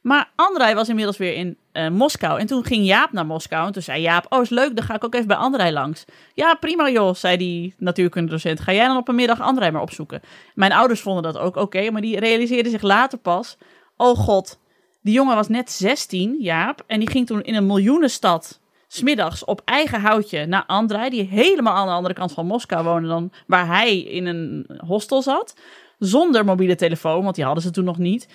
Maar 0.00 0.28
Andrei 0.34 0.74
was 0.74 0.88
inmiddels 0.88 1.16
weer 1.16 1.34
in 1.34 1.58
eh, 1.72 1.88
Moskou. 1.88 2.40
En 2.40 2.46
toen 2.46 2.64
ging 2.64 2.86
Jaap 2.86 3.12
naar 3.12 3.26
Moskou. 3.26 3.66
En 3.66 3.72
toen 3.72 3.82
zei 3.82 4.00
Jaap, 4.00 4.26
oh 4.28 4.42
is 4.42 4.48
leuk, 4.48 4.76
dan 4.76 4.84
ga 4.84 4.94
ik 4.94 5.04
ook 5.04 5.14
even 5.14 5.26
bij 5.26 5.36
Andrei 5.36 5.72
langs. 5.72 6.04
Ja, 6.34 6.54
prima 6.54 6.90
joh, 6.90 7.14
zei 7.14 7.36
die 7.36 7.74
natuurkundedocent. 7.78 8.60
Ga 8.60 8.72
jij 8.72 8.86
dan 8.86 8.96
op 8.96 9.08
een 9.08 9.14
middag 9.14 9.40
Andrei 9.40 9.70
maar 9.70 9.82
opzoeken? 9.82 10.20
Mijn 10.54 10.72
ouders 10.72 11.00
vonden 11.00 11.22
dat 11.22 11.38
ook 11.38 11.56
oké, 11.56 11.90
maar 11.90 12.00
die 12.00 12.18
realiseerden 12.18 12.70
zich 12.72 12.82
later 12.82 13.18
pas. 13.18 13.56
Oh 13.96 14.18
god, 14.18 14.58
die 15.02 15.14
jongen 15.14 15.34
was 15.34 15.48
net 15.48 15.70
16, 15.70 16.36
Jaap. 16.40 16.84
En 16.86 16.98
die 16.98 17.10
ging 17.10 17.26
toen 17.26 17.42
in 17.42 17.54
een 17.54 17.66
miljoenenstad 17.66 18.60
smiddags 18.88 19.44
op 19.44 19.62
eigen 19.64 20.00
houtje 20.00 20.46
naar 20.46 20.64
Andrei, 20.66 21.10
die 21.10 21.22
helemaal 21.22 21.74
aan 21.74 21.86
de 21.86 21.92
andere 21.92 22.14
kant 22.14 22.32
van 22.32 22.46
Moskou 22.46 22.84
woonde 22.84 23.08
dan 23.08 23.32
waar 23.46 23.66
hij 23.66 23.98
in 23.98 24.26
een 24.26 24.66
hostel 24.86 25.22
zat. 25.22 25.56
Zonder 25.98 26.44
mobiele 26.44 26.74
telefoon, 26.74 27.22
want 27.22 27.34
die 27.34 27.44
hadden 27.44 27.62
ze 27.62 27.70
toen 27.70 27.84
nog 27.84 27.98
niet. 27.98 28.28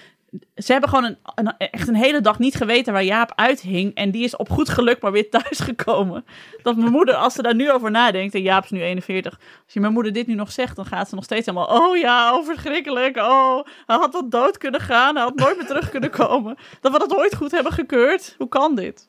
Ze 0.56 0.72
hebben 0.72 0.90
gewoon 0.90 1.04
een, 1.06 1.18
een- 1.36 1.58
echt 1.58 1.88
een 1.88 1.96
hele 1.96 2.22
dag 2.22 2.40
niet 2.40 2.56
geweten 2.56 2.94
waar 2.94 3.04
Jaap 3.04 3.32
uithing. 3.36 3.96
En 3.96 4.12
die 4.12 4.24
is 4.24 4.36
op 4.36 4.50
goed 4.50 4.70
geluk 4.70 5.02
maar 5.02 5.12
weer 5.12 5.30
thuisgekomen. 5.40 6.26
Dat 6.64 6.76
mijn 6.78 6.92
moeder, 6.92 7.16
als 7.16 7.34
ze 7.34 7.42
daar 7.42 7.56
nu 7.56 7.72
over 7.72 7.92
nadenkt, 7.92 8.34
en 8.36 8.42
Jaap 8.42 8.64
is 8.64 8.70
nu 8.70 8.82
41. 8.82 9.40
Als 9.66 9.74
je 9.74 9.80
mijn 9.80 9.94
moeder 9.94 10.14
dit 10.14 10.28
nu 10.28 10.34
nog 10.36 10.52
zegt, 10.52 10.76
dan 10.76 10.86
gaat 10.86 11.10
ze 11.10 11.16
nog 11.16 11.24
steeds 11.24 11.46
helemaal... 11.46 11.68
Oh 11.82 11.98
ja, 11.98 12.38
oh 12.38 12.46
verschrikkelijk. 12.46 13.18
Oh, 13.18 13.66
hij 13.86 13.96
had 13.98 14.14
wel 14.14 14.30
dood 14.30 14.58
kunnen 14.58 14.82
gaan. 14.82 15.16
Hij 15.16 15.24
had 15.24 15.36
nooit 15.36 15.58
meer 15.58 15.68
terug 15.68 15.90
kunnen 15.90 16.10
komen. 16.10 16.58
Dat 16.82 16.92
we 16.92 17.00
dat 17.00 17.16
ooit 17.16 17.36
goed 17.36 17.52
hebben 17.52 17.74
gekeurd. 17.74 18.36
Hoe 18.38 18.48
kan 18.48 18.76
dit? 18.76 19.08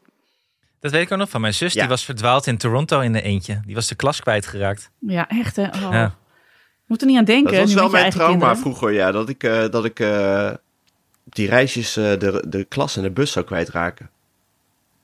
Dat 0.80 0.90
weet 0.90 1.02
ik 1.02 1.12
ook 1.12 1.18
nog 1.18 1.30
van 1.30 1.40
mijn 1.40 1.54
zus. 1.54 1.72
Ja. 1.72 1.80
Die 1.80 1.88
was 1.88 2.04
verdwaald 2.04 2.46
in 2.46 2.58
Toronto 2.58 3.00
in 3.00 3.12
de 3.12 3.22
eentje. 3.22 3.60
Die 3.66 3.74
was 3.74 3.88
de 3.88 3.94
klas 3.94 4.20
kwijtgeraakt. 4.20 4.90
Ja, 4.98 5.28
echt 5.28 5.56
hè. 5.56 5.64
Oh. 5.64 5.88
Ja. 5.92 6.14
Moet 6.86 7.00
er 7.00 7.06
niet 7.06 7.18
aan 7.18 7.24
denken. 7.24 7.52
Dat 7.52 7.60
was 7.60 7.74
wel 7.74 7.88
mijn 7.88 8.10
trauma 8.10 8.30
kinderen. 8.32 8.56
vroeger, 8.56 8.92
ja. 8.92 9.10
Dat 9.12 9.28
ik, 9.28 9.42
eh, 9.44 9.68
dat 9.68 9.84
ik 9.84 10.00
eh, 10.00 10.50
die 11.24 11.48
reisjes 11.48 11.96
eh, 11.96 12.18
de, 12.18 12.44
de 12.48 12.64
klas 12.64 12.96
en 12.96 13.02
de 13.02 13.10
bus 13.10 13.32
zou 13.32 13.44
kwijtraken. 13.44 14.10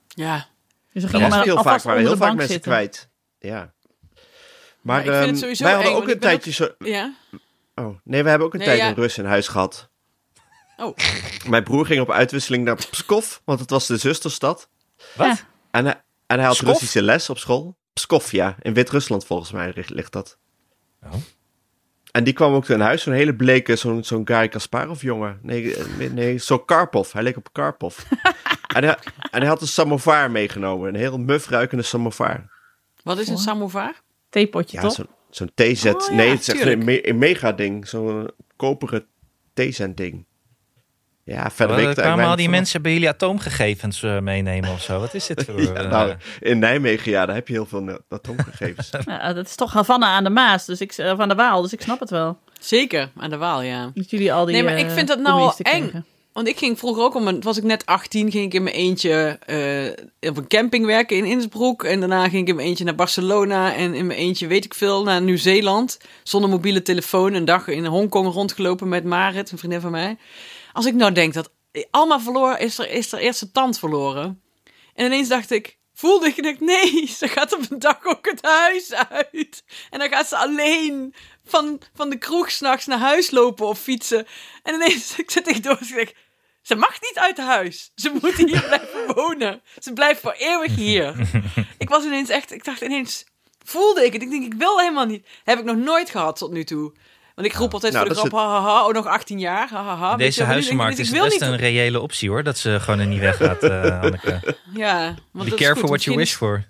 Ja. 0.09 0.47
Dus 0.93 1.03
Dat 1.03 1.11
was 1.21 1.31
maar 1.31 1.43
heel 1.45 1.63
vaak, 1.63 1.83
waren 1.83 2.01
heel 2.01 2.17
vaak 2.17 2.35
mensen 2.35 2.53
zitten. 2.53 2.71
kwijt. 2.71 3.09
Ja. 3.39 3.73
Maar 4.81 4.99
ik 4.99 5.05
vind 5.05 5.17
het 5.19 5.29
ehm, 5.29 5.37
sowieso 5.37 5.65
wij 5.65 5.73
hadden 5.73 5.93
eng, 5.93 5.99
ook 5.99 6.09
een 6.09 6.19
tijdje 6.19 6.53
zo... 6.53 6.69
Ja? 6.79 7.15
Oh, 7.75 7.99
nee, 8.05 8.23
we 8.23 8.29
hebben 8.29 8.47
ook 8.47 8.53
een 8.53 8.59
Nee, 8.59 8.69
tijd 8.69 8.81
ja. 8.81 8.89
een 8.89 8.95
Rus 8.95 9.19
in 9.19 9.25
huis 9.25 9.49
gehad. 9.49 9.89
Oh. 10.77 10.97
Mijn 11.49 11.65
broer 11.65 11.87
ging 11.87 12.01
op 12.01 12.11
uitwisseling 12.11 12.65
naar 12.65 12.77
Pskov, 12.91 13.37
want 13.45 13.61
het 13.61 13.71
was 13.71 13.87
de 13.87 13.97
zusterstad. 13.97 14.69
Wat? 15.15 15.27
Ja. 15.27 15.37
En 15.71 15.85
hij, 15.85 16.03
en 16.27 16.37
hij 16.37 16.47
had 16.47 16.55
Pskov? 16.55 16.69
Russische 16.69 17.03
les 17.03 17.31
op 17.31 17.39
school. 17.39 17.77
Pskov, 17.93 18.33
ja. 18.33 18.57
In 18.61 18.75
Wit-Rusland 18.75 19.27
volgens 19.27 19.53
mij 19.53 19.73
ligt, 19.75 19.91
ligt 19.91 20.13
dat. 20.13 20.39
Oh. 21.03 21.15
En 22.17 22.25
die 22.25 22.33
kwam 22.33 22.55
ook 22.55 22.69
in 22.69 22.81
huis, 22.81 23.03
zo'n 23.03 23.13
hele 23.13 23.35
bleke, 23.35 23.77
zo'n 23.77 24.05
zo'n 24.05 24.27
Gary 24.27 24.49
Kasparov 24.49 25.03
jongen. 25.03 25.39
Nee, 25.43 25.77
nee, 26.13 26.39
zo'n 26.39 26.65
Karpov. 26.65 27.13
Hij 27.13 27.23
leek 27.23 27.37
op 27.37 27.49
Karpov. 27.53 27.99
en, 28.77 28.85
hij, 28.85 28.97
en 29.31 29.41
hij 29.41 29.47
had 29.49 29.61
een 29.61 29.67
samovar 29.67 30.31
meegenomen. 30.31 30.89
Een 30.89 30.95
heel 30.95 31.19
muf 31.19 31.49
ruikende 31.49 31.83
samovar. 31.83 32.45
Wat 33.03 33.19
is 33.19 33.29
een 33.29 33.35
Oh. 33.35 33.41
samovar? 33.41 33.95
Theepotje, 34.29 34.77
Ja, 34.77 34.83
toch? 34.83 34.93
zo'n 34.93 35.07
zo'n 35.31 35.51
TZ. 35.55 35.85
Oh, 35.87 36.01
ja, 36.09 36.15
nee, 36.15 36.29
het 36.31 36.41
is 36.41 36.49
echt 36.49 36.61
een, 36.67 36.85
me- 36.85 37.09
een 37.09 37.19
mega 37.19 37.53
ding. 37.53 37.89
Zo'n 37.89 38.31
koperen 38.57 39.07
TZ-ding. 39.55 40.25
Ja, 41.27 41.51
verder 41.51 41.77
weet 41.77 41.89
ik 41.89 41.95
kwamen 41.95 42.27
al 42.27 42.37
die 42.37 42.49
mensen 42.49 42.83
bij 42.83 42.93
jullie 42.93 43.09
atoomgegevens 43.09 44.03
eh, 44.03 44.19
meenemen 44.19 44.71
of 44.71 44.83
zo? 44.83 45.01
Wat 45.01 45.15
is 45.15 45.27
dit 45.27 45.45
voor... 45.47 45.61
Ja, 45.61 45.73
eh, 45.73 45.91
nou, 45.91 46.15
in 46.41 46.59
Nijmegen, 46.59 47.11
ja, 47.11 47.27
daar 47.27 47.35
heb 47.35 47.49
je 47.49 47.55
heel 47.55 47.67
veel 47.67 47.83
na- 47.83 47.99
atoomgegevens. 48.09 48.91
Nou, 49.05 49.35
dat 49.35 49.47
is 49.47 49.55
toch 49.55 49.73
Havana 49.73 50.07
aan 50.07 50.25
de 50.25 50.31
Maas, 50.31 50.65
dus 50.65 50.81
ik, 50.81 50.95
of 50.99 51.19
aan 51.19 51.29
de 51.29 51.35
Waal, 51.35 51.63
dus 51.63 51.73
ik 51.73 51.81
snap 51.81 52.01
het 52.01 52.11
wel. 52.11 52.39
Zeker, 52.61 53.11
aan 53.17 53.31
de 53.31 53.37
Waal, 53.37 53.63
ja. 53.63 53.91
Dat 53.95 54.11
jullie 54.11 54.33
al 54.33 54.45
die 54.45 54.55
Nee, 54.55 54.65
maar 54.65 54.79
ik 54.79 54.87
eh, 54.87 54.93
vind 54.93 55.09
dat 55.09 55.19
nou 55.19 55.53
eng. 55.59 56.05
Want 56.33 56.49
ik 56.49 56.59
ging 56.59 56.79
vroeger 56.79 57.03
ook 57.03 57.15
om 57.15 57.27
een, 57.29 57.41
was 57.43 57.57
ik 57.57 57.65
net 57.65 57.87
18, 57.87 58.31
ging 58.31 58.45
ik 58.45 58.55
in 58.55 58.63
mijn 58.63 58.75
eentje 58.75 59.39
eh, 60.21 60.31
op 60.31 60.37
een 60.37 60.47
camping 60.47 60.87
werken 60.87 61.17
in 61.17 61.25
Innsbruck. 61.25 61.83
En 61.83 62.01
daarna 62.01 62.29
ging 62.29 62.43
ik 62.43 62.49
in 62.49 62.55
mijn 62.55 62.69
eentje 62.69 62.85
naar 62.85 62.95
Barcelona 62.95 63.75
en 63.75 63.95
in 63.95 64.07
mijn 64.07 64.19
eentje, 64.19 64.47
weet 64.47 64.65
ik 64.65 64.75
veel, 64.75 65.03
naar 65.03 65.23
Nieuw-Zeeland. 65.23 65.99
Zonder 66.23 66.51
mobiele 66.51 66.83
telefoon, 66.83 67.35
een 67.35 67.45
dag 67.45 67.69
in 67.69 67.85
Hongkong 67.85 68.33
rondgelopen 68.33 68.89
met 68.89 69.05
Marit, 69.05 69.51
een 69.51 69.59
vriendin 69.59 69.81
van 69.81 69.91
mij. 69.91 70.17
Als 70.77 70.87
ik 70.87 70.95
nou 70.95 71.13
denk 71.13 71.35
dat 71.35 71.51
Alma 71.91 72.21
verloren, 72.21 72.59
is 72.59 72.79
er, 72.79 72.91
is 72.91 73.13
er 73.13 73.19
eerst 73.19 73.39
zijn 73.39 73.53
tand 73.53 73.79
verloren. 73.79 74.43
En 74.95 75.07
ineens 75.07 75.29
dacht 75.29 75.51
ik, 75.51 75.79
voelde 75.95 76.27
ik, 76.27 76.37
en 76.37 76.43
dacht, 76.43 76.61
nee, 76.61 77.07
ze 77.19 77.29
gaat 77.29 77.53
op 77.53 77.71
een 77.71 77.79
dag 77.79 78.05
ook 78.05 78.27
het 78.27 78.45
huis 78.45 78.93
uit. 78.93 79.65
En 79.91 79.99
dan 79.99 80.09
gaat 80.09 80.29
ze 80.29 80.37
alleen 80.37 81.15
van, 81.45 81.81
van 81.95 82.11
de 82.11 82.19
kroeg 82.19 82.51
s'nachts 82.51 82.87
naar 82.87 82.99
huis 82.99 83.31
lopen 83.31 83.67
of 83.67 83.79
fietsen. 83.79 84.27
En 84.63 84.75
ineens, 84.75 85.17
ik 85.19 85.31
zit 85.31 85.45
tegen 85.45 85.63
door, 85.63 85.79
ik 85.81 85.87
zeg, 85.87 86.13
ze 86.63 86.75
mag 86.75 87.01
niet 87.01 87.19
uit 87.19 87.39
huis. 87.39 87.93
Ze 87.95 88.19
moet 88.21 88.35
hier 88.35 88.63
blijven 88.67 89.15
wonen. 89.15 89.63
Ze 89.79 89.93
blijft 89.93 90.21
voor 90.21 90.35
eeuwig 90.39 90.75
hier. 90.75 91.29
ik 91.79 91.89
was 91.89 92.05
ineens 92.05 92.29
echt, 92.29 92.53
ik 92.53 92.65
dacht 92.65 92.81
ineens, 92.81 93.25
voelde 93.65 94.05
ik 94.05 94.13
het. 94.13 94.23
Ik 94.23 94.31
denk, 94.31 94.45
ik 94.45 94.55
wil 94.55 94.79
helemaal 94.79 95.07
niet. 95.07 95.27
Heb 95.45 95.59
ik 95.59 95.65
nog 95.65 95.77
nooit 95.77 96.11
gehad 96.11 96.37
tot 96.37 96.51
nu 96.51 96.65
toe. 96.65 96.93
Want 97.37 97.49
ik 97.49 97.55
roep 97.55 97.73
altijd 97.73 97.93
Nou, 97.93 98.07
voor 98.07 98.15
de 98.15 98.21
grap, 98.21 98.33
is 98.33 98.39
ha, 98.39 98.49
ha, 98.49 98.61
ha, 98.61 98.87
oh, 98.87 98.93
nog 98.95 99.07
18 99.07 99.39
jaar, 99.39 99.69
ha, 99.69 99.83
ha, 99.85 99.97
ha. 99.97 100.17
Deze 100.17 100.45
huizenmarkt 100.45 100.99
ik 100.99 101.05
is 101.05 101.11
wil 101.11 101.23
best 101.25 101.33
niet- 101.41 101.49
een 101.51 101.57
reële 101.57 102.01
optie 102.01 102.29
hoor. 102.29 102.43
Dat 102.43 102.59
ze 102.59 102.81
gewoon 102.81 103.01
er 103.01 103.07
niet 103.07 103.21
weggaat, 103.21 103.63
eh 103.63 103.71
Hanneke. 104.01 104.41
Ja, 104.75 105.05
want 105.05 105.17
Be 105.45 105.51
dat 105.51 105.61
is 105.61 105.67
careful 105.67 105.81
goed. 105.81 105.89
what 105.89 106.05
you 106.05 106.17
wish 106.17 106.35
for. 106.35 106.65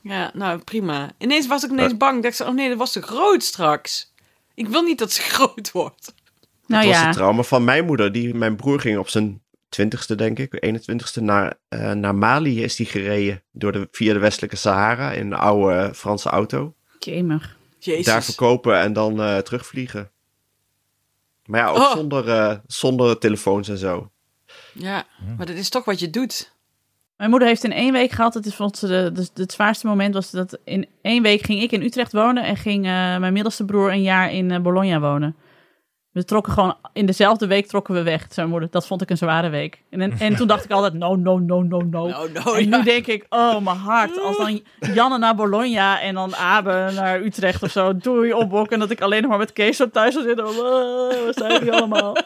Ja, 0.00 0.30
nou 0.34 0.58
prima. 0.58 1.10
Ineens 1.18 1.46
was 1.46 1.64
ik 1.64 1.70
ineens 1.70 1.96
bang. 1.96 2.16
Ik 2.16 2.22
dacht, 2.22 2.36
zo, 2.36 2.44
oh 2.44 2.54
nee, 2.54 2.68
dat 2.68 2.78
was 2.78 2.92
te 2.92 3.02
groot 3.02 3.42
straks. 3.42 4.12
Ik 4.54 4.68
wil 4.68 4.82
niet 4.82 4.98
dat 4.98 5.12
ze 5.12 5.22
groot 5.34 5.70
wordt. 5.72 6.14
Nou 6.66 6.82
dat 6.82 6.92
was 6.92 7.00
ja, 7.00 7.06
het 7.06 7.16
trauma 7.16 7.42
van 7.42 7.64
mijn 7.64 7.84
moeder. 7.84 8.12
Die, 8.12 8.34
mijn 8.34 8.56
broer 8.56 8.80
ging 8.80 8.98
op 8.98 9.08
zijn 9.08 9.42
twintigste, 9.68 10.14
denk 10.14 10.38
ik, 10.38 10.66
21ste, 10.66 11.22
naar, 11.22 11.54
eh, 11.68 11.92
naar 11.92 12.14
Mali 12.14 12.62
is 12.62 12.76
die 12.76 12.86
gereden. 12.86 13.42
Door 13.52 13.72
de, 13.72 13.88
via 13.90 14.12
de 14.12 14.18
westelijke 14.18 14.56
Sahara 14.56 15.12
in 15.12 15.26
een 15.26 15.38
oude 15.38 15.94
Franse 15.94 16.28
auto. 16.28 16.74
jemig. 16.98 17.56
Jezus. 17.84 18.04
Daar 18.04 18.24
verkopen 18.24 18.78
en 18.80 18.92
dan 18.92 19.20
eh, 19.22 19.38
terugvliegen. 19.38 20.10
Maar 21.46 21.60
ja, 21.60 21.68
ook 21.68 21.76
Oh. 21.76 21.92
zonder, 21.92 22.28
eh, 22.28 22.56
zonder 22.66 23.18
telefoons 23.18 23.68
en 23.68 23.78
zo. 23.78 24.10
Ja, 24.72 25.04
maar 25.36 25.46
dat 25.46 25.56
is 25.56 25.68
toch 25.68 25.84
wat 25.84 26.00
je 26.00 26.10
doet. 26.10 26.52
Mijn 27.16 27.30
moeder 27.30 27.48
heeft 27.48 27.64
in 27.64 27.72
één 27.72 27.92
week 27.92 28.10
gehad, 28.10 28.34
het 28.34 28.46
is 28.46 28.54
vond 28.54 28.76
ze 28.78 28.86
de, 28.86 29.10
de, 29.12 29.42
het 29.42 29.52
zwaarste 29.52 29.86
moment 29.86 30.14
was 30.14 30.30
dat 30.30 30.58
in 30.64 30.88
één 31.02 31.22
week 31.22 31.42
ging 31.44 31.62
ik 31.62 31.72
in 31.72 31.82
Utrecht 31.82 32.12
wonen 32.12 32.44
en 32.44 32.56
ging 32.56 32.84
eh, 32.84 32.90
mijn 32.90 33.32
middelste 33.32 33.64
broer 33.64 33.90
een 33.92 34.02
jaar 34.02 34.32
in 34.32 34.62
Bologna 34.62 35.00
wonen. 35.00 35.36
We 36.14 36.24
trokken 36.24 36.52
gewoon, 36.52 36.76
in 36.92 37.06
dezelfde 37.06 37.46
week 37.46 37.66
trokken 37.66 37.94
we 37.94 38.02
weg, 38.02 38.20
zei 38.20 38.30
mijn 38.36 38.48
moeder. 38.48 38.68
Dat 38.70 38.86
vond 38.86 39.02
ik 39.02 39.10
een 39.10 39.16
zware 39.16 39.48
week. 39.48 39.82
En, 39.90 40.00
en, 40.00 40.18
en 40.18 40.36
toen 40.36 40.46
dacht 40.46 40.64
ik 40.64 40.70
altijd, 40.70 40.92
no, 40.94 41.16
no, 41.16 41.38
no, 41.38 41.62
no, 41.62 41.78
no. 41.78 42.06
Nou, 42.06 42.58
en 42.58 42.68
ja. 42.68 42.76
nu 42.76 42.82
denk 42.82 43.06
ik, 43.06 43.26
oh 43.28 43.58
mijn 43.58 43.76
hart, 43.76 44.20
als 44.20 44.36
dan 44.36 44.62
Janne 44.94 45.18
naar 45.18 45.34
Bologna 45.34 46.00
en 46.00 46.14
dan 46.14 46.36
Abe 46.36 46.90
naar 46.94 47.20
Utrecht 47.20 47.62
of 47.62 47.70
zo, 47.70 47.96
doei 47.96 48.32
opbok. 48.32 48.70
En 48.70 48.78
dat 48.78 48.90
ik 48.90 49.00
alleen 49.00 49.20
nog 49.20 49.30
maar 49.30 49.38
met 49.38 49.52
Kees 49.52 49.80
op 49.80 49.92
thuis 49.92 50.14
zou 50.14 50.26
zitten. 50.26 50.48
Oh, 50.48 51.24
wat 51.24 51.36
zijn 51.36 51.60
die 51.60 51.72
allemaal? 51.72 52.16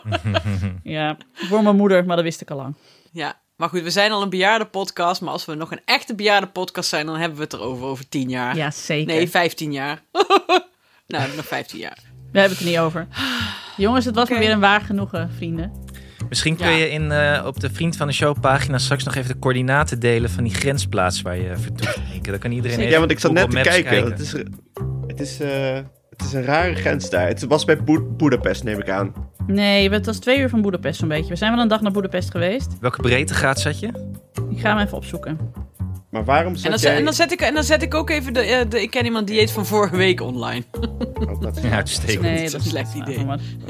ja, 0.82 1.16
voor 1.32 1.62
mijn 1.62 1.76
moeder, 1.76 2.04
maar 2.04 2.16
dat 2.16 2.24
wist 2.24 2.40
ik 2.40 2.50
al 2.50 2.56
lang. 2.56 2.74
Ja, 3.12 3.40
maar 3.56 3.68
goed, 3.68 3.82
we 3.82 3.90
zijn 3.90 4.12
al 4.12 4.22
een 4.22 4.30
bejaarde 4.30 4.66
podcast. 4.66 5.20
Maar 5.20 5.32
als 5.32 5.44
we 5.44 5.54
nog 5.54 5.70
een 5.70 5.82
echte 5.84 6.14
bejaarde 6.14 6.46
podcast 6.46 6.88
zijn, 6.88 7.06
dan 7.06 7.16
hebben 7.16 7.38
we 7.38 7.44
het 7.44 7.52
erover 7.52 7.86
over 7.86 8.08
tien 8.08 8.28
jaar. 8.28 8.56
Ja, 8.56 8.70
zeker. 8.70 9.14
Nee, 9.14 9.28
15 9.28 9.72
jaar. 9.72 10.02
nou, 11.06 11.36
nog 11.36 11.44
15 11.44 11.78
jaar. 11.78 12.07
We 12.32 12.38
hebben 12.38 12.56
het 12.58 12.66
er 12.66 12.70
niet 12.72 12.78
over. 12.80 13.06
Jongens, 13.76 14.04
het 14.04 14.14
was 14.14 14.28
me 14.28 14.38
weer 14.38 14.50
een 14.50 14.60
waar 14.60 14.80
genoegen, 14.80 15.30
vrienden. 15.36 15.72
Misschien 16.28 16.56
kun 16.56 16.66
Ja. 16.70 16.76
je 16.76 16.90
in, 16.90 17.12
eh, 17.12 17.42
op 17.46 17.60
de 17.60 17.70
Vriend 17.70 17.96
van 17.96 18.06
de 18.06 18.12
Show 18.12 18.40
pagina 18.40 18.78
straks 18.78 19.04
nog 19.04 19.14
even 19.14 19.32
de 19.32 19.38
coördinaten 19.38 20.00
delen 20.00 20.30
van 20.30 20.44
die 20.44 20.54
grensplaats 20.54 21.22
waar 21.22 21.36
je 21.36 21.56
vertoeft. 21.56 21.98
Dan 22.22 22.38
kan 22.38 22.50
iedereen 22.52 22.78
even 22.78 22.90
Ja, 22.90 22.98
want 22.98 23.10
ik 23.10 23.18
zat 23.18 23.32
net 23.32 23.50
te 23.50 23.60
kijken. 23.60 24.04
Het 24.04 24.20
is, 24.20 24.32
het, 25.06 25.20
is, 25.20 25.40
eh, 25.40 25.74
het 26.10 26.22
is 26.22 26.32
een 26.32 26.42
rare 26.44 26.74
grens 26.74 27.10
daar. 27.10 27.26
Het 27.26 27.44
was 27.46 27.64
bij 27.64 27.82
Boed- 27.82 28.16
Boedapest, 28.16 28.64
neem 28.64 28.80
ik 28.80 28.90
aan. 28.90 29.12
Nee, 29.46 29.90
het 29.90 30.06
was 30.06 30.18
twee 30.18 30.38
uur 30.38 30.48
van 30.48 30.62
Boedapest 30.62 30.98
zo'n 30.98 31.08
beetje. 31.08 31.28
We 31.28 31.36
zijn 31.36 31.52
wel 31.52 31.62
een 31.62 31.68
dag 31.68 31.80
naar 31.80 31.92
Boedapest 31.92 32.30
geweest. 32.30 32.76
Welke 32.80 33.00
breedtegraad 33.02 33.60
zat 33.60 33.78
je? 33.80 33.86
Ik 34.50 34.60
ga 34.60 34.76
hem 34.76 34.86
even 34.86 34.96
opzoeken. 34.96 35.38
Maar 36.10 36.24
waarom 36.24 36.54
En 36.54 36.70
dan, 36.70 36.78
jij... 36.80 36.96
en, 36.96 37.04
dan 37.04 37.12
zet 37.14 37.32
ik, 37.32 37.40
en 37.40 37.54
dan 37.54 37.64
zet 37.64 37.82
ik 37.82 37.94
ook 37.94 38.10
even 38.10 38.32
de, 38.32 38.40
eh, 38.40 38.70
de 38.70 38.82
Ik 38.82 38.90
ken 38.90 39.04
iemand 39.04 39.26
dieet 39.26 39.50
van 39.50 39.66
vorige 39.66 39.96
week 39.96 40.20
online. 40.20 40.64
Oh, 41.20 41.40
dat 41.40 41.56
is- 41.56 41.62
Ja, 41.68 41.70
uitstekend. 41.70 42.20
Nee, 42.20 42.42
is 42.42 42.50
dat 42.50 42.60
een 42.60 42.66
is 42.66 42.72
slecht 42.72 42.94
niet 42.94 43.02
idee. 43.02 43.26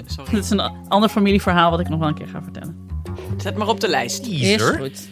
Sorry. 0.07 0.31
Dit 0.35 0.45
is 0.45 0.51
een 0.51 0.61
ander 0.89 1.09
familieverhaal 1.09 1.71
wat 1.71 1.81
ik 1.81 1.89
nog 1.89 1.99
wel 1.99 2.09
een 2.09 2.15
keer 2.15 2.29
ga 2.29 2.43
vertellen. 2.43 2.87
Zet 3.37 3.57
maar 3.57 3.69
op 3.69 3.81
de 3.81 3.89
lijst. 3.89 4.27
Is 4.27 4.63
goed. 4.63 5.09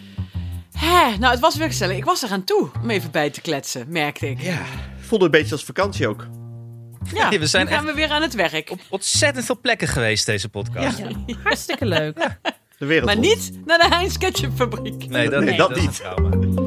Hè, 0.78 1.16
nou, 1.18 1.30
het 1.32 1.40
was 1.40 1.56
weer 1.56 1.66
gezellig. 1.66 1.96
Ik 1.96 2.04
was 2.04 2.22
er 2.22 2.30
aan 2.30 2.44
toe 2.44 2.68
om 2.82 2.90
even 2.90 3.10
bij 3.10 3.30
te 3.30 3.40
kletsen, 3.40 3.86
merkte 3.88 4.30
ik. 4.30 4.40
Ja, 4.42 4.58
voelde 5.00 5.24
een 5.24 5.30
beetje 5.30 5.52
als 5.52 5.64
vakantie 5.64 6.08
ook. 6.08 6.26
Ja, 7.14 7.28
we 7.38 7.46
zijn 7.46 7.64
nu 7.66 7.70
gaan 7.72 7.84
echt- 7.84 7.94
we 7.94 8.00
weer 8.00 8.10
aan 8.10 8.22
het 8.22 8.34
werk. 8.34 8.72
Ontzettend 8.90 9.44
veel 9.44 9.58
plekken 9.60 9.88
geweest 9.88 10.26
deze 10.26 10.48
podcast. 10.48 10.98
Ja, 10.98 11.08
hartstikke 11.42 11.86
leuk. 11.86 12.16
De 12.78 12.86
wereld 12.86 13.04
Maar 13.06 13.14
rond. 13.14 13.26
niet 13.26 13.52
naar 13.66 13.78
de 13.78 13.86
Heinz 13.94 14.16
Ketchup 14.16 14.52
fabriek. 14.56 15.08
Nee, 15.08 15.28
dat, 15.30 15.40
Nee, 15.40 15.48
niet. 15.48 15.58
dat 15.58 15.68
dat 15.68 15.78
is 15.78 16.00
een 16.02 16.50
niet. 16.50 16.65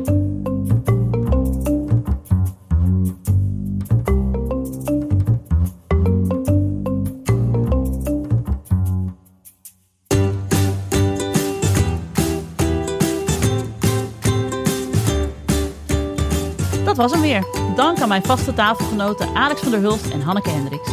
Was 17.00 17.12
hem 17.12 17.22
weer. 17.22 17.44
Dank 17.76 18.02
aan 18.02 18.08
mijn 18.08 18.24
vaste 18.24 18.54
tafelgenoten 18.54 19.36
Alex 19.36 19.62
van 19.62 19.72
der 19.72 19.80
Hulst 19.80 20.10
en 20.10 20.22
Hanneke 20.22 20.50
Hendricks. 20.50 20.90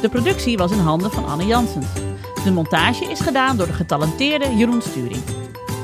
De 0.00 0.08
productie 0.08 0.56
was 0.56 0.72
in 0.72 0.78
handen 0.78 1.10
van 1.10 1.26
Anne 1.26 1.46
Janssens. 1.46 1.86
De 2.44 2.52
montage 2.52 3.04
is 3.04 3.20
gedaan 3.20 3.56
door 3.56 3.66
de 3.66 3.72
getalenteerde 3.72 4.56
Jeroen 4.56 4.82
Sturing. 4.82 5.22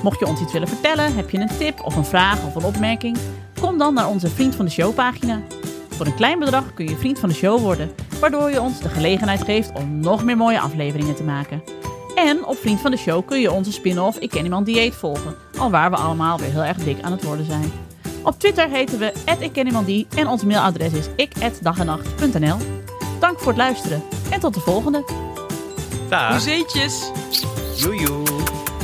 Mocht 0.02 0.18
je 0.18 0.26
ons 0.26 0.40
iets 0.40 0.52
willen 0.52 0.68
vertellen, 0.68 1.14
heb 1.14 1.30
je 1.30 1.38
een 1.38 1.56
tip 1.58 1.80
of 1.84 1.96
een 1.96 2.04
vraag 2.04 2.46
of 2.46 2.54
een 2.54 2.64
opmerking, 2.64 3.18
kom 3.60 3.78
dan 3.78 3.94
naar 3.94 4.08
onze 4.08 4.28
Vriend 4.28 4.54
van 4.54 4.64
de 4.64 4.70
Show 4.70 4.94
pagina. 4.94 5.40
Voor 5.88 6.06
een 6.06 6.14
klein 6.14 6.38
bedrag 6.38 6.74
kun 6.74 6.88
je 6.88 6.96
vriend 6.96 7.18
van 7.18 7.28
de 7.28 7.34
show 7.34 7.60
worden, 7.60 7.90
waardoor 8.20 8.50
je 8.50 8.60
ons 8.60 8.80
de 8.80 8.88
gelegenheid 8.88 9.42
geeft 9.42 9.72
om 9.72 10.00
nog 10.00 10.24
meer 10.24 10.36
mooie 10.36 10.60
afleveringen 10.60 11.14
te 11.14 11.24
maken. 11.24 11.62
En 12.14 12.46
op 12.46 12.56
Vriend 12.56 12.80
van 12.80 12.90
de 12.90 12.96
Show 12.96 13.26
kun 13.26 13.40
je 13.40 13.52
onze 13.52 13.72
spin-off 13.72 14.18
Ik 14.18 14.30
Ken 14.30 14.44
Iemand 14.44 14.66
Dieet 14.66 14.94
volgen, 14.94 15.34
al 15.58 15.70
waar 15.70 15.90
we 15.90 15.96
allemaal 15.96 16.38
weer 16.38 16.50
heel 16.50 16.64
erg 16.64 16.76
dik 16.76 17.02
aan 17.02 17.12
het 17.12 17.24
worden 17.24 17.46
zijn. 17.46 17.85
Op 18.26 18.38
Twitter 18.38 18.68
heten 18.68 18.98
we 18.98 19.12
@ikkenniemandie 19.40 20.06
en 20.16 20.28
ons 20.28 20.44
mailadres 20.44 20.92
is 20.92 21.06
ik@dagenacht.nl. 21.16 22.56
Dank 23.20 23.38
voor 23.38 23.48
het 23.48 23.56
luisteren 23.56 24.02
en 24.30 24.40
tot 24.40 24.54
de 24.54 24.60
volgende. 24.60 25.04
Dag. 26.08 26.30
Hoezeetjes. 26.30 27.10
Joejoe. 27.76 28.24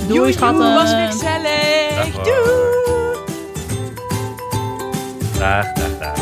Doei, 0.09 0.21
Joe, 0.21 0.33
schatten. 0.33 0.75
was 0.75 0.95
weer 0.95 1.11
gezellig. 1.11 2.15
Dag, 2.15 2.25
Doei. 2.25 2.71
Dag, 5.39 5.73
dag, 5.73 5.99
dag. 5.99 6.22